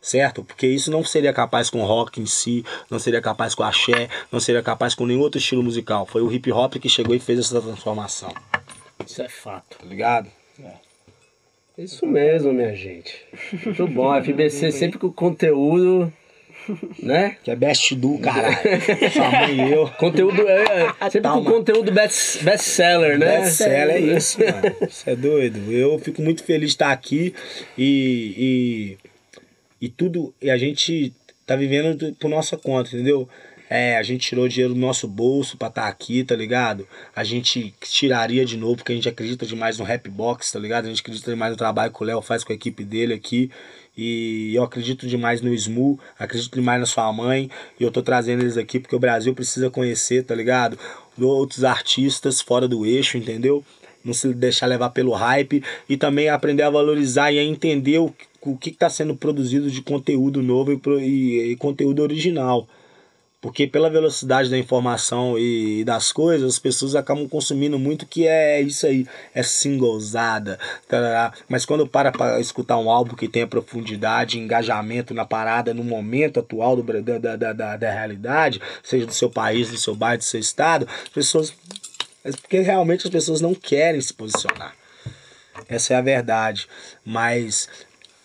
Certo? 0.00 0.44
Porque 0.44 0.66
isso 0.66 0.90
não 0.90 1.02
seria 1.02 1.32
capaz 1.32 1.70
com 1.70 1.80
o 1.80 1.86
rock 1.86 2.20
em 2.20 2.26
si, 2.26 2.64
não 2.90 2.98
seria 2.98 3.22
capaz 3.22 3.54
com 3.54 3.62
o 3.62 3.66
axé, 3.66 4.08
não 4.30 4.38
seria 4.38 4.62
capaz 4.62 4.94
com 4.94 5.06
nenhum 5.06 5.20
outro 5.20 5.38
estilo 5.38 5.62
musical. 5.62 6.04
Foi 6.04 6.20
o 6.20 6.30
hip 6.30 6.52
hop 6.52 6.74
que 6.74 6.90
chegou 6.90 7.14
e 7.16 7.18
fez 7.18 7.38
essa 7.38 7.60
transformação. 7.60 8.32
Isso 9.06 9.22
é 9.22 9.28
fato. 9.28 9.78
Tá 9.78 9.84
ligado? 9.86 10.28
Isso 11.76 12.06
mesmo, 12.06 12.52
minha 12.52 12.74
gente. 12.74 13.14
Muito 13.64 13.86
bom. 13.88 14.14
FBC 14.22 14.70
sempre 14.70 14.98
com 14.98 15.10
conteúdo, 15.10 16.12
né? 17.02 17.36
Que 17.42 17.50
é 17.50 17.56
best 17.56 17.96
do 17.96 18.16
caralho. 18.18 18.56
Sua 19.12 19.28
mãe 19.30 19.68
e 19.68 19.72
eu. 19.72 19.88
Conteúdo 19.98 20.48
é, 20.48 20.62
é 21.00 21.10
sempre 21.10 21.28
com 21.28 21.34
Calma. 21.42 21.50
conteúdo 21.50 21.90
best, 21.90 22.44
best 22.44 22.64
seller, 22.64 23.18
né? 23.18 23.40
Best 23.40 23.56
seller 23.56 23.96
é 23.96 24.00
isso, 24.00 24.38
mano. 24.38 24.76
É 25.06 25.16
doido. 25.16 25.72
Eu 25.72 25.98
fico 25.98 26.22
muito 26.22 26.44
feliz 26.44 26.70
de 26.70 26.74
estar 26.76 26.92
aqui 26.92 27.34
e, 27.76 28.96
e, 29.80 29.86
e 29.86 29.88
tudo. 29.88 30.32
E 30.40 30.50
a 30.50 30.56
gente 30.56 31.12
tá 31.44 31.56
vivendo 31.56 31.96
do- 31.96 32.14
por 32.14 32.28
nossa 32.30 32.56
conta, 32.56 32.90
entendeu? 32.94 33.28
É, 33.68 33.96
a 33.96 34.02
gente 34.02 34.28
tirou 34.28 34.46
dinheiro 34.46 34.74
do 34.74 34.78
nosso 34.80 35.08
bolso 35.08 35.56
pra 35.56 35.68
estar 35.68 35.88
aqui, 35.88 36.22
tá 36.22 36.36
ligado? 36.36 36.86
A 37.16 37.24
gente 37.24 37.74
tiraria 37.80 38.44
de 38.44 38.56
novo, 38.58 38.76
porque 38.76 38.92
a 38.92 38.94
gente 38.94 39.08
acredita 39.08 39.46
demais 39.46 39.78
no 39.78 39.84
Rap 39.84 40.08
Box, 40.10 40.52
tá 40.52 40.58
ligado? 40.58 40.84
A 40.84 40.88
gente 40.88 41.00
acredita 41.00 41.30
demais 41.30 41.52
no 41.52 41.56
trabalho 41.56 41.92
que 41.92 42.02
o 42.02 42.04
Léo 42.06 42.20
faz 42.20 42.44
com 42.44 42.52
a 42.52 42.56
equipe 42.56 42.84
dele 42.84 43.14
aqui. 43.14 43.50
E 43.96 44.52
eu 44.54 44.62
acredito 44.62 45.06
demais 45.06 45.40
no 45.40 45.52
Smu, 45.54 45.98
acredito 46.18 46.52
demais 46.54 46.78
na 46.80 46.86
sua 46.86 47.10
mãe. 47.12 47.50
E 47.80 47.82
eu 47.84 47.90
tô 47.90 48.02
trazendo 48.02 48.42
eles 48.42 48.56
aqui 48.58 48.78
porque 48.78 48.94
o 48.96 48.98
Brasil 48.98 49.34
precisa 49.34 49.70
conhecer, 49.70 50.24
tá 50.24 50.34
ligado? 50.34 50.78
Outros 51.18 51.64
artistas 51.64 52.40
fora 52.40 52.68
do 52.68 52.84
eixo, 52.84 53.16
entendeu? 53.16 53.64
Não 54.04 54.12
se 54.12 54.34
deixar 54.34 54.66
levar 54.66 54.90
pelo 54.90 55.12
hype. 55.12 55.62
E 55.88 55.96
também 55.96 56.28
aprender 56.28 56.64
a 56.64 56.70
valorizar 56.70 57.32
e 57.32 57.38
a 57.38 57.42
entender 57.44 57.98
o, 57.98 58.12
o 58.42 58.56
que 58.58 58.70
está 58.70 58.90
sendo 58.90 59.14
produzido 59.16 59.70
de 59.70 59.80
conteúdo 59.80 60.42
novo 60.42 60.72
e, 60.72 60.80
e- 61.00 61.52
e 61.52 61.56
conteúdo 61.56 62.02
original. 62.02 62.68
Porque 63.44 63.66
pela 63.66 63.90
velocidade 63.90 64.48
da 64.48 64.56
informação 64.56 65.38
e 65.38 65.84
das 65.84 66.10
coisas, 66.10 66.54
as 66.54 66.58
pessoas 66.58 66.94
acabam 66.94 67.28
consumindo 67.28 67.78
muito 67.78 68.06
que 68.06 68.26
é 68.26 68.58
isso 68.62 68.86
aí, 68.86 69.06
é 69.34 69.42
singlezada. 69.42 70.58
tarará. 70.88 71.30
Mas 71.46 71.66
quando 71.66 71.86
para 71.86 72.10
para 72.10 72.40
escutar 72.40 72.78
um 72.78 72.88
álbum 72.88 73.14
que 73.14 73.28
tenha 73.28 73.46
profundidade, 73.46 74.38
engajamento 74.38 75.12
na 75.12 75.26
parada, 75.26 75.74
no 75.74 75.84
momento 75.84 76.40
atual 76.40 76.74
do, 76.74 77.02
da, 77.02 77.18
da, 77.36 77.52
da, 77.52 77.76
da 77.76 77.92
realidade, 77.92 78.62
seja 78.82 79.04
do 79.04 79.12
seu 79.12 79.28
país, 79.28 79.68
do 79.68 79.76
seu 79.76 79.94
bairro, 79.94 80.20
do 80.20 80.24
seu 80.24 80.40
estado, 80.40 80.88
as 81.02 81.10
pessoas. 81.10 81.52
é 82.24 82.30
Porque 82.32 82.60
realmente 82.60 83.06
as 83.06 83.12
pessoas 83.12 83.42
não 83.42 83.54
querem 83.54 84.00
se 84.00 84.14
posicionar. 84.14 84.74
Essa 85.68 85.92
é 85.92 85.96
a 85.98 86.00
verdade. 86.00 86.66
Mas 87.04 87.68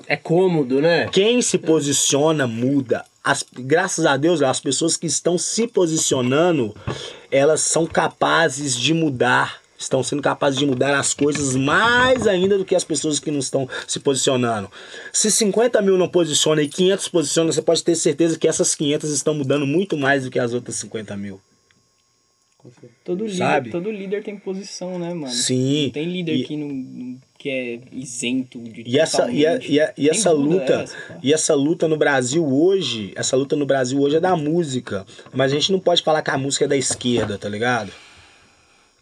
É 0.08 0.16
cômodo, 0.16 0.82
né? 0.82 1.10
quem 1.12 1.42
se 1.42 1.58
posiciona 1.58 2.48
muda. 2.48 3.04
As, 3.30 3.46
graças 3.54 4.08
a 4.08 4.18
Deus, 4.18 4.42
as 4.42 4.60
pessoas 4.60 4.98
que 4.98 5.06
estão 5.06 5.38
se 5.38 5.68
posicionando, 5.68 6.76
elas 7.30 7.62
são 7.62 7.86
capazes 7.86 8.76
de 8.76 8.92
mudar. 8.92 9.62
Estão 9.78 10.02
sendo 10.02 10.20
capazes 10.20 10.58
de 10.58 10.66
mudar 10.66 10.98
as 10.98 11.14
coisas 11.14 11.56
mais 11.56 12.26
ainda 12.26 12.58
do 12.58 12.66
que 12.66 12.74
as 12.74 12.84
pessoas 12.84 13.20
que 13.20 13.30
não 13.30 13.38
estão 13.38 13.70
se 13.88 14.00
posicionando. 14.00 14.72
Se 15.14 15.30
50 15.30 15.80
mil 15.84 15.96
não 15.96 16.10
posicionam 16.10 16.64
e 16.64 16.68
500 16.68 17.08
posicionam, 17.08 17.52
você 17.52 17.62
pode 17.62 17.84
ter 17.84 17.96
certeza 17.96 18.36
que 18.36 18.48
essas 18.48 18.74
500 18.74 19.12
estão 19.12 19.36
mudando 19.36 19.68
muito 19.68 19.96
mais 19.96 20.24
do 20.24 20.32
que 20.32 20.40
as 20.40 20.56
outras 20.56 20.78
50 20.78 21.16
mil. 21.16 21.40
Todo 23.04 23.24
líder, 23.26 23.38
Sabe? 23.38 23.70
todo 23.72 23.92
líder 23.92 24.24
tem 24.24 24.38
posição, 24.38 24.98
né, 25.00 25.14
mano? 25.14 25.34
Sim. 25.34 25.86
Não 25.86 25.90
tem 25.92 26.06
líder 26.12 26.36
E- 26.36 26.44
que, 26.44 26.58
não, 26.58 27.20
que 27.38 27.50
é 27.50 27.80
isento 27.92 28.60
de 28.60 28.84
E 28.86 29.00
essa, 29.00 29.32
e, 29.32 29.46
a- 29.46 29.58
e, 29.58 29.80
a- 29.80 29.94
e 29.98 30.10
essa 30.10 30.32
luta, 30.32 30.74
é 30.74 30.84
essa, 30.84 31.20
e 31.24 31.34
essa 31.34 31.56
luta 31.56 31.88
no 31.88 31.98
Brasil 31.98 32.46
hoje, 32.46 33.12
essa 33.16 33.36
luta 33.38 33.56
no 33.56 33.66
Brasil 33.66 34.00
hoje 34.00 34.18
é 34.18 34.20
da 34.20 34.36
música. 34.36 35.06
Mas 35.34 35.52
a 35.52 35.56
gente 35.56 35.72
não 35.72 35.80
pode 35.80 36.02
falar 36.04 36.22
que 36.22 36.32
a 36.32 36.38
música 36.38 36.66
é 36.66 36.68
da 36.68 36.78
esquerda, 36.78 37.38
tá 37.38 37.48
ligado? 37.50 37.92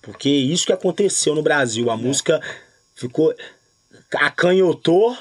Porque 0.02 0.30
isso 0.30 0.66
que 0.66 0.72
aconteceu 0.74 1.36
no 1.36 1.42
Brasil, 1.42 1.90
a 1.90 1.98
música 1.98 2.42
ficou 2.96 3.34
acanhotou. 4.16 5.18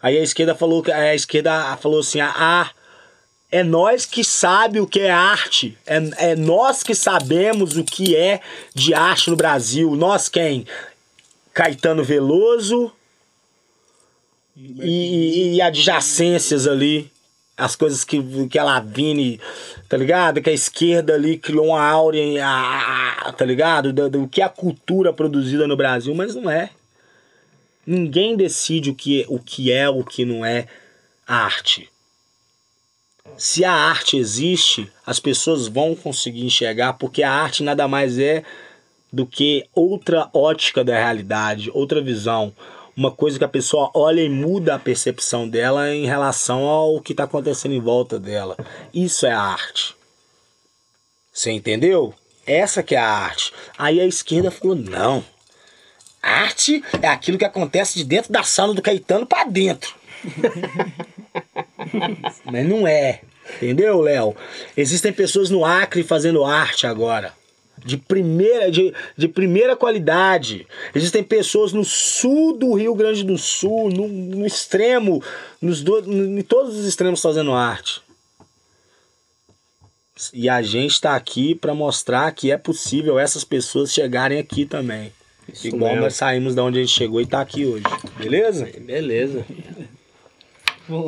Aí 0.00 0.16
a 0.18 0.22
esquerda 0.22 0.54
falou 0.54 0.82
que 0.82 0.92
a 0.92 1.14
esquerda 1.14 1.76
falou 1.78 2.00
assim: 2.00 2.20
"Ah, 2.20 2.70
é 3.50 3.62
nós 3.62 4.04
que 4.04 4.24
sabe 4.24 4.80
o 4.80 4.86
que 4.86 5.00
é 5.00 5.10
arte. 5.10 5.76
É, 5.86 6.30
é 6.32 6.36
nós 6.36 6.82
que 6.82 6.94
sabemos 6.94 7.76
o 7.76 7.84
que 7.84 8.16
é 8.16 8.40
de 8.74 8.92
arte 8.92 9.30
no 9.30 9.36
Brasil. 9.36 9.94
Nós 9.96 10.28
quem? 10.28 10.66
Caetano 11.54 12.02
Veloso 12.04 12.92
e, 14.56 14.82
e- 14.82 15.54
e 15.56 15.62
adjacências 15.62 16.66
ali. 16.66 17.10
As 17.58 17.74
coisas 17.74 18.04
que, 18.04 18.22
que 18.48 18.58
a 18.58 18.64
Lavigne, 18.64 19.40
tá 19.88 19.96
ligado? 19.96 20.42
Que 20.42 20.50
a 20.50 20.52
esquerda 20.52 21.14
ali 21.14 21.38
criou 21.38 21.68
uma 21.68 21.82
áurea, 21.82 22.44
tá 23.38 23.46
ligado? 23.46 23.94
Do, 23.94 24.10
do 24.10 24.28
que 24.28 24.42
é 24.42 24.44
a 24.44 24.48
cultura 24.50 25.10
produzida 25.10 25.66
no 25.66 25.74
Brasil, 25.74 26.14
mas 26.14 26.34
não 26.34 26.50
é. 26.50 26.68
Ninguém 27.86 28.36
decide 28.36 28.90
o 28.90 28.94
que, 28.94 29.24
o 29.28 29.38
que 29.38 29.72
é 29.72 29.88
o 29.88 30.04
que 30.04 30.26
não 30.26 30.44
é 30.44 30.66
arte. 31.26 31.88
Se 33.36 33.64
a 33.64 33.72
arte 33.72 34.16
existe, 34.16 34.90
as 35.04 35.20
pessoas 35.20 35.68
vão 35.68 35.94
conseguir 35.94 36.44
enxergar, 36.44 36.94
porque 36.94 37.22
a 37.22 37.30
arte 37.30 37.62
nada 37.62 37.86
mais 37.86 38.18
é 38.18 38.42
do 39.12 39.26
que 39.26 39.66
outra 39.74 40.28
ótica 40.32 40.82
da 40.82 40.94
realidade, 40.94 41.70
outra 41.72 42.00
visão. 42.00 42.52
Uma 42.96 43.10
coisa 43.10 43.38
que 43.38 43.44
a 43.44 43.48
pessoa 43.48 43.90
olha 43.94 44.22
e 44.22 44.28
muda 44.28 44.74
a 44.74 44.78
percepção 44.78 45.46
dela 45.46 45.94
em 45.94 46.06
relação 46.06 46.64
ao 46.64 47.00
que 47.00 47.12
está 47.12 47.24
acontecendo 47.24 47.74
em 47.74 47.80
volta 47.80 48.18
dela. 48.18 48.56
Isso 48.92 49.26
é 49.26 49.32
arte. 49.32 49.94
Você 51.30 51.50
entendeu? 51.50 52.14
Essa 52.46 52.82
que 52.82 52.94
é 52.94 52.98
a 52.98 53.06
arte. 53.06 53.52
Aí 53.76 54.00
a 54.00 54.06
esquerda 54.06 54.50
falou: 54.50 54.74
não. 54.74 55.22
Arte 56.22 56.82
é 57.02 57.06
aquilo 57.06 57.38
que 57.38 57.44
acontece 57.44 57.98
de 57.98 58.04
dentro 58.04 58.32
da 58.32 58.42
sala 58.42 58.72
do 58.72 58.82
Caetano 58.82 59.26
para 59.26 59.44
dentro. 59.44 59.94
Mas 62.44 62.68
não 62.68 62.86
é. 62.86 63.20
Entendeu, 63.56 64.00
Léo? 64.00 64.34
Existem 64.76 65.12
pessoas 65.12 65.50
no 65.50 65.64
Acre 65.64 66.02
fazendo 66.02 66.44
arte 66.44 66.86
agora. 66.86 67.32
De 67.84 67.96
primeira, 67.96 68.70
de, 68.70 68.92
de 69.16 69.28
primeira 69.28 69.76
qualidade. 69.76 70.66
Existem 70.94 71.22
pessoas 71.22 71.72
no 71.72 71.84
sul 71.84 72.56
do 72.56 72.74
Rio 72.74 72.94
Grande 72.94 73.22
do 73.22 73.38
Sul, 73.38 73.90
no, 73.90 74.08
no 74.08 74.46
extremo, 74.46 75.22
nos 75.60 75.82
do, 75.82 75.98
em 76.12 76.42
todos 76.42 76.76
os 76.76 76.86
extremos 76.86 77.20
fazendo 77.20 77.52
arte. 77.52 78.00
E 80.32 80.48
a 80.48 80.62
gente 80.62 80.92
está 80.92 81.14
aqui 81.14 81.54
para 81.54 81.74
mostrar 81.74 82.32
que 82.32 82.50
é 82.50 82.56
possível 82.56 83.18
essas 83.18 83.44
pessoas 83.44 83.92
chegarem 83.92 84.38
aqui 84.38 84.64
também. 84.64 85.12
Isso 85.52 85.68
Igual 85.68 85.90
mesmo. 85.90 86.04
nós 86.04 86.14
saímos 86.14 86.54
da 86.54 86.64
onde 86.64 86.78
a 86.78 86.80
gente 86.80 86.94
chegou 86.94 87.20
e 87.20 87.26
tá 87.26 87.40
aqui 87.40 87.64
hoje. 87.64 87.84
Beleza? 88.18 88.68
Beleza. 88.80 89.44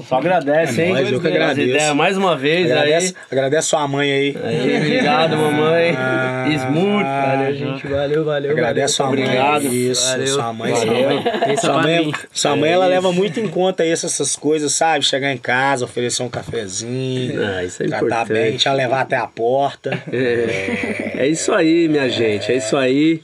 Só 0.09 0.16
agradece, 0.16 0.81
É 0.81 0.87
hein? 0.87 0.93
nóis, 0.93 1.12
eu 1.12 1.20
que 1.20 1.29
agradeço. 1.29 1.95
mais 1.95 2.16
uma 2.16 2.37
vez 2.37 2.68
Agradece, 2.70 3.14
agradece 3.31 3.68
sua 3.68 3.87
mãe 3.87 4.11
aí. 4.11 4.37
aí. 4.43 4.59
Aí, 4.70 4.76
obrigado, 4.76 5.37
mamãe. 5.37 5.95
Ah, 5.97 6.47
Smooth. 6.49 7.05
Valeu, 7.05 7.55
gente. 7.55 7.87
Valeu, 7.87 8.24
valeu. 8.24 8.51
Agradece 8.51 8.95
sua 8.95 9.07
mãe. 9.07 9.22
Obrigado. 9.24 9.62
Isso, 9.66 10.11
Valeu. 10.11 10.26
sua 10.26 10.53
mãe. 10.53 10.72
Valeu. 10.72 10.95
Sua 10.95 11.12
mãe, 11.47 11.57
sua 11.57 11.83
mãe, 11.83 12.07
mim. 12.07 12.12
sua 12.33 12.57
mãe 12.57 12.70
É 12.70 12.72
ela 12.72 12.85
isso. 12.87 12.95
leva 12.95 13.12
muito 13.12 13.39
em 13.39 13.47
conta 13.49 13.85
essas, 13.85 14.12
essas 14.14 14.35
coisas, 14.35 14.72
sabe? 14.72 15.05
Chegar 15.05 15.33
em 15.33 15.39
casa, 15.39 15.85
oferecer 15.85 16.22
um 16.24 16.29
cafezinho. 16.29 17.41
Ah, 17.45 17.62
isso 17.64 17.83
é 17.83 17.87
tratar 17.87 18.05
importante. 18.07 18.33
bem, 18.33 18.57
te 18.57 18.68
levar 18.70 19.01
até 19.03 19.16
a 19.16 19.26
porta. 19.29 19.97
É, 20.12 21.12
é 21.18 21.26
isso 21.29 21.53
aí, 21.53 21.89
minha 21.89 22.09
gente. 22.09 22.51
É 22.51 22.57
isso 22.57 22.76
aí. 22.76 23.20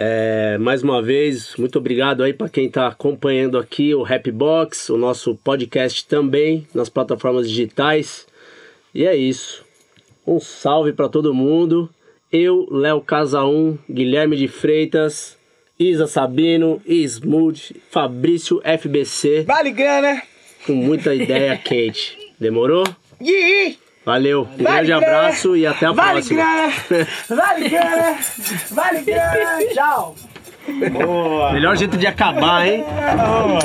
É, 0.00 0.56
mais 0.58 0.84
uma 0.84 1.02
vez, 1.02 1.56
muito 1.58 1.76
obrigado 1.76 2.22
aí 2.22 2.32
para 2.32 2.48
quem 2.48 2.66
está 2.66 2.86
acompanhando 2.86 3.58
aqui 3.58 3.92
o 3.92 4.04
Happy 4.06 4.30
Box, 4.30 4.90
o 4.92 4.96
nosso 4.96 5.34
podcast 5.34 6.06
também 6.06 6.64
nas 6.72 6.88
plataformas 6.88 7.48
digitais. 7.48 8.24
E 8.94 9.04
é 9.04 9.16
isso. 9.16 9.64
Um 10.24 10.38
salve 10.38 10.92
para 10.92 11.08
todo 11.08 11.34
mundo. 11.34 11.90
Eu, 12.30 12.68
Léo 12.70 13.00
Casaum, 13.00 13.76
Guilherme 13.90 14.36
de 14.36 14.46
Freitas, 14.46 15.36
Isa 15.76 16.06
Sabino, 16.06 16.80
Smooth, 16.86 17.74
Fabrício 17.90 18.62
FBC, 18.62 19.42
Vale 19.48 19.72
grana! 19.72 20.22
com 20.64 20.74
muita 20.74 21.12
ideia 21.12 21.56
quente. 21.58 22.16
Demorou? 22.38 22.84
Valeu, 24.08 24.48
um 24.58 24.64
grande 24.64 24.90
abraço 24.90 25.54
e 25.54 25.66
até 25.66 25.84
a 25.84 25.92
Vale 25.92 26.12
próxima. 26.12 26.40
grana! 26.42 27.06
Vale 27.28 27.68
grana! 27.68 28.16
Vale 28.70 29.00
grana! 29.02 29.64
Tchau! 29.74 30.14
Melhor 31.52 31.76
jeito 31.76 31.98
de 31.98 32.06
acabar, 32.06 32.66
hein? 32.66 32.86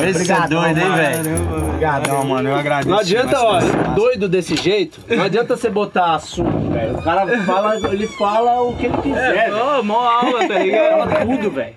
Esse 0.05 0.29
é 0.29 0.45
doido, 0.45 0.81
hein, 0.81 0.91
velho? 0.97 1.65
Obrigadão, 1.69 2.25
mano. 2.25 2.49
Eu 2.49 2.55
agradeço. 2.57 2.89
Não 2.89 2.99
adianta, 2.99 3.39
ó, 3.41 3.61
doido 3.95 4.27
desse 4.27 4.57
jeito, 4.57 4.99
não 5.07 5.23
adianta 5.23 5.55
você 5.55 5.69
botar 5.69 6.15
assunto, 6.15 6.71
velho. 6.73 6.97
O 6.97 7.01
cara 7.01 7.25
fala, 7.43 7.77
ele 7.93 8.07
fala 8.07 8.61
o 8.63 8.75
que 8.75 8.87
ele 8.87 8.97
quiser. 8.97 9.49
Ô, 9.53 9.81
mó 9.81 9.99
aula, 10.05 10.45
tá 10.45 10.59
ligado? 10.59 11.09
Fala 11.09 11.25
tudo, 11.25 11.51
velho. 11.51 11.73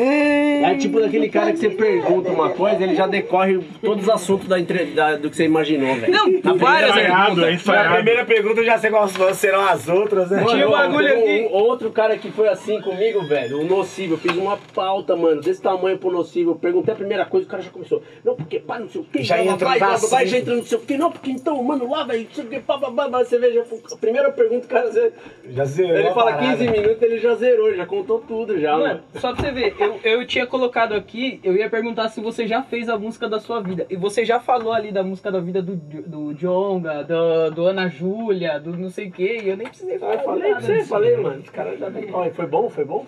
É 0.00 0.74
tipo 0.76 1.00
daquele 1.00 1.28
cara 1.28 1.52
que 1.52 1.58
você 1.58 1.70
pergunta 1.70 2.30
uma 2.30 2.50
coisa, 2.50 2.82
ele 2.82 2.94
já 2.94 3.06
decorre 3.06 3.58
todos 3.82 4.04
os 4.04 4.08
assuntos 4.10 4.46
da, 4.48 4.58
entre- 4.60 4.86
da- 4.86 5.16
do 5.16 5.30
que 5.30 5.36
você 5.36 5.44
imaginou, 5.44 5.94
velho. 5.96 6.12
Não, 6.12 6.56
várias 6.58 6.92
perguntas. 6.92 7.64
Na 7.66 7.94
primeira 7.94 8.24
pergunta 8.24 8.60
eu 8.60 8.64
já 8.64 8.78
sei 8.78 8.90
quais 8.90 9.12
serão 9.36 9.62
as 9.66 9.88
outras, 9.88 10.30
né? 10.30 10.44
Tinha 10.48 10.68
um 10.68 10.72
bagulho 10.72 11.08
aqui. 11.08 11.48
um- 11.50 11.54
outro 11.54 11.90
cara 11.90 12.16
que 12.18 12.30
foi 12.30 12.48
assim 12.48 12.80
comigo, 12.80 13.22
velho, 13.26 13.60
o 13.60 13.64
nocivo. 13.64 14.14
Eu 14.14 14.18
fiz 14.18 14.36
uma 14.36 14.58
pauta, 14.74 15.16
mano, 15.16 15.40
desse 15.40 15.62
tamanho 15.62 15.98
pro 15.98 16.10
nocivo. 16.10 16.50
Eu 16.52 16.54
perguntei 16.56 16.92
a 16.92 16.96
primeira 16.96 17.24
coisa, 17.24 17.46
o 17.46 17.48
cara 17.50 17.62
já 17.62 17.70
começou. 17.70 18.02
Não, 18.24 18.34
porque 18.36 18.58
pá, 18.60 18.78
não 18.78 18.88
sei 18.88 19.00
o 19.00 19.04
que. 19.04 19.22
Já 19.22 19.42
entra 19.42 19.66
vai, 19.66 19.78
no 19.78 19.86
vai, 19.86 19.98
vai, 20.10 20.26
já 20.26 20.38
entra 20.38 20.54
não 20.54 20.62
sei 20.64 20.78
o 20.78 20.80
que. 20.82 20.96
Não, 20.96 21.10
porque 21.10 21.30
então, 21.30 21.62
mano, 21.62 21.90
lá, 21.90 22.04
velho, 22.04 22.24
não 22.24 22.30
sei 22.34 22.44
o 22.44 22.48
que, 22.48 22.60
pá, 22.60 22.78
pá, 22.78 22.90
pá, 22.90 23.08
você 23.24 23.38
vê, 23.38 23.52
já, 23.52 23.62
a 23.62 23.96
primeira 23.96 24.30
pergunta, 24.30 24.66
o 24.66 24.68
cara, 24.68 25.12
Já 25.50 25.64
zerou 25.64 25.96
ele 25.96 26.08
a 26.08 26.12
fala 26.14 26.32
parada. 26.32 26.56
15 26.56 26.70
minutos, 26.70 27.02
ele 27.02 27.18
já 27.18 27.34
zerou, 27.34 27.74
já 27.74 27.86
contou 27.86 28.18
tudo 28.26 28.58
já, 28.60 28.72
mano. 28.72 28.86
Mano, 28.86 29.00
só 29.20 29.32
pra 29.34 29.42
você 29.44 29.50
ver, 29.52 29.74
eu, 29.86 30.00
eu 30.02 30.26
tinha 30.26 30.46
colocado 30.46 30.92
aqui, 30.94 31.40
eu 31.42 31.54
ia 31.54 31.68
perguntar 31.70 32.08
se 32.08 32.20
você 32.20 32.46
já 32.46 32.62
fez 32.62 32.88
a 32.88 32.98
música 32.98 33.28
da 33.28 33.40
sua 33.40 33.60
vida. 33.60 33.86
E 33.88 33.96
você 33.96 34.24
já 34.24 34.40
falou 34.40 34.72
ali 34.72 34.92
da 34.92 35.02
música 35.02 35.30
da 35.30 35.40
vida 35.40 35.62
do, 35.62 35.76
do 35.76 36.34
Jonga, 36.34 37.02
do, 37.04 37.50
do 37.50 37.66
Ana 37.66 37.88
Júlia, 37.88 38.58
do 38.58 38.76
não 38.76 38.90
sei 38.90 39.08
o 39.08 39.12
que, 39.12 39.40
e 39.42 39.48
eu 39.48 39.56
nem 39.56 39.68
precisei 39.68 39.98
falar. 39.98 40.14
Eu 40.14 40.20
falei 40.20 40.50
pra 40.52 40.60
você, 40.60 40.84
falei, 40.84 41.16
mano, 41.16 41.40
esse 41.40 41.50
cara 41.50 41.76
já 41.76 41.88
decorre. 41.88 42.30
Foi 42.30 42.46
bom, 42.46 42.68
foi 42.68 42.84
bom? 42.84 43.06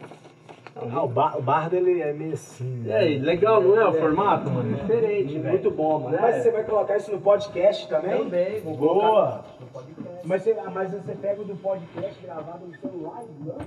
Ah, 0.93 1.03
o, 1.03 1.09
bar, 1.09 1.37
o 1.37 1.43
bar 1.43 1.69
dele 1.69 2.01
é 2.01 2.13
meio 2.13 2.35
assim. 2.35 2.85
E 2.87 2.93
aí, 2.93 3.19
legal, 3.19 3.61
não 3.61 3.77
é 3.81 3.89
o 3.89 3.95
formato, 3.95 4.49
mano? 4.49 4.77
Diferente, 4.77 5.37
muito 5.37 5.71
bom, 5.73 5.99
mano. 5.99 6.17
Mas 6.21 6.37
você 6.37 6.53
vai 6.53 6.63
colocar 6.63 6.97
isso 6.97 7.11
no 7.11 7.21
podcast 7.21 7.89
também? 7.89 8.19
Também, 8.19 8.61
vou 8.61 8.77
Boa! 8.77 9.45
Mas 10.25 10.43
você, 10.43 10.57
mas 10.73 10.93
você 10.93 11.15
pega 11.17 11.43
o 11.43 11.45
do 11.45 11.57
podcast 11.57 12.23
gravado 12.23 12.67
no 12.67 12.77
celular 12.77 13.25
e 13.25 13.49
lança? 13.49 13.67